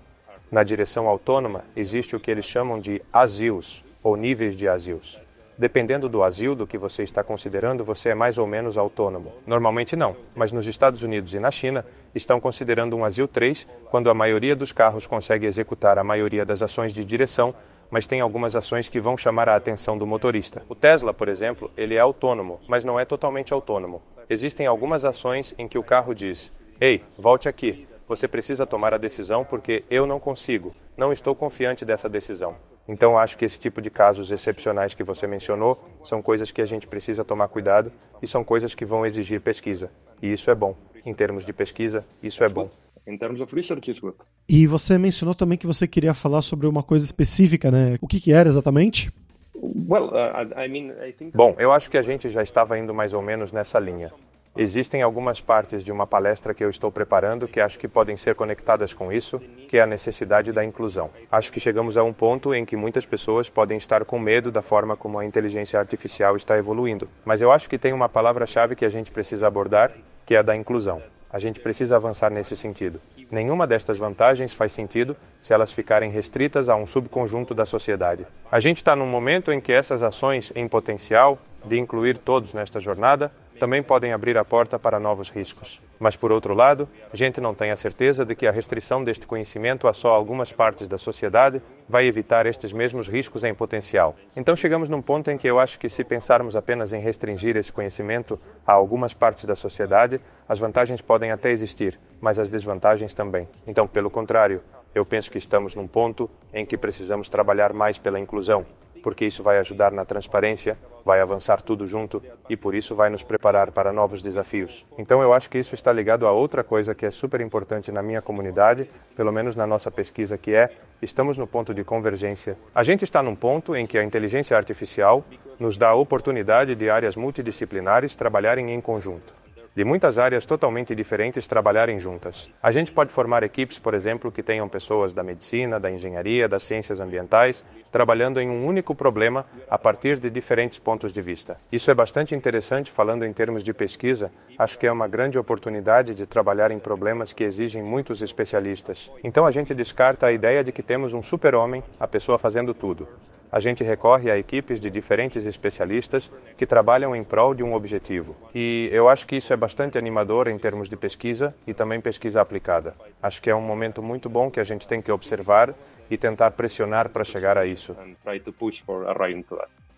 Na 0.51 0.65
direção 0.65 1.07
autônoma, 1.07 1.65
existe 1.77 2.17
o 2.17 2.21
que 2.21 2.31
eles 2.31 2.45
chamam 2.45 2.81
de 2.81 3.01
asilos, 3.13 3.85
ou 4.03 4.17
níveis 4.17 4.57
de 4.57 4.67
asilos. 4.69 5.21
Dependendo 5.61 6.09
do 6.09 6.23
asilo 6.23 6.55
do 6.55 6.67
que 6.67 6.79
você 6.79 7.03
está 7.03 7.23
considerando, 7.23 7.85
você 7.85 8.09
é 8.09 8.15
mais 8.15 8.39
ou 8.39 8.47
menos 8.47 8.79
autônomo. 8.79 9.31
Normalmente 9.47 9.95
não, 9.95 10.17
mas 10.35 10.53
nos 10.53 10.67
Estados 10.67 11.03
Unidos 11.03 11.35
e 11.35 11.39
na 11.39 11.51
China 11.51 11.85
estão 12.15 12.41
considerando 12.41 12.97
um 12.97 13.05
asilo 13.05 13.29
3 13.29 13.69
quando 13.91 14.09
a 14.09 14.15
maioria 14.15 14.57
dos 14.57 14.73
carros 14.73 15.07
consegue 15.07 15.45
executar 15.45 15.99
a 15.99 16.03
maioria 16.03 16.47
das 16.47 16.63
ações 16.63 16.95
de 16.95 17.05
direção, 17.05 17.55
mas 17.91 18.07
tem 18.07 18.23
algumas 18.23 18.57
ações 18.57 18.89
que 18.89 18.99
vão 18.99 19.19
chamar 19.19 19.51
a 19.51 19.57
atenção 19.57 19.99
do 19.99 20.07
motorista. 20.07 20.63
O 20.67 20.75
Tesla, 20.75 21.13
por 21.13 21.29
exemplo, 21.29 21.71
ele 21.77 21.95
é 21.95 22.01
autônomo, 22.01 22.59
mas 22.67 22.83
não 22.83 22.99
é 22.99 23.05
totalmente 23.05 23.53
autônomo. 23.53 24.01
Existem 24.31 24.67
algumas 24.67 25.05
ações 25.05 25.55
em 25.59 25.69
que 25.69 25.77
o 25.77 25.83
carro 25.83 26.15
diz: 26.15 26.51
"Ei, 26.81 27.05
volte 27.19 27.51
aqui. 27.51 27.87
Você 28.09 28.27
precisa 28.27 28.67
tomar 28.67 28.95
a 28.95 28.99
decisão 28.99 29.45
porque 29.45 29.85
eu 29.91 30.07
não 30.07 30.19
consigo. 30.19 30.75
Não 30.97 31.13
estou 31.13 31.35
confiante 31.35 31.85
dessa 31.85 32.09
decisão." 32.09 32.57
Então, 32.91 33.17
acho 33.17 33.39
que 33.39 33.45
esse 33.45 33.57
tipo 33.57 33.81
de 33.81 33.89
casos 33.89 34.33
excepcionais 34.33 34.95
que 34.95 35.05
você 35.05 35.25
mencionou 35.25 35.81
são 36.03 36.21
coisas 36.21 36.51
que 36.51 36.61
a 36.61 36.67
gente 36.67 36.89
precisa 36.89 37.25
tomar 37.25 37.47
cuidado 37.47 37.93
e 38.21 38.27
são 38.27 38.43
coisas 38.43 38.75
que 38.75 38.85
vão 38.85 39.07
exigir 39.07 39.41
pesquisa. 39.41 39.89
E 40.21 40.33
isso 40.33 40.51
é 40.51 40.57
bom. 40.57 40.75
Em 41.07 41.15
termos 41.15 41.47
de 41.47 41.53
pesquisa, 41.53 42.05
isso 42.21 42.43
é 42.43 42.49
bom. 42.49 42.69
Em 43.07 43.17
termos 43.17 43.41
of 43.41 43.55
research, 43.55 43.89
it's 43.89 44.01
good. 44.01 44.17
E 44.49 44.67
você 44.67 44.99
mencionou 44.99 45.37
também 45.37 45.57
que 45.57 45.69
você 45.69 45.87
queria 45.87 46.13
falar 46.13 46.43
sobre 46.43 46.67
uma 46.67 46.83
coisa 46.83 47.05
específica, 47.05 47.71
né? 47.71 47.97
O 48.01 48.09
que, 48.09 48.21
que 48.21 48.33
era 48.33 48.49
exatamente? 48.49 49.13
Well, 49.55 50.07
uh, 50.07 50.61
I 50.61 50.69
mean, 50.69 50.91
I 51.07 51.13
think... 51.13 51.37
Bom, 51.37 51.55
eu 51.61 51.71
acho 51.71 51.89
que 51.89 51.97
a 51.97 52.03
gente 52.03 52.29
já 52.29 52.43
estava 52.43 52.77
indo 52.77 52.93
mais 52.93 53.13
ou 53.13 53.23
menos 53.23 53.53
nessa 53.53 53.79
linha. 53.79 54.13
Existem 54.57 55.01
algumas 55.01 55.41
partes 55.41 55.85
de 55.85 55.93
uma 55.93 56.07
palestra 56.07 56.53
que 56.53 56.65
eu 56.65 56.69
estou 56.69 56.91
preparando 56.91 57.47
que 57.47 57.61
acho 57.61 57.79
que 57.79 57.87
podem 57.87 58.17
ser 58.17 58.35
conectadas 58.35 58.93
com 58.93 59.13
isso, 59.13 59.39
que 59.69 59.79
é 59.79 59.83
a 59.83 59.87
necessidade 59.87 60.53
da 60.53 60.65
inclusão. 60.65 61.09
Acho 61.31 61.53
que 61.53 61.61
chegamos 61.61 61.97
a 61.97 62.03
um 62.03 62.13
ponto 62.13 62.53
em 62.53 62.65
que 62.65 62.77
muitas 62.77 63.07
pessoas 63.07 63.49
podem 63.49 63.79
estar 63.79 64.05
com 64.05 64.19
medo 64.19 64.51
da 64.51 64.61
forma 64.61 64.97
como 64.97 65.21
a 65.21 65.25
inteligência 65.25 65.79
artificial 65.79 66.37
está 66.37 66.59
evoluindo. 66.59 67.09
Mas 67.25 67.41
eu 67.41 67.53
acho 67.53 67.69
que 67.69 67.79
tem 67.79 67.93
uma 67.93 68.09
palavra-chave 68.09 68.75
que 68.75 68.85
a 68.85 68.89
gente 68.89 69.13
precisa 69.13 69.47
abordar, 69.47 69.93
que 70.27 70.35
é 70.35 70.39
a 70.39 70.43
da 70.43 70.57
inclusão. 70.57 71.01
A 71.33 71.39
gente 71.39 71.61
precisa 71.61 71.95
avançar 71.95 72.29
nesse 72.29 72.57
sentido. 72.57 73.01
Nenhuma 73.31 73.65
destas 73.65 73.97
vantagens 73.99 74.53
faz 74.53 74.73
sentido 74.73 75.17
se 75.41 75.55
elas 75.55 75.71
ficarem 75.71 76.11
restritas 76.11 76.69
a 76.69 76.75
um 76.75 76.89
subconjunto 76.89 77.55
da 77.55 77.65
sociedade. 77.65 78.27
A 78.51 78.59
gente 78.59 78.79
está 78.79 78.97
num 78.97 79.07
momento 79.07 79.53
em 79.53 79.61
que 79.61 79.73
essas 79.73 80.03
ações 80.03 80.53
em 80.57 80.67
potencial 80.67 81.39
de 81.65 81.79
incluir 81.79 82.19
todos 82.19 82.53
nesta 82.53 82.81
jornada 82.81 83.31
também 83.61 83.83
podem 83.83 84.15
abrir 84.15 84.39
a 84.39 84.45
porta 84.45 84.79
para 84.79 84.99
novos 84.99 85.29
riscos. 85.29 85.83
Mas, 85.99 86.17
por 86.17 86.33
outro 86.33 86.55
lado, 86.55 86.89
a 87.13 87.17
gente 87.17 87.43
não 87.43 87.55
tem 87.55 87.71
a 87.71 87.77
certeza 87.77 88.25
de 88.25 88.35
que 88.35 88.47
a 88.47 88.51
restrição 88.51 89.05
deste 89.05 89.27
conhecimento 89.27 89.87
a 89.87 89.93
só 89.93 90.15
algumas 90.15 90.51
partes 90.51 90.89
da 90.89 90.97
sociedade 90.97 91.61
vai 91.87 92.07
evitar 92.07 92.47
estes 92.47 92.73
mesmos 92.73 93.07
riscos 93.07 93.45
em 93.45 93.55
potencial. 93.55 94.17
Então, 94.35 94.57
chegamos 94.57 94.89
num 94.89 95.03
ponto 95.03 95.31
em 95.31 95.37
que 95.37 95.47
eu 95.47 95.61
acho 95.61 95.79
que, 95.79 95.91
se 95.91 96.03
pensarmos 96.03 96.57
apenas 96.57 96.95
em 96.95 97.03
restringir 97.03 97.55
esse 97.55 97.71
conhecimento 97.71 98.41
a 98.67 98.73
algumas 98.73 99.13
partes 99.13 99.45
da 99.45 99.55
sociedade, 99.55 100.19
as 100.49 100.59
vantagens 100.59 101.03
podem 101.03 101.31
até 101.31 101.51
existir, 101.51 102.01
mas 102.19 102.39
as 102.39 102.49
desvantagens 102.49 103.13
também. 103.13 103.47
Então, 103.67 103.87
pelo 103.87 104.09
contrário, 104.09 104.63
eu 104.95 105.05
penso 105.05 105.31
que 105.31 105.37
estamos 105.37 105.75
num 105.75 105.87
ponto 105.87 106.31
em 106.55 106.65
que 106.65 106.79
precisamos 106.79 107.29
trabalhar 107.29 107.75
mais 107.75 107.99
pela 107.99 108.19
inclusão, 108.19 108.65
porque 109.03 109.27
isso 109.27 109.43
vai 109.43 109.59
ajudar 109.59 109.91
na 109.93 110.05
transparência, 110.05 110.79
vai 111.05 111.21
avançar 111.21 111.63
tudo 111.63 111.87
junto 111.87 112.23
e 112.49 112.57
por 112.57 112.75
isso 112.75 112.95
vai 112.95 113.11
nos 113.11 113.23
preparar 113.23 113.71
para 113.71 113.93
novos 113.93 114.23
desafios. 114.23 114.85
Então 114.99 115.23
eu 115.23 115.33
acho 115.33 115.49
que 115.51 115.59
isso 115.59 115.75
está 115.75 115.93
ligado 115.93 116.27
a 116.27 116.33
outra 116.33 116.63
coisa 116.63 116.95
que 116.95 117.07
é 117.07 117.11
super 117.11 117.41
importante 117.41 117.91
na 117.91 118.03
minha 118.03 118.23
comunidade, 118.23 118.89
pelo 119.17 119.33
menos 119.33 119.57
na 119.57 119.67
nossa 119.67 119.91
pesquisa, 119.91 120.37
que 120.39 120.55
é 120.55 120.71
estamos 121.01 121.39
no 121.39 121.47
ponto 121.47 121.73
de 121.73 121.83
convergência. 121.83 122.57
A 122.75 122.83
gente 122.83 123.05
está 123.05 123.23
num 123.23 123.35
ponto 123.35 123.75
em 123.75 123.87
que 123.87 123.99
a 123.99 124.05
inteligência 124.05 124.57
artificial 124.57 125.25
nos 125.59 125.77
dá 125.77 125.89
a 125.89 125.95
oportunidade 125.95 126.75
de 126.75 126.91
áreas 126.91 127.17
multidisciplinares 127.17 128.15
trabalharem 128.15 128.73
em 128.73 128.81
conjunto. 128.81 129.40
De 129.75 129.85
muitas 129.85 130.19
áreas 130.19 130.45
totalmente 130.45 130.95
diferentes 130.95 131.47
trabalharem 131.47 132.01
juntas. 132.01 132.51
A 132.63 132.71
gente 132.71 132.91
pode 132.91 133.13
formar 133.13 133.43
equipes, 133.43 133.79
por 133.79 133.95
exemplo, 133.95 134.33
que 134.33 134.43
tenham 134.43 134.69
pessoas 134.69 135.13
da 135.13 135.23
medicina, 135.23 135.79
da 135.79 135.91
engenharia, 135.91 136.49
das 136.49 136.65
ciências 136.65 137.01
ambientais, 137.01 137.65
trabalhando 137.93 138.41
em 138.41 138.49
um 138.49 138.67
único 138.67 138.95
problema 138.95 139.47
a 139.69 139.79
partir 139.79 140.19
de 140.19 140.29
diferentes 140.29 140.79
pontos 140.79 141.13
de 141.13 141.23
vista. 141.23 141.57
Isso 141.71 141.91
é 141.91 141.95
bastante 141.95 142.35
interessante 142.35 142.91
falando 142.91 143.25
em 143.25 143.33
termos 143.33 143.63
de 143.63 143.73
pesquisa. 143.73 144.33
Acho 144.59 144.79
que 144.79 144.87
é 144.87 144.93
uma 144.93 145.07
grande 145.07 145.39
oportunidade 145.39 146.15
de 146.15 146.27
trabalhar 146.27 146.71
em 146.71 146.79
problemas 146.79 147.33
que 147.33 147.45
exigem 147.45 147.83
muitos 147.83 148.23
especialistas. 148.23 149.11
Então 149.23 149.47
a 149.47 149.51
gente 149.51 149.73
descarta 149.75 150.27
a 150.27 150.33
ideia 150.33 150.65
de 150.65 150.73
que 150.73 150.83
temos 150.83 151.15
um 151.15 151.23
super-homem, 151.23 151.83
a 151.99 152.09
pessoa 152.09 152.39
fazendo 152.39 152.75
tudo 152.75 153.07
a 153.53 153.59
gente 153.61 153.83
recorre 153.83 154.31
a 154.31 154.39
equipes 154.39 154.79
de 154.79 154.91
diferentes 154.91 155.45
especialistas 155.45 156.31
que 156.57 156.67
trabalham 156.67 157.15
em 157.15 157.25
prol 157.25 157.55
de 157.55 157.63
um 157.63 157.75
objetivo. 157.75 158.37
E 158.55 158.89
eu 158.93 159.09
acho 159.09 159.27
que 159.27 159.37
isso 159.37 159.53
é 159.53 159.57
bastante 159.57 159.99
animador 159.99 160.49
em 160.49 160.59
termos 160.59 160.89
de 160.89 160.97
pesquisa 160.97 161.55
e 161.67 161.75
também 161.75 162.01
pesquisa 162.01 162.41
aplicada. 162.41 162.95
Acho 163.23 163.43
que 163.43 163.51
é 163.51 163.55
um 163.55 163.61
momento 163.61 164.03
muito 164.03 164.29
bom 164.29 164.51
que 164.51 164.61
a 164.61 164.65
gente 164.65 164.87
tem 164.87 165.03
que 165.03 165.11
observar 165.11 165.75
e 166.11 166.17
tentar 166.17 166.51
pressionar 166.53 167.09
para 167.09 167.25
chegar 167.25 167.57
a 167.57 167.67
isso. 167.67 167.95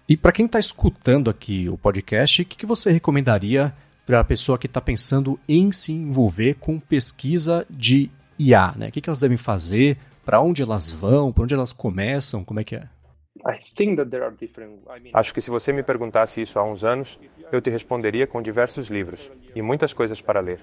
E 0.08 0.16
para 0.16 0.32
quem 0.32 0.46
está 0.46 0.58
escutando 0.58 1.30
aqui 1.30 1.68
o 1.68 1.78
podcast, 1.78 2.42
o 2.42 2.44
que, 2.44 2.56
que 2.56 2.66
você 2.66 2.90
recomendaria 2.90 3.72
para 4.04 4.20
a 4.20 4.24
pessoa 4.24 4.58
que 4.58 4.66
está 4.66 4.80
pensando 4.80 5.38
em 5.48 5.70
se 5.72 5.92
envolver 5.92 6.54
com 6.54 6.78
pesquisa 6.78 7.64
de 7.70 8.10
IA? 8.38 8.74
Né? 8.76 8.88
O 8.88 8.92
que, 8.92 9.00
que 9.00 9.08
elas 9.08 9.20
devem 9.20 9.36
fazer? 9.36 9.96
Para 10.24 10.40
onde 10.40 10.62
elas 10.62 10.90
vão? 10.90 11.32
Para 11.32 11.44
onde 11.44 11.54
elas 11.54 11.72
começam? 11.72 12.44
Como 12.44 12.60
é 12.60 12.64
que 12.64 12.76
é? 12.76 12.88
Acho 15.12 15.34
que 15.34 15.40
se 15.40 15.50
você 15.50 15.72
me 15.72 15.82
perguntasse 15.82 16.40
isso 16.40 16.58
há 16.58 16.64
uns 16.64 16.84
anos, 16.84 17.18
eu 17.50 17.60
te 17.60 17.70
responderia 17.70 18.26
com 18.26 18.40
diversos 18.40 18.88
livros 18.88 19.30
e 19.54 19.60
muitas 19.60 19.92
coisas 19.92 20.20
para 20.20 20.40
ler. 20.40 20.60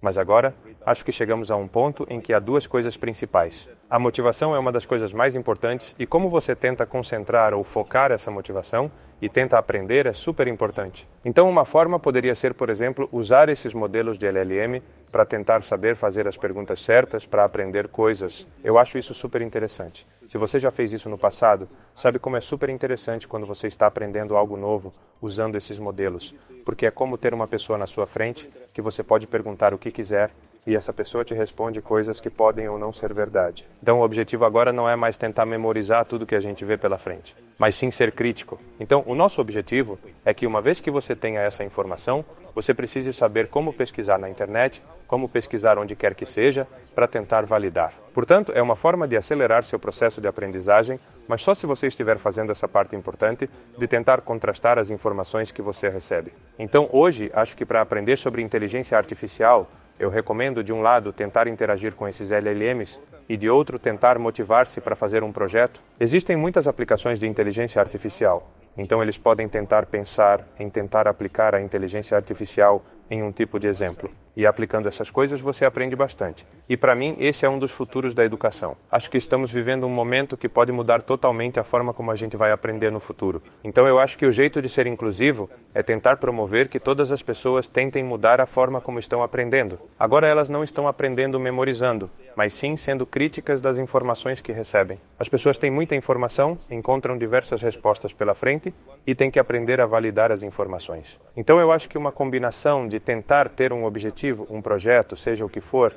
Mas 0.00 0.18
agora, 0.18 0.52
acho 0.84 1.04
que 1.04 1.12
chegamos 1.12 1.48
a 1.50 1.56
um 1.56 1.68
ponto 1.68 2.04
em 2.10 2.20
que 2.20 2.32
há 2.32 2.40
duas 2.40 2.66
coisas 2.66 2.96
principais. 2.96 3.68
A 3.88 4.00
motivação 4.00 4.54
é 4.54 4.58
uma 4.58 4.72
das 4.72 4.84
coisas 4.84 5.12
mais 5.12 5.36
importantes 5.36 5.94
e 5.96 6.06
como 6.06 6.28
você 6.28 6.56
tenta 6.56 6.84
concentrar 6.84 7.54
ou 7.54 7.62
focar 7.62 8.10
essa 8.10 8.30
motivação 8.30 8.90
e 9.20 9.28
tenta 9.28 9.56
aprender 9.56 10.06
é 10.06 10.12
super 10.12 10.48
importante. 10.48 11.08
Então, 11.24 11.48
uma 11.48 11.64
forma 11.64 12.00
poderia 12.00 12.34
ser, 12.34 12.52
por 12.52 12.68
exemplo, 12.68 13.08
usar 13.12 13.48
esses 13.48 13.72
modelos 13.72 14.18
de 14.18 14.26
LLM 14.26 14.82
para 15.12 15.26
tentar 15.26 15.62
saber 15.62 15.94
fazer 15.94 16.26
as 16.26 16.38
perguntas 16.38 16.80
certas 16.80 17.26
para 17.26 17.44
aprender 17.44 17.86
coisas. 17.86 18.46
Eu 18.64 18.78
acho 18.78 18.96
isso 18.96 19.12
super 19.12 19.42
interessante. 19.42 20.06
Se 20.26 20.38
você 20.38 20.58
já 20.58 20.70
fez 20.70 20.94
isso 20.94 21.10
no 21.10 21.18
passado, 21.18 21.68
sabe 21.94 22.18
como 22.18 22.38
é 22.38 22.40
super 22.40 22.70
interessante 22.70 23.28
quando 23.28 23.44
você 23.44 23.68
está 23.68 23.86
aprendendo 23.86 24.34
algo 24.34 24.56
novo 24.56 24.90
usando 25.20 25.56
esses 25.56 25.78
modelos, 25.78 26.34
porque 26.64 26.86
é 26.86 26.90
como 26.90 27.18
ter 27.18 27.34
uma 27.34 27.46
pessoa 27.46 27.78
na 27.78 27.86
sua 27.86 28.06
frente 28.06 28.48
que 28.72 28.80
você 28.80 29.02
pode 29.02 29.26
perguntar 29.26 29.74
o 29.74 29.78
que 29.78 29.90
quiser 29.90 30.30
e 30.66 30.74
essa 30.74 30.92
pessoa 30.92 31.24
te 31.24 31.34
responde 31.34 31.82
coisas 31.82 32.20
que 32.20 32.30
podem 32.30 32.68
ou 32.68 32.78
não 32.78 32.92
ser 32.92 33.12
verdade. 33.12 33.66
Então 33.82 34.00
o 34.00 34.04
objetivo 34.04 34.44
agora 34.44 34.72
não 34.72 34.88
é 34.88 34.96
mais 34.96 35.16
tentar 35.16 35.44
memorizar 35.44 36.04
tudo 36.06 36.26
que 36.26 36.34
a 36.34 36.40
gente 36.40 36.64
vê 36.64 36.78
pela 36.78 36.96
frente, 36.96 37.36
mas 37.58 37.74
sim 37.74 37.90
ser 37.90 38.12
crítico. 38.12 38.58
Então 38.80 39.02
o 39.06 39.14
nosso 39.14 39.40
objetivo 39.40 39.98
é 40.24 40.32
que 40.32 40.46
uma 40.46 40.62
vez 40.62 40.80
que 40.80 40.90
você 40.90 41.14
tenha 41.14 41.40
essa 41.40 41.64
informação, 41.64 42.24
você 42.54 42.74
precise 42.74 43.12
saber 43.12 43.48
como 43.48 43.72
pesquisar 43.72 44.18
na 44.18 44.28
internet, 44.28 44.82
como 45.06 45.28
pesquisar 45.28 45.78
onde 45.78 45.94
quer 45.94 46.14
que 46.14 46.24
seja, 46.24 46.66
para 46.94 47.06
tentar 47.06 47.44
validar. 47.44 47.92
Portanto, 48.14 48.52
é 48.54 48.60
uma 48.60 48.76
forma 48.76 49.08
de 49.08 49.16
acelerar 49.16 49.62
seu 49.64 49.78
processo 49.78 50.20
de 50.20 50.28
aprendizagem, 50.28 50.98
mas 51.26 51.42
só 51.42 51.54
se 51.54 51.66
você 51.66 51.86
estiver 51.86 52.18
fazendo 52.18 52.52
essa 52.52 52.68
parte 52.68 52.94
importante 52.96 53.48
de 53.76 53.86
tentar 53.86 54.20
contrastar 54.20 54.78
as 54.78 54.90
informações 54.90 55.50
que 55.50 55.62
você 55.62 55.88
recebe. 55.88 56.32
Então, 56.58 56.88
hoje, 56.92 57.30
acho 57.34 57.56
que 57.56 57.64
para 57.64 57.80
aprender 57.80 58.16
sobre 58.18 58.42
inteligência 58.42 58.96
artificial, 58.96 59.70
eu 59.98 60.10
recomendo, 60.10 60.64
de 60.64 60.72
um 60.72 60.82
lado, 60.82 61.12
tentar 61.12 61.46
interagir 61.46 61.94
com 61.94 62.08
esses 62.08 62.30
LLMs 62.30 63.00
e, 63.32 63.36
de 63.38 63.48
outro, 63.48 63.78
tentar 63.78 64.18
motivar-se 64.18 64.78
para 64.78 64.94
fazer 64.94 65.24
um 65.24 65.32
projeto. 65.32 65.80
Existem 65.98 66.36
muitas 66.36 66.68
aplicações 66.68 67.18
de 67.18 67.26
inteligência 67.26 67.80
artificial, 67.80 68.46
então 68.76 69.02
eles 69.02 69.16
podem 69.16 69.48
tentar 69.48 69.86
pensar 69.86 70.46
em 70.60 70.68
tentar 70.68 71.08
aplicar 71.08 71.54
a 71.54 71.62
inteligência 71.62 72.14
artificial 72.14 72.84
em 73.10 73.22
um 73.22 73.32
tipo 73.32 73.58
de 73.58 73.68
exemplo. 73.68 74.10
E 74.34 74.46
aplicando 74.46 74.88
essas 74.88 75.10
coisas 75.10 75.40
você 75.40 75.66
aprende 75.66 75.94
bastante. 75.94 76.46
E 76.66 76.76
para 76.76 76.94
mim, 76.94 77.14
esse 77.18 77.44
é 77.44 77.48
um 77.48 77.58
dos 77.58 77.70
futuros 77.70 78.14
da 78.14 78.24
educação. 78.24 78.74
Acho 78.90 79.10
que 79.10 79.18
estamos 79.18 79.50
vivendo 79.50 79.86
um 79.86 79.90
momento 79.90 80.38
que 80.38 80.48
pode 80.48 80.72
mudar 80.72 81.02
totalmente 81.02 81.60
a 81.60 81.64
forma 81.64 81.92
como 81.92 82.10
a 82.10 82.16
gente 82.16 82.34
vai 82.34 82.50
aprender 82.50 82.90
no 82.90 82.98
futuro. 82.98 83.42
Então 83.62 83.86
eu 83.86 83.98
acho 83.98 84.16
que 84.16 84.24
o 84.24 84.32
jeito 84.32 84.62
de 84.62 84.70
ser 84.70 84.86
inclusivo 84.86 85.50
é 85.74 85.82
tentar 85.82 86.16
promover 86.16 86.68
que 86.68 86.80
todas 86.80 87.12
as 87.12 87.22
pessoas 87.22 87.68
tentem 87.68 88.02
mudar 88.02 88.40
a 88.40 88.46
forma 88.46 88.80
como 88.80 88.98
estão 88.98 89.22
aprendendo. 89.22 89.78
Agora 89.98 90.26
elas 90.26 90.48
não 90.48 90.64
estão 90.64 90.88
aprendendo 90.88 91.38
memorizando, 91.38 92.10
mas 92.36 92.54
sim 92.54 92.76
sendo 92.76 93.06
críticas 93.06 93.60
das 93.60 93.78
informações 93.78 94.40
que 94.40 94.52
recebem. 94.52 94.98
As 95.18 95.28
pessoas 95.28 95.58
têm 95.58 95.70
muita 95.70 95.94
informação, 95.94 96.58
encontram 96.70 97.16
diversas 97.16 97.62
respostas 97.62 98.12
pela 98.12 98.34
frente 98.34 98.72
e 99.06 99.14
têm 99.14 99.30
que 99.30 99.38
aprender 99.38 99.80
a 99.80 99.86
validar 99.86 100.32
as 100.32 100.42
informações. 100.42 101.18
Então 101.36 101.60
eu 101.60 101.70
acho 101.72 101.88
que 101.88 101.98
uma 101.98 102.12
combinação 102.12 102.86
de 102.86 102.98
tentar 102.98 103.48
ter 103.48 103.72
um 103.72 103.84
objetivo, 103.84 104.46
um 104.50 104.62
projeto, 104.62 105.16
seja 105.16 105.44
o 105.44 105.48
que 105.48 105.60
for, 105.60 105.94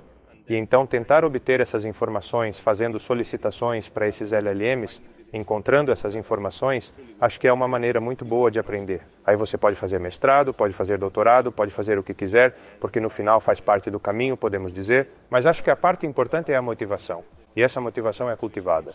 e 0.47 0.55
então 0.55 0.85
tentar 0.85 1.25
obter 1.25 1.59
essas 1.59 1.85
informações 1.85 2.59
fazendo 2.59 2.99
solicitações 2.99 3.89
para 3.89 4.07
esses 4.07 4.31
LLMs, 4.31 5.01
encontrando 5.35 5.91
essas 5.91 6.15
informações, 6.15 6.93
acho 7.19 7.39
que 7.39 7.47
é 7.47 7.53
uma 7.53 7.67
maneira 7.67 7.99
muito 7.99 8.23
boa 8.23 8.49
de 8.49 8.57
aprender. 8.57 9.01
Aí 9.25 9.35
você 9.35 9.57
pode 9.57 9.75
fazer 9.75 9.99
mestrado, 9.99 10.53
pode 10.53 10.73
fazer 10.73 10.97
doutorado, 10.97 11.51
pode 11.51 11.71
fazer 11.71 11.99
o 11.99 12.03
que 12.03 12.13
quiser, 12.13 12.57
porque 12.79 12.99
no 12.99 13.09
final 13.09 13.39
faz 13.39 13.59
parte 13.59 13.91
do 13.91 13.99
caminho, 13.99 14.37
podemos 14.37 14.73
dizer, 14.73 15.09
mas 15.29 15.45
acho 15.45 15.63
que 15.63 15.69
a 15.69 15.75
parte 15.75 16.05
importante 16.05 16.51
é 16.51 16.55
a 16.55 16.61
motivação. 16.61 17.23
E 17.55 17.61
essa 17.61 17.79
motivação 17.81 18.29
é 18.29 18.35
cultivada. 18.35 18.91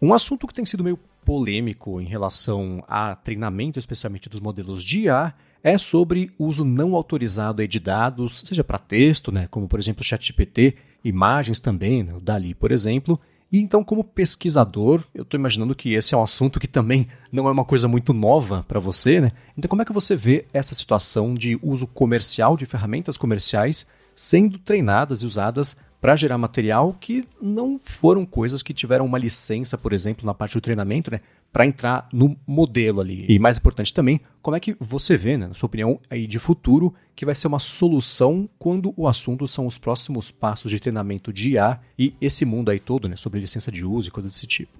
Um 0.00 0.14
assunto 0.14 0.46
que 0.46 0.54
tem 0.54 0.64
sido 0.64 0.84
meio 0.84 0.98
polêmico 1.24 2.00
em 2.00 2.04
relação 2.04 2.84
a 2.86 3.16
treinamento, 3.16 3.78
especialmente 3.78 4.28
dos 4.28 4.38
modelos 4.38 4.84
de 4.84 5.02
IA, 5.02 5.34
é 5.62 5.78
sobre 5.78 6.30
uso 6.38 6.64
não 6.64 6.94
autorizado 6.94 7.66
de 7.66 7.80
dados, 7.80 8.40
seja 8.40 8.62
para 8.62 8.78
texto, 8.78 9.32
né, 9.32 9.48
como 9.50 9.66
por 9.66 9.78
exemplo 9.78 10.02
o 10.02 10.04
ChatGPT, 10.04 10.76
imagens 11.02 11.58
também, 11.58 12.02
né, 12.02 12.12
o 12.14 12.20
Dali, 12.20 12.54
por 12.54 12.70
exemplo. 12.70 13.18
E 13.54 13.60
então, 13.60 13.84
como 13.84 14.02
pesquisador, 14.02 15.04
eu 15.14 15.22
estou 15.22 15.38
imaginando 15.38 15.76
que 15.76 15.94
esse 15.94 16.12
é 16.12 16.18
um 16.18 16.22
assunto 16.24 16.58
que 16.58 16.66
também 16.66 17.06
não 17.30 17.46
é 17.46 17.52
uma 17.52 17.64
coisa 17.64 17.86
muito 17.86 18.12
nova 18.12 18.64
para 18.66 18.80
você, 18.80 19.20
né? 19.20 19.30
Então, 19.56 19.68
como 19.68 19.80
é 19.80 19.84
que 19.84 19.92
você 19.92 20.16
vê 20.16 20.44
essa 20.52 20.74
situação 20.74 21.32
de 21.32 21.56
uso 21.62 21.86
comercial 21.86 22.56
de 22.56 22.66
ferramentas 22.66 23.16
comerciais 23.16 23.86
sendo 24.12 24.58
treinadas 24.58 25.22
e 25.22 25.26
usadas 25.26 25.76
para 26.00 26.16
gerar 26.16 26.36
material 26.36 26.96
que 27.00 27.28
não 27.40 27.78
foram 27.80 28.26
coisas 28.26 28.60
que 28.60 28.74
tiveram 28.74 29.06
uma 29.06 29.20
licença, 29.20 29.78
por 29.78 29.92
exemplo, 29.92 30.26
na 30.26 30.34
parte 30.34 30.54
do 30.54 30.60
treinamento, 30.60 31.12
né, 31.12 31.20
para 31.54 31.64
entrar 31.64 32.08
no 32.12 32.36
modelo 32.44 33.00
ali. 33.00 33.26
E 33.28 33.38
mais 33.38 33.58
importante 33.58 33.94
também, 33.94 34.20
como 34.42 34.56
é 34.56 34.60
que 34.60 34.76
você 34.80 35.16
vê, 35.16 35.36
né, 35.36 35.46
na 35.46 35.54
sua 35.54 35.68
opinião, 35.68 36.00
aí 36.10 36.26
de 36.26 36.40
futuro, 36.40 36.92
que 37.14 37.24
vai 37.24 37.32
ser 37.32 37.46
uma 37.46 37.60
solução 37.60 38.48
quando 38.58 38.92
o 38.96 39.06
assunto 39.06 39.46
são 39.46 39.64
os 39.64 39.78
próximos 39.78 40.32
passos 40.32 40.68
de 40.68 40.80
treinamento 40.80 41.32
de 41.32 41.52
IA 41.52 41.78
e 41.96 42.12
esse 42.20 42.44
mundo 42.44 42.72
aí 42.72 42.80
todo, 42.80 43.08
né, 43.08 43.14
sobre 43.14 43.38
licença 43.38 43.70
de 43.70 43.86
uso 43.86 44.08
e 44.08 44.10
coisas 44.10 44.32
desse 44.32 44.48
tipo? 44.48 44.72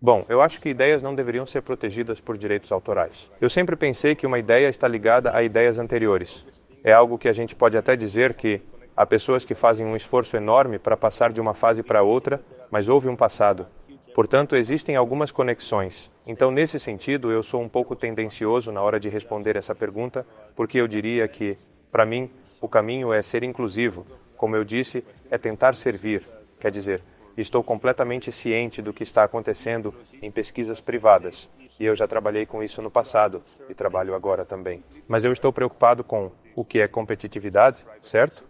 Bom, 0.00 0.24
eu 0.28 0.40
acho 0.40 0.60
que 0.60 0.68
ideias 0.68 1.02
não 1.02 1.12
deveriam 1.12 1.44
ser 1.44 1.60
protegidas 1.62 2.20
por 2.20 2.38
direitos 2.38 2.70
autorais. 2.70 3.28
Eu 3.40 3.50
sempre 3.50 3.74
pensei 3.74 4.14
que 4.14 4.24
uma 4.24 4.38
ideia 4.38 4.68
está 4.68 4.86
ligada 4.86 5.34
a 5.34 5.42
ideias 5.42 5.80
anteriores. 5.80 6.46
É 6.84 6.92
algo 6.92 7.18
que 7.18 7.28
a 7.28 7.32
gente 7.32 7.56
pode 7.56 7.76
até 7.76 7.96
dizer 7.96 8.34
que 8.34 8.62
Há 8.94 9.06
pessoas 9.06 9.44
que 9.44 9.54
fazem 9.54 9.86
um 9.86 9.96
esforço 9.96 10.36
enorme 10.36 10.78
para 10.78 10.96
passar 10.96 11.32
de 11.32 11.40
uma 11.40 11.54
fase 11.54 11.82
para 11.82 12.02
outra, 12.02 12.42
mas 12.70 12.88
houve 12.88 13.08
um 13.08 13.16
passado. 13.16 13.66
Portanto, 14.14 14.56
existem 14.56 14.94
algumas 14.94 15.32
conexões. 15.32 16.10
Então, 16.26 16.50
nesse 16.50 16.78
sentido, 16.78 17.32
eu 17.32 17.42
sou 17.42 17.62
um 17.62 17.68
pouco 17.68 17.96
tendencioso 17.96 18.70
na 18.70 18.82
hora 18.82 19.00
de 19.00 19.08
responder 19.08 19.56
essa 19.56 19.74
pergunta, 19.74 20.26
porque 20.54 20.78
eu 20.78 20.86
diria 20.86 21.26
que, 21.26 21.56
para 21.90 22.04
mim, 22.04 22.30
o 22.60 22.68
caminho 22.68 23.12
é 23.12 23.22
ser 23.22 23.42
inclusivo. 23.42 24.04
Como 24.36 24.54
eu 24.54 24.64
disse, 24.64 25.02
é 25.30 25.38
tentar 25.38 25.74
servir. 25.74 26.22
Quer 26.60 26.70
dizer, 26.70 27.02
estou 27.38 27.62
completamente 27.62 28.30
ciente 28.30 28.82
do 28.82 28.92
que 28.92 29.02
está 29.02 29.24
acontecendo 29.24 29.94
em 30.20 30.30
pesquisas 30.30 30.78
privadas. 30.78 31.50
E 31.80 31.84
eu 31.86 31.94
já 31.94 32.06
trabalhei 32.06 32.44
com 32.44 32.62
isso 32.62 32.82
no 32.82 32.90
passado 32.90 33.42
e 33.68 33.74
trabalho 33.74 34.14
agora 34.14 34.44
também. 34.44 34.84
Mas 35.08 35.24
eu 35.24 35.32
estou 35.32 35.52
preocupado 35.52 36.04
com 36.04 36.30
o 36.54 36.64
que 36.64 36.80
é 36.80 36.86
competitividade, 36.86 37.84
certo? 38.02 38.44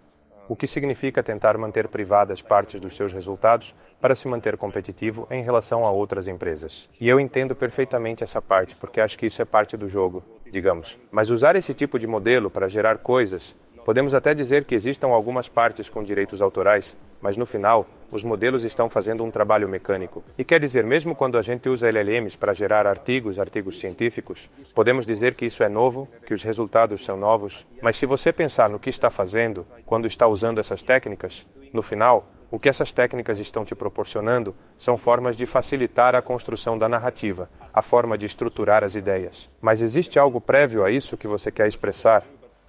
O 0.53 0.57
que 0.57 0.66
significa 0.66 1.22
tentar 1.22 1.57
manter 1.57 1.88
privadas 1.88 2.42
partes 2.42 2.78
dos 2.78 2.94
seus 2.94 3.11
resultados 3.11 3.74
para 3.98 4.14
se 4.14 4.28
manter 4.28 4.59
competitivo 4.59 5.26
em 5.30 5.42
relação 5.42 5.86
a 5.86 5.90
outras 5.90 6.28
empresas. 6.28 6.90
E 7.00 7.09
eu 7.09 7.18
entendo 7.18 7.55
perfeitamente 7.57 8.22
essa 8.22 8.42
parte, 8.42 8.76
porque 8.76 9.00
acho 9.00 9.18
que 9.18 9.24
isso 9.24 9.40
é 9.40 9.46
parte 9.46 9.78
do 9.78 9.88
jogo, 9.88 10.22
digamos. 10.50 10.98
Mas 11.11 11.30
usar 11.30 11.57
esse 11.57 11.72
tipo 11.72 11.98
de 11.98 12.07
modelo 12.07 12.50
para 12.50 12.68
gerar 12.68 12.98
coisas 12.98 13.57
Podemos 13.85 14.14
até 14.14 14.33
dizer 14.33 14.64
que 14.64 14.76
existam 14.76 15.09
algumas 15.09 15.49
partes 15.49 15.89
com 15.89 16.05
direitos 16.05 16.41
autorais, 16.41 16.97
mas 17.20 17.37
no 17.37 17.45
final, 17.45 17.85
os 18.12 18.22
modelos 18.22 18.62
estão 18.62 18.89
fazendo 18.89 19.24
um 19.24 19.30
trabalho 19.30 19.68
mecânico. 19.68 20.22
E 20.39 20.45
quer 20.45 20.61
dizer, 20.61 20.85
mesmo 20.85 21.16
quando 21.16 21.37
a 21.37 21.43
gente 21.43 21.68
usa 21.68 21.89
LLMs 21.89 22.37
para 22.37 22.53
gerar 22.53 22.87
artigos, 22.87 23.41
artigos 23.41 23.80
científicos, 23.80 24.49
podemos 24.72 25.05
dizer 25.05 25.35
que 25.35 25.47
isso 25.47 25.64
é 25.64 25.68
novo, 25.68 26.09
que 26.24 26.33
os 26.33 26.45
resultados 26.45 27.05
são 27.05 27.16
novos, 27.16 27.66
mas 27.83 27.97
se 27.97 28.07
você 28.07 28.33
pensar 28.33 28.70
no 28.70 28.78
que 28.78 28.91
está 28.91 29.11
fazendo 29.11 29.66
quando 29.85 30.07
está 30.07 30.28
usando 30.28 30.61
essas 30.61 30.83
técnicas, 30.83 31.45
no 31.72 31.83
final, 31.83 32.28
o 32.53 32.59
que 32.59 32.68
essas 32.68 32.93
técnicas 32.93 33.39
estão 33.39 33.64
te 33.64 33.74
proporcionando 33.74 34.55
são 34.76 34.99
formas 34.99 35.37
de 35.37 35.47
facilitar 35.47 36.14
a 36.14 36.20
construção 36.20 36.76
da 36.76 36.89
narrativa, 36.89 37.49
a 37.72 37.80
forma 37.80 38.18
de 38.18 38.26
estruturar 38.26 38.85
as 38.85 38.95
ideias. 38.95 39.49
Mas 39.61 39.80
existe 39.80 40.18
algo 40.18 40.41
prévio 40.41 40.85
a 40.85 40.91
isso 40.91 41.16
que 41.16 41.26
você 41.26 41.51
quer 41.51 41.66
expressar, 41.66 42.22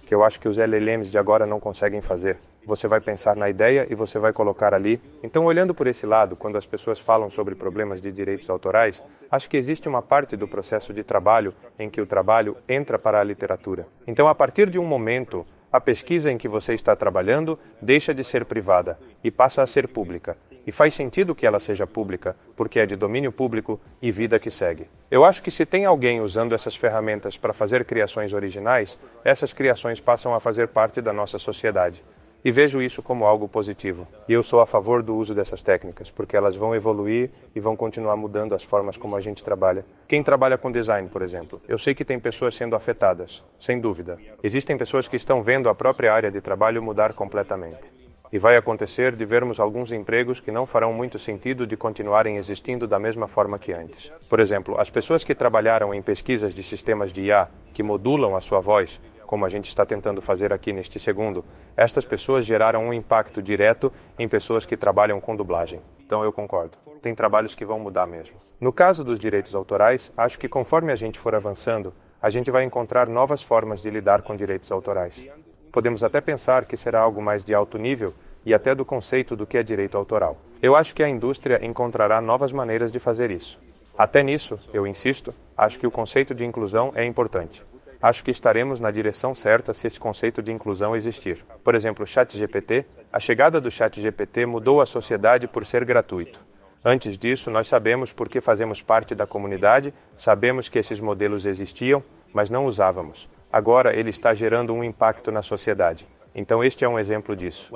que 0.06 0.14
eu 0.14 0.22
acho 0.22 0.40
que 0.40 0.48
os 0.48 0.58
LLMs 0.58 1.10
de 1.10 1.18
agora 1.18 1.46
não 1.46 1.58
conseguem 1.58 2.00
fazer. 2.00 2.38
Você 2.66 2.88
vai 2.88 3.00
pensar 3.00 3.36
na 3.36 3.48
ideia 3.48 3.86
e 3.90 3.94
você 3.94 4.18
vai 4.18 4.32
colocar 4.32 4.72
ali. 4.72 5.00
Então, 5.22 5.44
olhando 5.44 5.74
por 5.74 5.86
esse 5.86 6.06
lado, 6.06 6.36
quando 6.36 6.56
as 6.56 6.66
pessoas 6.66 6.98
falam 6.98 7.30
sobre 7.30 7.54
problemas 7.54 8.00
de 8.00 8.10
direitos 8.10 8.48
autorais, 8.48 9.04
acho 9.30 9.50
que 9.50 9.56
existe 9.56 9.88
uma 9.88 10.00
parte 10.00 10.36
do 10.36 10.48
processo 10.48 10.92
de 10.92 11.02
trabalho 11.02 11.52
em 11.78 11.90
que 11.90 12.00
o 12.00 12.06
trabalho 12.06 12.56
entra 12.68 12.98
para 12.98 13.20
a 13.20 13.24
literatura. 13.24 13.86
Então, 14.06 14.28
a 14.28 14.34
partir 14.34 14.70
de 14.70 14.78
um 14.78 14.84
momento 14.84 15.46
a 15.74 15.80
pesquisa 15.80 16.30
em 16.30 16.38
que 16.38 16.46
você 16.46 16.72
está 16.72 16.94
trabalhando 16.94 17.58
deixa 17.82 18.14
de 18.14 18.22
ser 18.22 18.44
privada 18.44 18.96
e 19.24 19.28
passa 19.28 19.60
a 19.60 19.66
ser 19.66 19.88
pública. 19.88 20.36
E 20.66 20.72
faz 20.72 20.94
sentido 20.94 21.34
que 21.34 21.46
ela 21.46 21.60
seja 21.60 21.86
pública, 21.86 22.36
porque 22.56 22.80
é 22.80 22.86
de 22.86 22.96
domínio 22.96 23.30
público 23.30 23.80
e 24.00 24.10
vida 24.10 24.38
que 24.38 24.50
segue. 24.50 24.88
Eu 25.10 25.24
acho 25.24 25.42
que 25.42 25.50
se 25.50 25.66
tem 25.66 25.84
alguém 25.84 26.20
usando 26.20 26.54
essas 26.54 26.74
ferramentas 26.74 27.36
para 27.36 27.52
fazer 27.52 27.84
criações 27.84 28.32
originais, 28.32 28.98
essas 29.24 29.52
criações 29.52 30.00
passam 30.00 30.34
a 30.34 30.40
fazer 30.40 30.68
parte 30.68 31.00
da 31.00 31.12
nossa 31.12 31.38
sociedade 31.38 32.02
e 32.44 32.50
vejo 32.50 32.82
isso 32.82 33.02
como 33.02 33.24
algo 33.24 33.48
positivo. 33.48 34.06
E 34.28 34.32
eu 34.34 34.42
sou 34.42 34.60
a 34.60 34.66
favor 34.66 35.02
do 35.02 35.16
uso 35.16 35.34
dessas 35.34 35.62
técnicas, 35.62 36.10
porque 36.10 36.36
elas 36.36 36.54
vão 36.54 36.74
evoluir 36.74 37.30
e 37.54 37.60
vão 37.60 37.74
continuar 37.74 38.16
mudando 38.16 38.54
as 38.54 38.62
formas 38.62 38.98
como 38.98 39.16
a 39.16 39.20
gente 39.20 39.42
trabalha. 39.42 39.84
Quem 40.06 40.22
trabalha 40.22 40.58
com 40.58 40.70
design, 40.70 41.08
por 41.08 41.22
exemplo, 41.22 41.60
eu 41.66 41.78
sei 41.78 41.94
que 41.94 42.04
tem 42.04 42.20
pessoas 42.20 42.54
sendo 42.54 42.76
afetadas, 42.76 43.42
sem 43.58 43.80
dúvida. 43.80 44.18
Existem 44.42 44.76
pessoas 44.76 45.08
que 45.08 45.16
estão 45.16 45.42
vendo 45.42 45.70
a 45.70 45.74
própria 45.74 46.12
área 46.12 46.30
de 46.30 46.40
trabalho 46.42 46.82
mudar 46.82 47.14
completamente. 47.14 48.03
E 48.32 48.38
vai 48.38 48.56
acontecer 48.56 49.14
de 49.14 49.24
vermos 49.24 49.60
alguns 49.60 49.92
empregos 49.92 50.40
que 50.40 50.50
não 50.50 50.66
farão 50.66 50.92
muito 50.92 51.18
sentido 51.18 51.66
de 51.66 51.76
continuarem 51.76 52.36
existindo 52.36 52.86
da 52.86 52.98
mesma 52.98 53.28
forma 53.28 53.58
que 53.58 53.72
antes. 53.72 54.12
Por 54.28 54.40
exemplo, 54.40 54.80
as 54.80 54.90
pessoas 54.90 55.22
que 55.22 55.34
trabalharam 55.34 55.94
em 55.94 56.02
pesquisas 56.02 56.52
de 56.52 56.62
sistemas 56.62 57.12
de 57.12 57.22
IA 57.22 57.48
que 57.72 57.82
modulam 57.82 58.34
a 58.34 58.40
sua 58.40 58.60
voz 58.60 59.00
como 59.26 59.44
a 59.44 59.48
gente 59.48 59.68
está 59.68 59.84
tentando 59.84 60.22
fazer 60.22 60.52
aqui 60.52 60.72
neste 60.72 61.00
segundo, 61.00 61.44
estas 61.76 62.04
pessoas 62.04 62.46
geraram 62.46 62.84
um 62.84 62.92
impacto 62.92 63.42
direto 63.42 63.92
em 64.18 64.28
pessoas 64.28 64.64
que 64.64 64.76
trabalham 64.76 65.20
com 65.20 65.34
dublagem. 65.34 65.80
Então 66.04 66.22
eu 66.22 66.32
concordo. 66.32 66.76
Tem 67.02 67.14
trabalhos 67.14 67.54
que 67.54 67.64
vão 67.64 67.78
mudar 67.78 68.06
mesmo. 68.06 68.36
No 68.60 68.72
caso 68.72 69.02
dos 69.02 69.18
direitos 69.18 69.54
autorais, 69.54 70.12
acho 70.16 70.38
que 70.38 70.48
conforme 70.48 70.92
a 70.92 70.96
gente 70.96 71.18
for 71.18 71.34
avançando, 71.34 71.92
a 72.20 72.30
gente 72.30 72.50
vai 72.50 72.64
encontrar 72.64 73.08
novas 73.08 73.42
formas 73.42 73.82
de 73.82 73.90
lidar 73.90 74.22
com 74.22 74.36
direitos 74.36 74.70
autorais. 74.70 75.26
Podemos 75.74 76.04
até 76.04 76.20
pensar 76.20 76.66
que 76.66 76.76
será 76.76 77.00
algo 77.00 77.20
mais 77.20 77.42
de 77.42 77.52
alto 77.52 77.78
nível 77.78 78.14
e 78.46 78.54
até 78.54 78.76
do 78.76 78.84
conceito 78.84 79.34
do 79.34 79.44
que 79.44 79.58
é 79.58 79.62
direito 79.64 79.98
autoral. 79.98 80.38
Eu 80.62 80.76
acho 80.76 80.94
que 80.94 81.02
a 81.02 81.08
indústria 81.08 81.58
encontrará 81.66 82.20
novas 82.20 82.52
maneiras 82.52 82.92
de 82.92 83.00
fazer 83.00 83.28
isso. 83.32 83.60
Até 83.98 84.22
nisso, 84.22 84.56
eu 84.72 84.86
insisto, 84.86 85.34
acho 85.56 85.76
que 85.80 85.86
o 85.88 85.90
conceito 85.90 86.32
de 86.32 86.44
inclusão 86.44 86.92
é 86.94 87.04
importante 87.04 87.64
acho 88.04 88.22
que 88.22 88.30
estaremos 88.30 88.80
na 88.80 88.90
direção 88.90 89.34
certa 89.34 89.72
se 89.72 89.86
esse 89.86 89.98
conceito 89.98 90.42
de 90.42 90.52
inclusão 90.52 90.94
existir. 90.94 91.42
Por 91.64 91.74
exemplo, 91.74 92.04
o 92.04 92.06
ChatGPT, 92.06 92.84
a 93.10 93.18
chegada 93.18 93.58
do 93.58 93.70
ChatGPT 93.70 94.44
mudou 94.44 94.82
a 94.82 94.86
sociedade 94.86 95.48
por 95.48 95.64
ser 95.64 95.86
gratuito. 95.86 96.38
Antes 96.84 97.16
disso, 97.16 97.50
nós 97.50 97.66
sabemos 97.66 98.12
porque 98.12 98.42
fazemos 98.42 98.82
parte 98.82 99.14
da 99.14 99.26
comunidade, 99.26 99.94
sabemos 100.18 100.68
que 100.68 100.78
esses 100.78 101.00
modelos 101.00 101.46
existiam, 101.46 102.04
mas 102.30 102.50
não 102.50 102.66
usávamos. 102.66 103.26
Agora 103.54 103.96
ele 103.96 104.10
está 104.10 104.34
gerando 104.34 104.74
um 104.74 104.82
impacto 104.82 105.30
na 105.30 105.40
sociedade. 105.40 106.08
Então 106.34 106.64
este 106.64 106.84
é 106.84 106.88
um 106.88 106.98
exemplo 106.98 107.36
disso. 107.36 107.72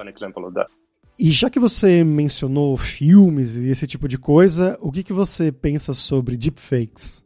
E 1.17 1.31
já 1.31 1.49
que 1.49 1.61
você 1.61 2.03
mencionou 2.03 2.77
filmes 2.77 3.55
e 3.55 3.71
esse 3.71 3.87
tipo 3.87 4.09
de 4.09 4.19
coisa, 4.19 4.77
o 4.81 4.91
que, 4.91 5.05
que 5.05 5.13
você 5.13 5.53
pensa 5.53 5.95
sobre 5.95 6.37
deepfakes? 6.37 7.25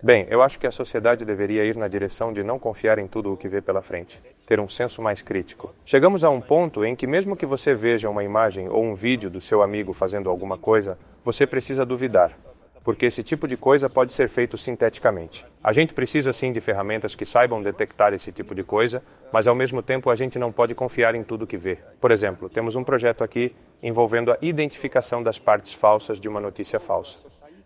Bem, 0.00 0.28
eu 0.30 0.40
acho 0.40 0.60
que 0.60 0.68
a 0.68 0.70
sociedade 0.70 1.24
deveria 1.24 1.64
ir 1.64 1.74
na 1.74 1.88
direção 1.88 2.32
de 2.32 2.44
não 2.44 2.60
confiar 2.60 3.00
em 3.00 3.08
tudo 3.08 3.32
o 3.32 3.36
que 3.36 3.48
vê 3.48 3.60
pela 3.60 3.82
frente, 3.82 4.22
ter 4.46 4.60
um 4.60 4.68
senso 4.68 5.02
mais 5.02 5.20
crítico. 5.20 5.74
Chegamos 5.84 6.22
a 6.22 6.30
um 6.30 6.40
ponto 6.40 6.84
em 6.84 6.94
que, 6.94 7.08
mesmo 7.08 7.36
que 7.36 7.44
você 7.44 7.74
veja 7.74 8.08
uma 8.08 8.22
imagem 8.22 8.68
ou 8.68 8.84
um 8.84 8.94
vídeo 8.94 9.28
do 9.28 9.40
seu 9.40 9.62
amigo 9.62 9.92
fazendo 9.92 10.30
alguma 10.30 10.56
coisa, 10.56 10.96
você 11.24 11.44
precisa 11.44 11.84
duvidar, 11.84 12.38
porque 12.82 13.06
esse 13.06 13.22
tipo 13.22 13.46
de 13.46 13.56
coisa 13.56 13.88
pode 13.88 14.12
ser 14.12 14.28
feito 14.28 14.56
sinteticamente. 14.56 15.44
A 15.62 15.72
gente 15.72 15.92
precisa 15.92 16.32
sim 16.32 16.52
de 16.52 16.60
ferramentas 16.60 17.14
que 17.14 17.26
saibam 17.26 17.62
detectar 17.62 18.14
esse 18.14 18.32
tipo 18.32 18.54
de 18.54 18.62
coisa, 18.62 19.02
mas 19.32 19.46
ao 19.46 19.54
mesmo 19.54 19.82
tempo 19.82 20.10
a 20.10 20.16
gente 20.16 20.38
não 20.38 20.50
pode 20.50 20.74
confiar 20.74 21.14
em 21.14 21.22
tudo 21.22 21.46
que 21.46 21.56
vê. 21.56 21.78
Por 22.00 22.10
exemplo, 22.10 22.48
temos 22.48 22.76
um 22.76 22.84
projeto 22.84 23.22
aqui 23.22 23.54
envolvendo 23.82 24.32
a 24.32 24.38
identificação 24.40 25.22
das 25.22 25.38
partes 25.38 25.74
falsas 25.74 26.20
de 26.20 26.28
uma 26.28 26.40
notícia 26.40 26.80
falsa. 26.80 27.18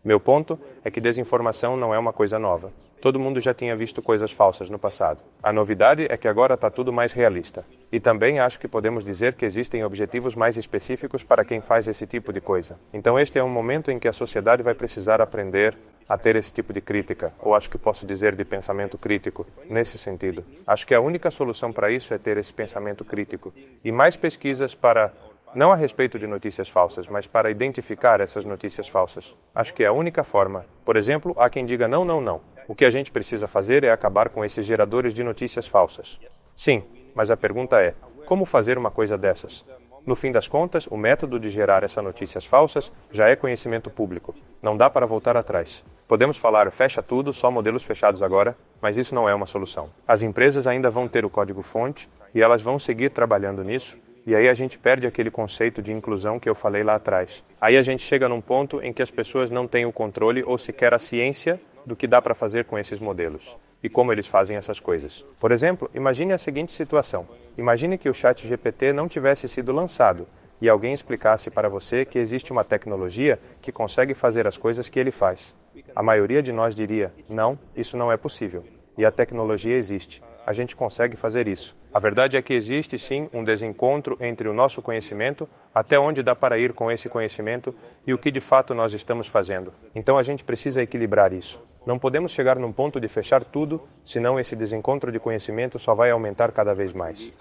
Meu 0.04 0.20
ponto 0.20 0.60
é 0.84 0.90
que 0.90 1.00
desinformação 1.00 1.78
não 1.78 1.94
é 1.94 1.98
uma 1.98 2.12
coisa 2.12 2.38
nova. 2.38 2.70
Todo 3.00 3.18
mundo 3.18 3.40
já 3.40 3.54
tinha 3.54 3.74
visto 3.74 4.02
coisas 4.02 4.30
falsas 4.30 4.68
no 4.68 4.78
passado. 4.78 5.22
A 5.42 5.50
novidade 5.50 6.06
é 6.10 6.16
que 6.18 6.28
agora 6.28 6.54
está 6.54 6.70
tudo 6.70 6.92
mais 6.92 7.12
realista. 7.12 7.64
E 7.90 7.98
também 7.98 8.38
acho 8.38 8.60
que 8.60 8.68
podemos 8.68 9.02
dizer 9.02 9.32
que 9.32 9.46
existem 9.46 9.82
objetivos 9.82 10.34
mais 10.34 10.58
específicos 10.58 11.22
para 11.22 11.42
quem 11.42 11.62
faz 11.62 11.88
esse 11.88 12.06
tipo 12.06 12.34
de 12.34 12.40
coisa. 12.42 12.78
Então, 12.92 13.18
este 13.18 13.38
é 13.38 13.42
um 13.42 13.48
momento 13.48 13.90
em 13.90 13.98
que 13.98 14.06
a 14.06 14.12
sociedade 14.12 14.62
vai 14.62 14.74
precisar 14.74 15.22
aprender 15.22 15.74
a 16.06 16.18
ter 16.18 16.36
esse 16.36 16.52
tipo 16.52 16.70
de 16.70 16.82
crítica, 16.82 17.32
ou 17.40 17.54
acho 17.54 17.70
que 17.70 17.78
posso 17.78 18.06
dizer 18.06 18.34
de 18.34 18.44
pensamento 18.44 18.98
crítico, 18.98 19.46
nesse 19.70 19.96
sentido. 19.96 20.44
Acho 20.66 20.86
que 20.86 20.94
a 20.94 21.00
única 21.00 21.30
solução 21.30 21.72
para 21.72 21.90
isso 21.90 22.12
é 22.12 22.18
ter 22.18 22.36
esse 22.36 22.52
pensamento 22.52 23.06
crítico 23.06 23.54
e 23.82 23.90
mais 23.90 24.14
pesquisas 24.14 24.74
para 24.74 25.10
não 25.54 25.70
a 25.70 25.76
respeito 25.76 26.18
de 26.18 26.26
notícias 26.26 26.68
falsas, 26.68 27.06
mas 27.06 27.26
para 27.26 27.50
identificar 27.50 28.20
essas 28.20 28.44
notícias 28.44 28.88
falsas. 28.88 29.36
Acho 29.54 29.72
que 29.72 29.84
é 29.84 29.86
a 29.86 29.92
única 29.92 30.24
forma. 30.24 30.66
Por 30.84 30.96
exemplo, 30.96 31.34
há 31.38 31.48
quem 31.48 31.64
diga 31.64 31.86
não, 31.86 32.04
não, 32.04 32.20
não. 32.20 32.40
O 32.66 32.74
que 32.74 32.84
a 32.84 32.90
gente 32.90 33.12
precisa 33.12 33.46
fazer 33.46 33.84
é 33.84 33.90
acabar 33.90 34.28
com 34.30 34.44
esses 34.44 34.66
geradores 34.66 35.14
de 35.14 35.22
notícias 35.22 35.66
falsas. 35.66 36.18
Sim, 36.56 36.82
mas 37.14 37.30
a 37.30 37.36
pergunta 37.36 37.80
é: 37.80 37.94
como 38.26 38.44
fazer 38.44 38.76
uma 38.76 38.90
coisa 38.90 39.16
dessas? 39.16 39.64
No 40.06 40.14
fim 40.14 40.32
das 40.32 40.48
contas, 40.48 40.86
o 40.86 40.96
método 40.96 41.40
de 41.40 41.48
gerar 41.48 41.82
essas 41.82 42.04
notícias 42.04 42.44
falsas 42.44 42.92
já 43.10 43.28
é 43.28 43.36
conhecimento 43.36 43.88
público. 43.88 44.34
Não 44.60 44.76
dá 44.76 44.90
para 44.90 45.06
voltar 45.06 45.36
atrás. 45.36 45.82
Podemos 46.06 46.36
falar 46.36 46.70
fecha 46.70 47.02
tudo, 47.02 47.32
só 47.32 47.50
modelos 47.50 47.82
fechados 47.82 48.22
agora, 48.22 48.54
mas 48.82 48.98
isso 48.98 49.14
não 49.14 49.26
é 49.26 49.34
uma 49.34 49.46
solução. 49.46 49.88
As 50.06 50.22
empresas 50.22 50.66
ainda 50.66 50.90
vão 50.90 51.08
ter 51.08 51.24
o 51.24 51.30
código-fonte 51.30 52.08
e 52.34 52.42
elas 52.42 52.60
vão 52.60 52.78
seguir 52.78 53.10
trabalhando 53.10 53.64
nisso 53.64 53.96
e 54.26 54.34
aí 54.34 54.48
a 54.48 54.54
gente 54.54 54.78
perde 54.78 55.06
aquele 55.06 55.30
conceito 55.30 55.82
de 55.82 55.92
inclusão 55.92 56.40
que 56.40 56.48
eu 56.48 56.54
falei 56.54 56.82
lá 56.82 56.94
atrás. 56.94 57.44
Aí 57.60 57.76
a 57.76 57.82
gente 57.82 58.02
chega 58.02 58.28
num 58.28 58.40
ponto 58.40 58.80
em 58.82 58.92
que 58.92 59.02
as 59.02 59.10
pessoas 59.10 59.50
não 59.50 59.66
têm 59.66 59.84
o 59.84 59.92
controle 59.92 60.42
ou 60.42 60.56
sequer 60.56 60.94
a 60.94 60.98
ciência 60.98 61.60
do 61.84 61.94
que 61.94 62.06
dá 62.06 62.22
para 62.22 62.34
fazer 62.34 62.64
com 62.64 62.78
esses 62.78 62.98
modelos 62.98 63.56
e 63.82 63.88
como 63.88 64.10
eles 64.10 64.26
fazem 64.26 64.56
essas 64.56 64.80
coisas. 64.80 65.22
Por 65.38 65.52
exemplo, 65.52 65.90
imagine 65.94 66.32
a 66.32 66.38
seguinte 66.38 66.72
situação: 66.72 67.28
imagine 67.58 67.98
que 67.98 68.08
o 68.08 68.14
Chat 68.14 68.48
GPT 68.48 68.94
não 68.94 69.06
tivesse 69.06 69.46
sido 69.46 69.72
lançado 69.72 70.26
e 70.58 70.70
alguém 70.70 70.94
explicasse 70.94 71.50
para 71.50 71.68
você 71.68 72.06
que 72.06 72.18
existe 72.18 72.50
uma 72.50 72.64
tecnologia 72.64 73.38
que 73.60 73.70
consegue 73.70 74.14
fazer 74.14 74.46
as 74.46 74.56
coisas 74.56 74.88
que 74.88 74.98
ele 74.98 75.10
faz. 75.10 75.54
A 75.94 76.02
maioria 76.02 76.42
de 76.42 76.50
nós 76.50 76.74
diria: 76.74 77.12
não, 77.28 77.58
isso 77.76 77.96
não 77.96 78.10
é 78.10 78.16
possível. 78.16 78.64
E 78.96 79.04
a 79.04 79.10
tecnologia 79.10 79.76
existe. 79.76 80.22
A 80.46 80.52
gente 80.52 80.76
consegue 80.76 81.16
fazer 81.16 81.48
isso. 81.48 81.76
A 81.92 81.98
verdade 81.98 82.36
é 82.36 82.42
que 82.42 82.52
existe 82.52 82.98
sim 82.98 83.28
um 83.32 83.42
desencontro 83.42 84.18
entre 84.20 84.48
o 84.48 84.52
nosso 84.52 84.82
conhecimento, 84.82 85.48
até 85.74 85.98
onde 85.98 86.22
dá 86.22 86.34
para 86.34 86.58
ir 86.58 86.72
com 86.72 86.90
esse 86.90 87.08
conhecimento, 87.08 87.74
e 88.06 88.12
o 88.12 88.18
que 88.18 88.30
de 88.30 88.40
fato 88.40 88.74
nós 88.74 88.92
estamos 88.92 89.26
fazendo. 89.26 89.72
Então 89.94 90.18
a 90.18 90.22
gente 90.22 90.44
precisa 90.44 90.82
equilibrar 90.82 91.32
isso. 91.32 91.62
Não 91.86 91.98
podemos 91.98 92.32
chegar 92.32 92.58
num 92.58 92.72
ponto 92.72 93.00
de 93.00 93.08
fechar 93.08 93.44
tudo, 93.44 93.82
senão 94.04 94.38
esse 94.40 94.56
desencontro 94.56 95.12
de 95.12 95.18
conhecimento 95.18 95.78
só 95.78 95.94
vai 95.94 96.10
aumentar 96.10 96.52
cada 96.52 96.74
vez 96.74 96.92
mais. 96.92 97.32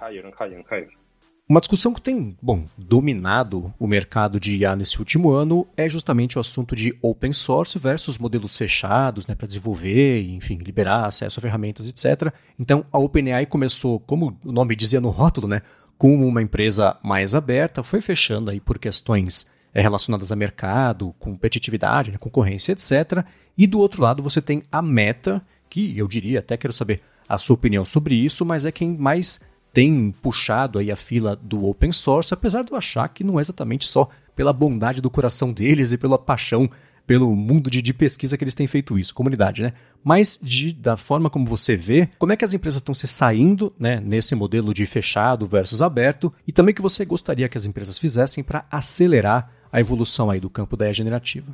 Uma 1.48 1.60
discussão 1.60 1.94
que 1.94 2.02
tem, 2.02 2.38
bom, 2.42 2.64
dominado 2.78 3.74
o 3.78 3.86
mercado 3.86 4.40
de 4.40 4.56
IA 4.56 4.78
nesse 4.78 4.98
último 5.00 5.32
ano 5.32 5.68
é 5.76 5.90
justamente 5.90 6.38
o 6.38 6.40
assunto 6.40 6.74
de 6.74 6.98
open 7.02 7.34
source 7.34 7.78
versus 7.78 8.18
modelos 8.18 8.58
fechados, 8.58 9.28
né, 9.28 9.36
para 9.36 9.46
desenvolver, 9.46 10.24
enfim, 10.24 10.56
liberar 10.56 11.06
acesso 11.06 11.40
a 11.40 11.42
ferramentas, 11.42 11.90
etc. 11.90 12.34
Então, 12.58 12.86
a 12.90 12.98
OpenAI 12.98 13.46
começou, 13.46 14.00
como 14.00 14.40
o 14.46 14.54
nome 14.54 14.74
dizia 14.74 15.02
no 15.02 15.10
rótulo, 15.10 15.46
né, 15.46 15.62
como 15.98 16.26
uma 16.26 16.42
empresa 16.42 16.98
mais 17.04 17.36
aberta, 17.36 17.84
foi 17.84 18.00
fechando 18.00 18.50
aí 18.50 18.62
por 18.62 18.80
questões 18.80 19.46
é, 19.74 19.82
relacionadas 19.82 20.32
a 20.32 20.38
mercado, 20.38 21.14
competitividade, 21.20 22.10
né, 22.10 22.18
concorrência, 22.18 22.72
etc. 22.72 23.26
E 23.58 23.68
do 23.68 23.80
outro 23.80 24.02
lado 24.02 24.24
você 24.24 24.42
tem 24.42 24.64
a 24.72 24.82
Meta, 24.82 25.46
que 25.70 25.98
eu 25.98 26.08
diria, 26.08 26.40
até 26.40 26.56
quero 26.56 26.72
saber 26.72 27.02
a 27.28 27.38
sua 27.38 27.56
opinião 27.56 27.84
sobre 27.84 28.16
isso, 28.16 28.46
mas 28.46 28.66
é 28.66 28.72
quem 28.72 28.98
mais 28.98 29.42
tem 29.74 30.12
puxado 30.22 30.78
aí 30.78 30.92
a 30.92 30.96
fila 30.96 31.36
do 31.36 31.66
open 31.66 31.92
source, 31.92 32.34
apesar 32.34 32.64
de 32.64 32.72
eu 32.72 32.78
achar 32.78 33.10
que 33.10 33.24
não 33.24 33.40
é 33.40 33.42
exatamente 33.42 33.88
só 33.88 34.08
pela 34.36 34.54
bondade 34.54 35.02
do 35.02 35.10
coração 35.10 35.52
deles 35.52 35.92
e 35.92 35.98
pela 35.98 36.18
paixão 36.18 36.70
pelo 37.06 37.36
mundo 37.36 37.70
de, 37.70 37.82
de, 37.82 37.94
pesquisa 37.94 38.38
que 38.38 38.44
eles 38.46 38.56
têm 38.56 38.66
feito 38.66 38.98
isso, 38.98 39.14
comunidade, 39.14 39.62
né? 39.62 39.74
Mas 40.02 40.40
de, 40.42 40.72
da 40.72 40.96
forma 40.96 41.30
como 41.30 41.46
você 41.46 41.76
vê, 41.76 42.08
como 42.18 42.32
é 42.32 42.38
que 42.38 42.46
as 42.46 42.54
empresas 42.54 42.80
estão 42.80 42.94
se 42.94 43.08
saindo 43.08 43.74
né, 43.78 44.00
nesse 44.00 44.36
modelo 44.36 44.74
de 44.74 44.86
fechado 44.86 45.46
versus 45.46 45.82
aberto 45.82 46.34
e 46.48 46.54
também 46.54 46.74
que 46.74 46.82
você 46.82 47.04
gostaria 47.04 47.50
que 47.50 47.58
as 47.58 47.66
empresas 47.66 47.98
fizessem 47.98 48.42
para 48.42 48.66
acelerar 48.72 49.52
a 49.70 49.82
evolução 49.82 50.30
aí 50.30 50.40
do 50.40 50.50
campo 50.50 50.78
da 50.78 50.94
generativa? 50.94 51.52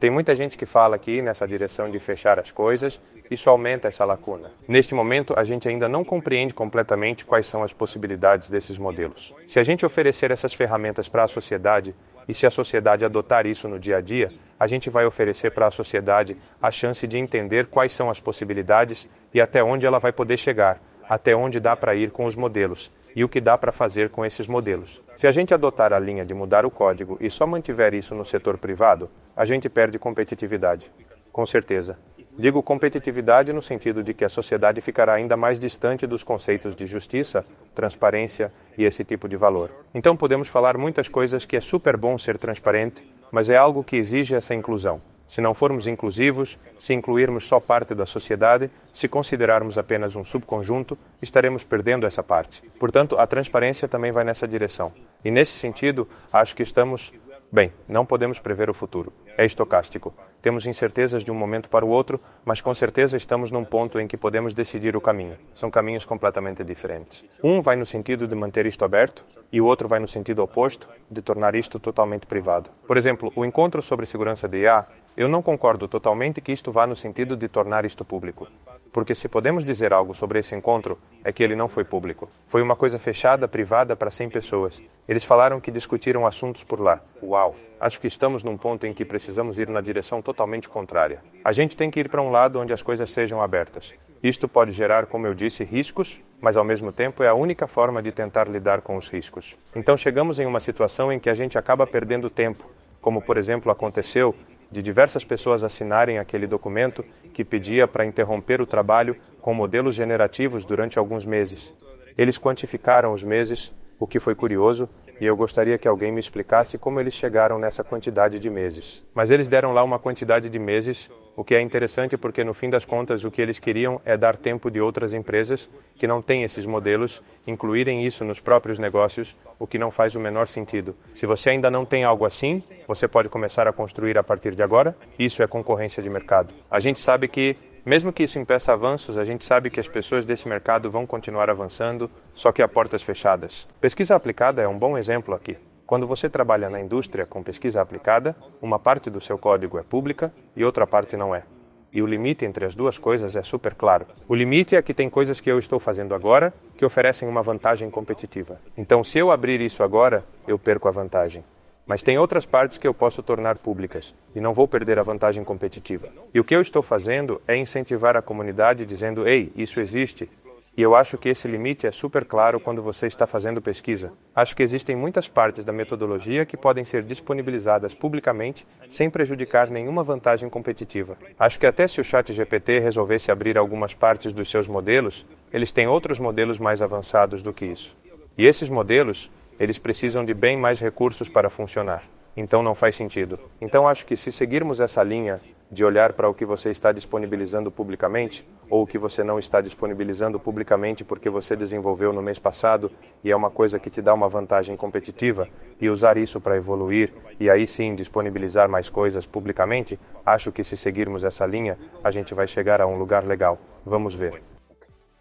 Tem 0.00 0.10
muita 0.10 0.34
gente 0.34 0.56
que 0.56 0.64
fala 0.64 0.96
aqui 0.96 1.20
nessa 1.20 1.46
direção 1.46 1.90
de 1.90 1.98
fechar 1.98 2.38
as 2.38 2.50
coisas, 2.50 2.98
isso 3.30 3.50
aumenta 3.50 3.88
essa 3.88 4.04
lacuna. 4.04 4.50
Neste 4.66 4.94
momento, 4.94 5.34
a 5.36 5.44
gente 5.44 5.68
ainda 5.68 5.88
não 5.88 6.02
compreende 6.02 6.54
completamente 6.54 7.26
quais 7.26 7.46
são 7.46 7.62
as 7.62 7.74
possibilidades 7.74 8.48
desses 8.48 8.78
modelos. 8.78 9.34
Se 9.46 9.60
a 9.60 9.64
gente 9.64 9.84
oferecer 9.84 10.30
essas 10.30 10.54
ferramentas 10.54 11.08
para 11.08 11.24
a 11.24 11.28
sociedade 11.28 11.94
e 12.26 12.32
se 12.32 12.46
a 12.46 12.50
sociedade 12.50 13.04
adotar 13.04 13.46
isso 13.46 13.68
no 13.68 13.78
dia 13.78 13.98
a 13.98 14.00
dia, 14.00 14.32
a 14.58 14.66
gente 14.66 14.88
vai 14.88 15.04
oferecer 15.04 15.50
para 15.50 15.66
a 15.66 15.70
sociedade 15.70 16.36
a 16.60 16.70
chance 16.70 17.06
de 17.06 17.18
entender 17.18 17.66
quais 17.66 17.92
são 17.92 18.08
as 18.08 18.20
possibilidades 18.20 19.06
e 19.34 19.40
até 19.40 19.62
onde 19.62 19.86
ela 19.86 19.98
vai 19.98 20.12
poder 20.12 20.38
chegar, 20.38 20.80
até 21.06 21.36
onde 21.36 21.60
dá 21.60 21.76
para 21.76 21.94
ir 21.94 22.10
com 22.10 22.24
os 22.24 22.34
modelos 22.34 22.90
e 23.16 23.24
o 23.24 23.28
que 23.30 23.40
dá 23.40 23.56
para 23.56 23.72
fazer 23.72 24.10
com 24.10 24.26
esses 24.26 24.46
modelos. 24.46 25.02
Se 25.16 25.26
a 25.26 25.30
gente 25.30 25.54
adotar 25.54 25.90
a 25.90 25.98
linha 25.98 26.26
de 26.26 26.34
mudar 26.34 26.66
o 26.66 26.70
código 26.70 27.16
e 27.18 27.30
só 27.30 27.46
mantiver 27.46 27.94
isso 27.94 28.14
no 28.14 28.26
setor 28.26 28.58
privado, 28.58 29.08
a 29.34 29.46
gente 29.46 29.70
perde 29.70 29.98
competitividade. 29.98 30.92
Com 31.32 31.46
certeza. 31.46 31.98
Digo 32.38 32.62
competitividade 32.62 33.50
no 33.54 33.62
sentido 33.62 34.02
de 34.02 34.12
que 34.12 34.26
a 34.26 34.28
sociedade 34.28 34.82
ficará 34.82 35.14
ainda 35.14 35.34
mais 35.34 35.58
distante 35.58 36.06
dos 36.06 36.22
conceitos 36.22 36.76
de 36.76 36.86
justiça, 36.86 37.42
transparência 37.74 38.52
e 38.76 38.84
esse 38.84 39.02
tipo 39.02 39.26
de 39.26 39.36
valor. 39.36 39.70
Então 39.94 40.14
podemos 40.14 40.46
falar 40.46 40.76
muitas 40.76 41.08
coisas 41.08 41.46
que 41.46 41.56
é 41.56 41.60
super 41.60 41.96
bom 41.96 42.18
ser 42.18 42.36
transparente, 42.36 43.02
mas 43.32 43.48
é 43.48 43.56
algo 43.56 43.82
que 43.82 43.96
exige 43.96 44.34
essa 44.34 44.54
inclusão. 44.54 45.00
Se 45.28 45.40
não 45.40 45.54
formos 45.54 45.86
inclusivos, 45.86 46.58
se 46.78 46.94
incluirmos 46.94 47.46
só 47.46 47.58
parte 47.58 47.94
da 47.94 48.06
sociedade, 48.06 48.70
se 48.92 49.08
considerarmos 49.08 49.76
apenas 49.76 50.14
um 50.14 50.24
subconjunto, 50.24 50.96
estaremos 51.20 51.64
perdendo 51.64 52.06
essa 52.06 52.22
parte. 52.22 52.62
Portanto, 52.78 53.18
a 53.18 53.26
transparência 53.26 53.88
também 53.88 54.12
vai 54.12 54.24
nessa 54.24 54.46
direção. 54.46 54.92
E 55.24 55.30
nesse 55.30 55.52
sentido, 55.52 56.08
acho 56.32 56.54
que 56.54 56.62
estamos. 56.62 57.12
Bem, 57.50 57.72
não 57.88 58.04
podemos 58.04 58.38
prever 58.38 58.68
o 58.68 58.74
futuro. 58.74 59.12
É 59.36 59.44
estocástico. 59.44 60.12
Temos 60.42 60.66
incertezas 60.66 61.22
de 61.22 61.30
um 61.30 61.34
momento 61.34 61.68
para 61.68 61.84
o 61.84 61.88
outro, 61.88 62.20
mas 62.44 62.60
com 62.60 62.74
certeza 62.74 63.16
estamos 63.16 63.50
num 63.50 63.64
ponto 63.64 64.00
em 64.00 64.06
que 64.06 64.16
podemos 64.16 64.52
decidir 64.52 64.96
o 64.96 65.00
caminho. 65.00 65.36
São 65.54 65.70
caminhos 65.70 66.04
completamente 66.04 66.64
diferentes. 66.64 67.24
Um 67.42 67.60
vai 67.60 67.76
no 67.76 67.86
sentido 67.86 68.26
de 68.26 68.34
manter 68.34 68.66
isto 68.66 68.84
aberto 68.84 69.24
e 69.52 69.60
o 69.60 69.66
outro 69.66 69.88
vai 69.88 70.00
no 70.00 70.08
sentido 70.08 70.42
oposto, 70.42 70.88
de 71.10 71.22
tornar 71.22 71.54
isto 71.54 71.78
totalmente 71.78 72.26
privado. 72.26 72.70
Por 72.86 72.96
exemplo, 72.96 73.32
o 73.36 73.44
encontro 73.44 73.80
sobre 73.80 74.06
segurança 74.06 74.48
de 74.48 74.58
IA 74.58 74.86
eu 75.16 75.28
não 75.28 75.40
concordo 75.40 75.88
totalmente 75.88 76.40
que 76.40 76.52
isto 76.52 76.70
vá 76.70 76.86
no 76.86 76.94
sentido 76.94 77.36
de 77.36 77.48
tornar 77.48 77.84
isto 77.86 78.04
público. 78.04 78.46
Porque 78.92 79.14
se 79.14 79.28
podemos 79.28 79.64
dizer 79.64 79.92
algo 79.92 80.14
sobre 80.14 80.38
esse 80.38 80.54
encontro, 80.54 80.98
é 81.24 81.32
que 81.32 81.42
ele 81.42 81.56
não 81.56 81.68
foi 81.68 81.84
público. 81.84 82.28
Foi 82.46 82.62
uma 82.62 82.76
coisa 82.76 82.98
fechada, 82.98 83.48
privada 83.48 83.96
para 83.96 84.10
100 84.10 84.30
pessoas. 84.30 84.82
Eles 85.08 85.24
falaram 85.24 85.60
que 85.60 85.70
discutiram 85.70 86.26
assuntos 86.26 86.64
por 86.64 86.80
lá. 86.80 87.00
Uau! 87.22 87.56
Acho 87.78 88.00
que 88.00 88.06
estamos 88.06 88.42
num 88.42 88.56
ponto 88.56 88.86
em 88.86 88.94
que 88.94 89.04
precisamos 89.04 89.58
ir 89.58 89.68
na 89.68 89.82
direção 89.82 90.22
totalmente 90.22 90.68
contrária. 90.68 91.20
A 91.44 91.52
gente 91.52 91.76
tem 91.76 91.90
que 91.90 92.00
ir 92.00 92.08
para 92.08 92.22
um 92.22 92.30
lado 92.30 92.58
onde 92.58 92.72
as 92.72 92.80
coisas 92.80 93.10
sejam 93.10 93.42
abertas. 93.42 93.94
Isto 94.22 94.48
pode 94.48 94.72
gerar, 94.72 95.06
como 95.06 95.26
eu 95.26 95.34
disse, 95.34 95.62
riscos, 95.62 96.18
mas 96.40 96.56
ao 96.56 96.64
mesmo 96.64 96.90
tempo 96.90 97.22
é 97.22 97.28
a 97.28 97.34
única 97.34 97.66
forma 97.66 98.02
de 98.02 98.12
tentar 98.12 98.48
lidar 98.48 98.80
com 98.80 98.96
os 98.96 99.08
riscos. 99.08 99.56
Então 99.74 99.96
chegamos 99.96 100.38
em 100.38 100.46
uma 100.46 100.60
situação 100.60 101.12
em 101.12 101.18
que 101.18 101.28
a 101.28 101.34
gente 101.34 101.58
acaba 101.58 101.86
perdendo 101.86 102.30
tempo, 102.30 102.64
como 103.00 103.20
por 103.20 103.36
exemplo 103.36 103.70
aconteceu 103.70 104.34
de 104.70 104.82
diversas 104.82 105.24
pessoas 105.24 105.62
assinarem 105.62 106.18
aquele 106.18 106.46
documento 106.46 107.04
que 107.32 107.44
pedia 107.44 107.86
para 107.86 108.04
interromper 108.04 108.60
o 108.60 108.66
trabalho 108.66 109.16
com 109.40 109.54
modelos 109.54 109.94
generativos 109.94 110.64
durante 110.64 110.98
alguns 110.98 111.24
meses. 111.24 111.72
Eles 112.16 112.38
quantificaram 112.38 113.12
os 113.12 113.22
meses, 113.22 113.72
o 113.98 114.06
que 114.06 114.18
foi 114.18 114.34
curioso, 114.34 114.88
e 115.20 115.24
eu 115.24 115.36
gostaria 115.36 115.78
que 115.78 115.88
alguém 115.88 116.12
me 116.12 116.20
explicasse 116.20 116.78
como 116.78 117.00
eles 117.00 117.14
chegaram 117.14 117.58
nessa 117.58 117.84
quantidade 117.84 118.38
de 118.38 118.50
meses. 118.50 119.04
Mas 119.14 119.30
eles 119.30 119.48
deram 119.48 119.72
lá 119.72 119.82
uma 119.82 119.98
quantidade 119.98 120.48
de 120.48 120.58
meses, 120.58 121.10
o 121.36 121.44
que 121.44 121.54
é 121.54 121.60
interessante 121.60 122.16
porque 122.16 122.42
no 122.42 122.54
fim 122.54 122.70
das 122.70 122.86
contas 122.86 123.22
o 123.22 123.30
que 123.30 123.42
eles 123.42 123.60
queriam 123.60 124.00
é 124.04 124.16
dar 124.16 124.36
tempo 124.36 124.70
de 124.70 124.80
outras 124.80 125.12
empresas 125.12 125.68
que 125.96 126.06
não 126.06 126.22
têm 126.22 126.42
esses 126.42 126.64
modelos 126.64 127.22
incluírem 127.46 128.06
isso 128.06 128.24
nos 128.24 128.40
próprios 128.40 128.78
negócios, 128.78 129.36
o 129.58 129.66
que 129.66 129.78
não 129.78 129.90
faz 129.90 130.14
o 130.14 130.20
menor 130.20 130.48
sentido. 130.48 130.96
Se 131.14 131.26
você 131.26 131.50
ainda 131.50 131.70
não 131.70 131.84
tem 131.84 132.04
algo 132.04 132.24
assim, 132.24 132.62
você 132.88 133.06
pode 133.06 133.28
começar 133.28 133.68
a 133.68 133.72
construir 133.72 134.16
a 134.16 134.24
partir 134.24 134.54
de 134.54 134.62
agora. 134.62 134.96
Isso 135.18 135.42
é 135.42 135.46
concorrência 135.46 136.02
de 136.02 136.08
mercado. 136.08 136.54
A 136.70 136.80
gente 136.80 137.00
sabe 137.00 137.28
que 137.28 137.54
mesmo 137.84 138.12
que 138.12 138.24
isso 138.24 138.38
impeça 138.38 138.72
avanços, 138.72 139.16
a 139.16 139.22
gente 139.22 139.44
sabe 139.44 139.70
que 139.70 139.78
as 139.78 139.86
pessoas 139.86 140.24
desse 140.24 140.48
mercado 140.48 140.90
vão 140.90 141.06
continuar 141.06 141.48
avançando, 141.48 142.10
só 142.34 142.50
que 142.50 142.60
a 142.60 142.66
portas 142.66 143.00
fechadas. 143.00 143.68
Pesquisa 143.80 144.16
aplicada 144.16 144.60
é 144.60 144.66
um 144.66 144.76
bom 144.76 144.98
exemplo 144.98 145.34
aqui. 145.34 145.56
Quando 145.86 146.04
você 146.04 146.28
trabalha 146.28 146.68
na 146.68 146.80
indústria 146.80 147.24
com 147.24 147.44
pesquisa 147.44 147.80
aplicada, 147.80 148.34
uma 148.60 148.76
parte 148.76 149.08
do 149.08 149.20
seu 149.20 149.38
código 149.38 149.78
é 149.78 149.84
pública 149.84 150.32
e 150.56 150.64
outra 150.64 150.84
parte 150.84 151.16
não 151.16 151.32
é. 151.32 151.44
E 151.92 152.02
o 152.02 152.06
limite 152.06 152.44
entre 152.44 152.66
as 152.66 152.74
duas 152.74 152.98
coisas 152.98 153.36
é 153.36 153.42
super 153.44 153.72
claro. 153.72 154.04
O 154.28 154.34
limite 154.34 154.74
é 154.74 154.82
que 154.82 154.92
tem 154.92 155.08
coisas 155.08 155.40
que 155.40 155.48
eu 155.48 155.60
estou 155.60 155.78
fazendo 155.78 156.12
agora 156.12 156.52
que 156.76 156.84
oferecem 156.84 157.28
uma 157.28 157.40
vantagem 157.40 157.88
competitiva. 157.88 158.60
Então, 158.76 159.04
se 159.04 159.20
eu 159.20 159.30
abrir 159.30 159.60
isso 159.60 159.84
agora, 159.84 160.24
eu 160.46 160.58
perco 160.58 160.88
a 160.88 160.90
vantagem. 160.90 161.44
Mas 161.86 162.02
tem 162.02 162.18
outras 162.18 162.44
partes 162.44 162.78
que 162.78 162.88
eu 162.88 162.92
posso 162.92 163.22
tornar 163.22 163.56
públicas 163.56 164.12
e 164.34 164.40
não 164.40 164.52
vou 164.52 164.66
perder 164.66 164.98
a 164.98 165.04
vantagem 165.04 165.44
competitiva. 165.44 166.08
E 166.34 166.40
o 166.40 166.44
que 166.44 166.56
eu 166.56 166.60
estou 166.60 166.82
fazendo 166.82 167.40
é 167.46 167.56
incentivar 167.56 168.16
a 168.16 168.22
comunidade 168.22 168.84
dizendo: 168.84 169.26
ei, 169.28 169.52
isso 169.54 169.78
existe. 169.78 170.28
E 170.76 170.82
eu 170.82 170.94
acho 170.94 171.16
que 171.16 171.30
esse 171.30 171.48
limite 171.48 171.86
é 171.86 171.90
super 171.90 172.26
claro 172.26 172.60
quando 172.60 172.82
você 172.82 173.06
está 173.06 173.26
fazendo 173.26 173.62
pesquisa. 173.62 174.12
Acho 174.34 174.54
que 174.54 174.62
existem 174.62 174.94
muitas 174.94 175.26
partes 175.26 175.64
da 175.64 175.72
metodologia 175.72 176.44
que 176.44 176.54
podem 176.54 176.84
ser 176.84 177.02
disponibilizadas 177.02 177.94
publicamente 177.94 178.66
sem 178.86 179.08
prejudicar 179.08 179.70
nenhuma 179.70 180.02
vantagem 180.02 180.50
competitiva. 180.50 181.16
Acho 181.38 181.58
que 181.58 181.66
até 181.66 181.88
se 181.88 181.98
o 181.98 182.04
Chat 182.04 182.30
GPT 182.30 182.80
resolvesse 182.80 183.30
abrir 183.30 183.56
algumas 183.56 183.94
partes 183.94 184.34
dos 184.34 184.50
seus 184.50 184.68
modelos, 184.68 185.24
eles 185.50 185.72
têm 185.72 185.86
outros 185.86 186.18
modelos 186.18 186.58
mais 186.58 186.82
avançados 186.82 187.40
do 187.40 187.54
que 187.54 187.64
isso. 187.64 187.96
E 188.36 188.44
esses 188.44 188.68
modelos 188.68 189.30
eles 189.58 189.78
precisam 189.78 190.26
de 190.26 190.34
bem 190.34 190.58
mais 190.58 190.78
recursos 190.78 191.30
para 191.30 191.48
funcionar. 191.48 192.02
Então 192.36 192.62
não 192.62 192.74
faz 192.74 192.94
sentido. 192.94 193.40
Então 193.62 193.88
acho 193.88 194.04
que 194.04 194.14
se 194.14 194.30
seguirmos 194.30 194.78
essa 194.78 195.02
linha 195.02 195.40
de 195.70 195.84
olhar 195.84 196.12
para 196.12 196.28
o 196.28 196.34
que 196.34 196.44
você 196.44 196.70
está 196.70 196.92
disponibilizando 196.92 197.70
publicamente 197.70 198.46
ou 198.70 198.82
o 198.82 198.86
que 198.86 198.98
você 198.98 199.24
não 199.24 199.38
está 199.38 199.60
disponibilizando 199.60 200.38
publicamente 200.38 201.04
porque 201.04 201.28
você 201.28 201.56
desenvolveu 201.56 202.12
no 202.12 202.22
mês 202.22 202.38
passado 202.38 202.90
e 203.22 203.30
é 203.30 203.36
uma 203.36 203.50
coisa 203.50 203.78
que 203.78 203.90
te 203.90 204.00
dá 204.00 204.14
uma 204.14 204.28
vantagem 204.28 204.76
competitiva 204.76 205.48
e 205.80 205.88
usar 205.88 206.16
isso 206.16 206.40
para 206.40 206.56
evoluir 206.56 207.12
e 207.38 207.50
aí 207.50 207.66
sim 207.66 207.94
disponibilizar 207.94 208.68
mais 208.68 208.88
coisas 208.88 209.26
publicamente, 209.26 209.98
acho 210.24 210.52
que 210.52 210.62
se 210.62 210.76
seguirmos 210.76 211.24
essa 211.24 211.44
linha, 211.44 211.78
a 212.02 212.10
gente 212.10 212.32
vai 212.32 212.46
chegar 212.46 212.80
a 212.80 212.86
um 212.86 212.96
lugar 212.98 213.24
legal. 213.24 213.58
Vamos 213.84 214.14
ver. 214.14 214.42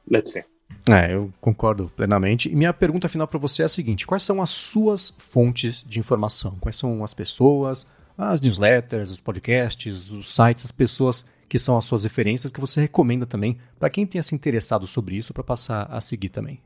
Let's 0.09 0.31
see. 0.31 0.43
É, 0.89 1.13
eu 1.13 1.31
concordo 1.41 1.91
plenamente. 1.95 2.49
E 2.49 2.55
minha 2.55 2.73
pergunta 2.73 3.09
final 3.09 3.27
para 3.27 3.39
você 3.39 3.63
é 3.63 3.65
a 3.65 3.69
seguinte: 3.69 4.05
quais 4.05 4.23
são 4.23 4.41
as 4.41 4.51
suas 4.51 5.13
fontes 5.17 5.83
de 5.83 5.99
informação? 5.99 6.57
Quais 6.59 6.77
são 6.77 7.03
as 7.03 7.13
pessoas, 7.13 7.87
as 8.17 8.41
newsletters, 8.41 9.11
os 9.11 9.19
podcasts, 9.19 10.11
os 10.11 10.33
sites, 10.33 10.63
as 10.63 10.71
pessoas 10.71 11.25
que 11.47 11.59
são 11.59 11.77
as 11.77 11.85
suas 11.85 12.03
referências 12.03 12.51
que 12.51 12.59
você 12.59 12.81
recomenda 12.81 13.25
também 13.25 13.57
para 13.79 13.89
quem 13.89 14.05
tenha 14.05 14.23
se 14.23 14.33
interessado 14.33 14.87
sobre 14.87 15.15
isso 15.15 15.33
para 15.33 15.43
passar 15.43 15.87
a 15.89 16.01
seguir 16.01 16.29
também? 16.29 16.59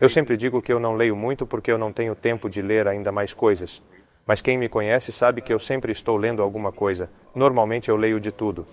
Eu 0.00 0.08
sempre 0.08 0.36
digo 0.36 0.62
que 0.62 0.72
eu 0.72 0.80
não 0.80 0.94
leio 0.94 1.14
muito 1.14 1.46
porque 1.46 1.70
eu 1.70 1.76
não 1.76 1.92
tenho 1.92 2.14
tempo 2.14 2.48
de 2.48 2.62
ler 2.62 2.88
ainda 2.88 3.12
mais 3.12 3.34
coisas. 3.34 3.82
Mas 4.26 4.40
quem 4.40 4.56
me 4.56 4.68
conhece 4.68 5.12
sabe 5.12 5.42
que 5.42 5.52
eu 5.52 5.58
sempre 5.58 5.92
estou 5.92 6.16
lendo 6.16 6.40
alguma 6.40 6.72
coisa. 6.72 7.10
Normalmente 7.34 7.90
eu 7.90 7.96
leio 7.96 8.18
de 8.18 8.32
tudo. 8.32 8.66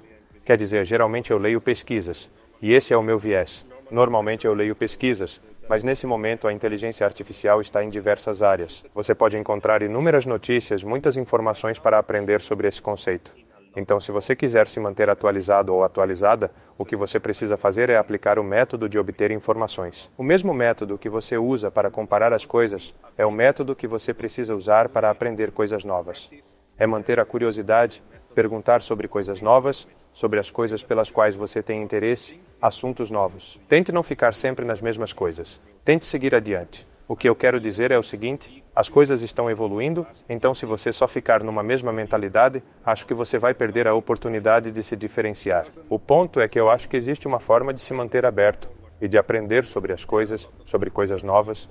Quer 0.45 0.57
dizer, 0.57 0.85
geralmente 0.85 1.31
eu 1.31 1.37
leio 1.37 1.59
pesquisas. 1.59 2.29
E 2.61 2.73
esse 2.73 2.93
é 2.93 2.97
o 2.97 3.03
meu 3.03 3.19
viés. 3.19 3.65
Normalmente 3.91 4.47
eu 4.47 4.53
leio 4.53 4.75
pesquisas, 4.75 5.41
mas 5.69 5.83
nesse 5.83 6.07
momento 6.07 6.47
a 6.47 6.53
inteligência 6.53 7.05
artificial 7.05 7.59
está 7.61 7.83
em 7.83 7.89
diversas 7.89 8.41
áreas. 8.41 8.85
Você 8.93 9.13
pode 9.13 9.37
encontrar 9.37 9.81
inúmeras 9.81 10.25
notícias, 10.25 10.83
muitas 10.83 11.17
informações 11.17 11.77
para 11.79 11.99
aprender 11.99 12.41
sobre 12.41 12.67
esse 12.67 12.81
conceito. 12.81 13.33
Então, 13.75 13.99
se 13.99 14.11
você 14.11 14.35
quiser 14.35 14.67
se 14.67 14.79
manter 14.79 15.07
atualizado 15.07 15.71
ou 15.71 15.83
atualizada, 15.83 16.49
o 16.79 16.83
que 16.83 16.95
você 16.95 17.19
precisa 17.19 17.55
fazer 17.55 17.91
é 17.91 17.97
aplicar 17.97 18.39
o 18.39 18.43
método 18.43 18.89
de 18.89 18.97
obter 18.97 19.29
informações. 19.29 20.09
O 20.17 20.23
mesmo 20.23 20.51
método 20.51 20.97
que 20.97 21.09
você 21.09 21.37
usa 21.37 21.69
para 21.69 21.91
comparar 21.91 22.33
as 22.33 22.43
coisas 22.43 22.91
é 23.15 23.23
o 23.23 23.31
método 23.31 23.75
que 23.75 23.85
você 23.85 24.15
precisa 24.15 24.55
usar 24.55 24.89
para 24.89 25.11
aprender 25.11 25.51
coisas 25.51 25.83
novas. 25.83 26.31
É 26.75 26.87
manter 26.87 27.19
a 27.19 27.25
curiosidade 27.25 28.01
perguntar 28.33 28.83
sobre 28.83 29.07
coisas 29.07 29.41
novas, 29.41 29.87
sobre 30.17 30.39
as 30.39 30.49
coisas 30.49 30.81
pelas 30.81 31.11
quais 31.11 31.35
você 31.35 31.61
tem 31.61 31.79
interesse, 31.79 32.41
assuntos 32.59 33.11
novos. 33.11 33.59
Tente 33.69 33.91
não 33.91 34.01
ficar 34.01 34.33
sempre 34.33 34.65
nas 34.65 34.81
mesmas 34.81 35.13
coisas. 35.13 35.61
Tente 35.85 36.07
seguir 36.07 36.33
adiante. 36.33 36.87
O 37.07 37.15
que 37.15 37.29
eu 37.29 37.35
quero 37.35 37.59
dizer 37.59 37.91
é 37.91 37.99
o 37.99 38.03
seguinte: 38.03 38.63
as 38.75 38.89
coisas 38.89 39.21
estão 39.21 39.47
evoluindo, 39.47 40.07
então 40.27 40.55
se 40.55 40.65
você 40.65 40.91
só 40.91 41.07
ficar 41.07 41.43
numa 41.43 41.61
mesma 41.61 41.93
mentalidade, 41.93 42.63
acho 42.83 43.05
que 43.05 43.13
você 43.13 43.37
vai 43.37 43.53
perder 43.53 43.87
a 43.87 43.93
oportunidade 43.93 44.71
de 44.71 44.81
se 44.81 44.95
diferenciar. 44.95 45.67
O 45.87 45.99
ponto 45.99 46.39
é 46.39 46.47
que 46.47 46.59
eu 46.59 46.67
acho 46.67 46.89
que 46.89 46.97
existe 46.97 47.27
uma 47.27 47.39
forma 47.39 47.71
de 47.71 47.79
se 47.79 47.93
manter 47.93 48.25
aberto 48.25 48.71
e 48.99 49.07
de 49.07 49.19
aprender 49.19 49.65
sobre 49.65 49.93
as 49.93 50.03
coisas, 50.03 50.49
sobre 50.65 50.89
coisas 50.89 51.21
novas. 51.21 51.69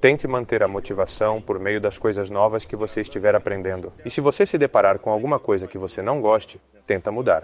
Tente 0.00 0.28
manter 0.28 0.62
a 0.62 0.68
motivação 0.68 1.42
por 1.42 1.58
meio 1.58 1.80
das 1.80 1.98
coisas 1.98 2.30
novas 2.30 2.64
que 2.64 2.76
você 2.76 3.00
estiver 3.00 3.34
aprendendo. 3.34 3.92
E 4.04 4.08
se 4.08 4.20
você 4.20 4.46
se 4.46 4.56
deparar 4.56 5.00
com 5.00 5.10
alguma 5.10 5.40
coisa 5.40 5.66
que 5.66 5.76
você 5.76 6.00
não 6.00 6.20
goste, 6.20 6.60
tenta 6.86 7.10
mudar. 7.10 7.42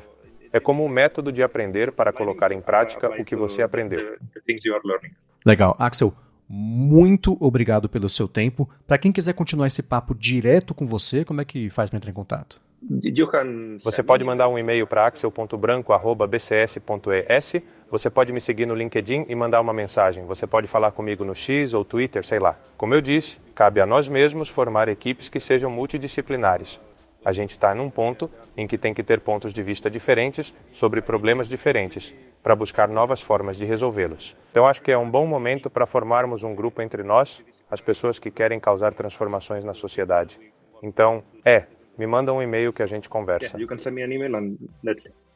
É 0.56 0.60
como 0.60 0.82
um 0.82 0.88
método 0.88 1.30
de 1.30 1.42
aprender 1.42 1.92
para 1.92 2.10
colocar 2.14 2.50
em 2.50 2.62
prática 2.62 3.10
o 3.10 3.24
que 3.26 3.36
você 3.36 3.60
aprendeu. 3.60 4.16
Legal. 5.44 5.76
Axel, 5.78 6.14
muito 6.48 7.36
obrigado 7.38 7.90
pelo 7.90 8.08
seu 8.08 8.26
tempo. 8.26 8.66
Para 8.86 8.96
quem 8.96 9.12
quiser 9.12 9.34
continuar 9.34 9.66
esse 9.66 9.82
papo 9.82 10.14
direto 10.14 10.72
com 10.72 10.86
você, 10.86 11.26
como 11.26 11.42
é 11.42 11.44
que 11.44 11.68
faz 11.68 11.90
para 11.90 11.98
entrar 11.98 12.10
em 12.10 12.14
contato? 12.14 12.58
Você 13.84 14.02
pode 14.02 14.24
mandar 14.24 14.48
um 14.48 14.58
e-mail 14.58 14.86
para 14.86 15.06
axel.branco.bcs.es. 15.06 17.56
Você 17.90 18.08
pode 18.08 18.32
me 18.32 18.40
seguir 18.40 18.64
no 18.64 18.74
LinkedIn 18.74 19.26
e 19.28 19.34
mandar 19.34 19.60
uma 19.60 19.74
mensagem. 19.74 20.24
Você 20.24 20.46
pode 20.46 20.66
falar 20.66 20.92
comigo 20.92 21.22
no 21.22 21.34
X 21.34 21.74
ou 21.74 21.84
Twitter, 21.84 22.24
sei 22.24 22.38
lá. 22.38 22.58
Como 22.78 22.94
eu 22.94 23.02
disse, 23.02 23.36
cabe 23.54 23.78
a 23.78 23.84
nós 23.84 24.08
mesmos 24.08 24.48
formar 24.48 24.88
equipes 24.88 25.28
que 25.28 25.38
sejam 25.38 25.70
multidisciplinares. 25.70 26.80
A 27.26 27.32
gente 27.32 27.50
está 27.50 27.74
num 27.74 27.90
ponto 27.90 28.30
em 28.56 28.68
que 28.68 28.78
tem 28.78 28.94
que 28.94 29.02
ter 29.02 29.18
pontos 29.18 29.52
de 29.52 29.60
vista 29.60 29.90
diferentes 29.90 30.54
sobre 30.72 31.02
problemas 31.02 31.48
diferentes 31.48 32.14
para 32.40 32.54
buscar 32.54 32.88
novas 32.88 33.20
formas 33.20 33.56
de 33.56 33.64
resolvê-los. 33.64 34.36
Então 34.52 34.64
acho 34.64 34.80
que 34.80 34.92
é 34.92 34.96
um 34.96 35.10
bom 35.10 35.26
momento 35.26 35.68
para 35.68 35.86
formarmos 35.86 36.44
um 36.44 36.54
grupo 36.54 36.80
entre 36.82 37.02
nós, 37.02 37.42
as 37.68 37.80
pessoas 37.80 38.20
que 38.20 38.30
querem 38.30 38.60
causar 38.60 38.94
transformações 38.94 39.64
na 39.64 39.74
sociedade. 39.74 40.38
Então, 40.80 41.24
é, 41.44 41.64
me 41.98 42.06
manda 42.06 42.32
um 42.32 42.40
e-mail 42.40 42.72
que 42.72 42.80
a 42.84 42.86
gente 42.86 43.08
conversa. 43.08 43.56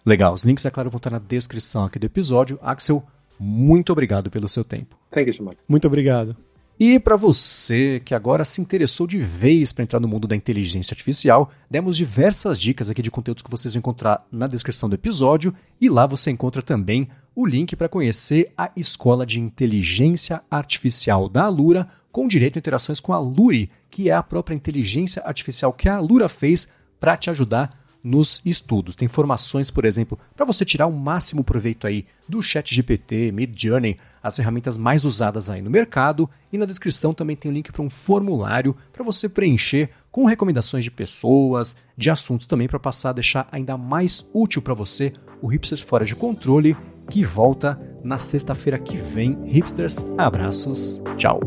Legal, 0.06 0.32
os 0.32 0.44
links, 0.44 0.64
é 0.64 0.70
claro, 0.70 0.90
vão 0.90 0.98
estar 0.98 1.10
na 1.10 1.18
descrição 1.18 1.86
aqui 1.86 1.98
do 1.98 2.06
episódio. 2.06 2.56
Axel, 2.62 3.02
muito 3.36 3.90
obrigado 3.90 4.30
pelo 4.30 4.48
seu 4.48 4.62
tempo. 4.62 4.96
Thank 5.10 5.26
you 5.26 5.34
so 5.34 5.42
much. 5.42 5.56
Muito 5.68 5.88
obrigado. 5.88 6.36
E 6.82 6.98
para 6.98 7.14
você 7.14 8.00
que 8.02 8.14
agora 8.14 8.42
se 8.42 8.58
interessou 8.58 9.06
de 9.06 9.18
vez 9.18 9.70
para 9.70 9.82
entrar 9.82 10.00
no 10.00 10.08
mundo 10.08 10.26
da 10.26 10.34
inteligência 10.34 10.94
artificial, 10.94 11.50
demos 11.70 11.94
diversas 11.94 12.58
dicas 12.58 12.88
aqui 12.88 13.02
de 13.02 13.10
conteúdos 13.10 13.42
que 13.42 13.50
vocês 13.50 13.74
vão 13.74 13.80
encontrar 13.80 14.26
na 14.32 14.46
descrição 14.46 14.88
do 14.88 14.94
episódio 14.94 15.54
e 15.78 15.90
lá 15.90 16.06
você 16.06 16.30
encontra 16.30 16.62
também 16.62 17.06
o 17.36 17.44
link 17.44 17.76
para 17.76 17.86
conhecer 17.86 18.50
a 18.56 18.70
Escola 18.74 19.26
de 19.26 19.38
Inteligência 19.38 20.42
Artificial 20.50 21.28
da 21.28 21.44
Alura, 21.44 21.86
com 22.10 22.26
direito 22.26 22.56
a 22.56 22.60
interações 22.60 22.98
com 22.98 23.12
a 23.12 23.18
Luri, 23.18 23.70
que 23.90 24.08
é 24.08 24.14
a 24.14 24.22
própria 24.22 24.54
inteligência 24.54 25.22
artificial 25.22 25.74
que 25.74 25.86
a 25.86 25.96
Alura 25.96 26.30
fez 26.30 26.66
para 26.98 27.14
te 27.14 27.28
ajudar 27.28 27.68
nos 28.02 28.40
estudos. 28.42 28.96
Tem 28.96 29.04
informações, 29.04 29.70
por 29.70 29.84
exemplo, 29.84 30.18
para 30.34 30.46
você 30.46 30.64
tirar 30.64 30.86
o 30.86 30.92
máximo 30.92 31.44
proveito 31.44 31.86
aí 31.86 32.06
do 32.26 32.40
Chat 32.40 32.74
GPT, 32.74 33.32
Midjourney, 33.32 33.98
as 34.22 34.36
ferramentas 34.36 34.76
mais 34.76 35.04
usadas 35.04 35.48
aí 35.48 35.62
no 35.62 35.70
mercado. 35.70 36.28
E 36.52 36.58
na 36.58 36.66
descrição 36.66 37.12
também 37.12 37.36
tem 37.36 37.50
um 37.50 37.54
link 37.54 37.72
para 37.72 37.82
um 37.82 37.90
formulário 37.90 38.76
para 38.92 39.04
você 39.04 39.28
preencher 39.28 39.90
com 40.10 40.24
recomendações 40.24 40.84
de 40.84 40.90
pessoas, 40.90 41.76
de 41.96 42.10
assuntos 42.10 42.46
também 42.46 42.68
para 42.68 42.78
passar 42.78 43.10
a 43.10 43.14
deixar 43.14 43.48
ainda 43.50 43.76
mais 43.76 44.28
útil 44.32 44.60
para 44.60 44.74
você 44.74 45.12
o 45.40 45.46
Hipsters 45.46 45.80
Fora 45.80 46.04
de 46.04 46.16
Controle, 46.16 46.76
que 47.08 47.24
volta 47.24 47.80
na 48.02 48.18
sexta-feira 48.18 48.78
que 48.78 48.96
vem. 48.96 49.38
Hipsters, 49.44 50.04
abraços, 50.18 51.02
tchau! 51.16 51.40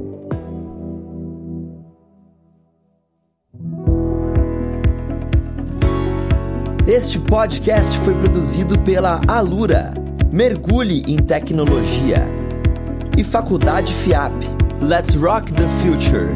Este 6.85 7.17
podcast 7.17 7.97
foi 7.99 8.13
produzido 8.13 8.77
pela 8.79 9.21
Alura. 9.25 9.93
Mergulhe 10.31 11.03
em 11.07 11.17
tecnologia. 11.17 12.42
E 13.15 13.23
Faculdade 13.23 13.93
FIAP. 13.93 14.33
Let's 14.81 15.15
Rock 15.15 15.53
the 15.53 15.67
Future. 15.81 16.29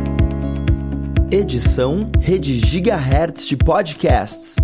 Edição 1.31 2.11
Rede 2.21 2.59
Gigahertz 2.59 3.47
de 3.47 3.57
Podcasts. 3.57 4.57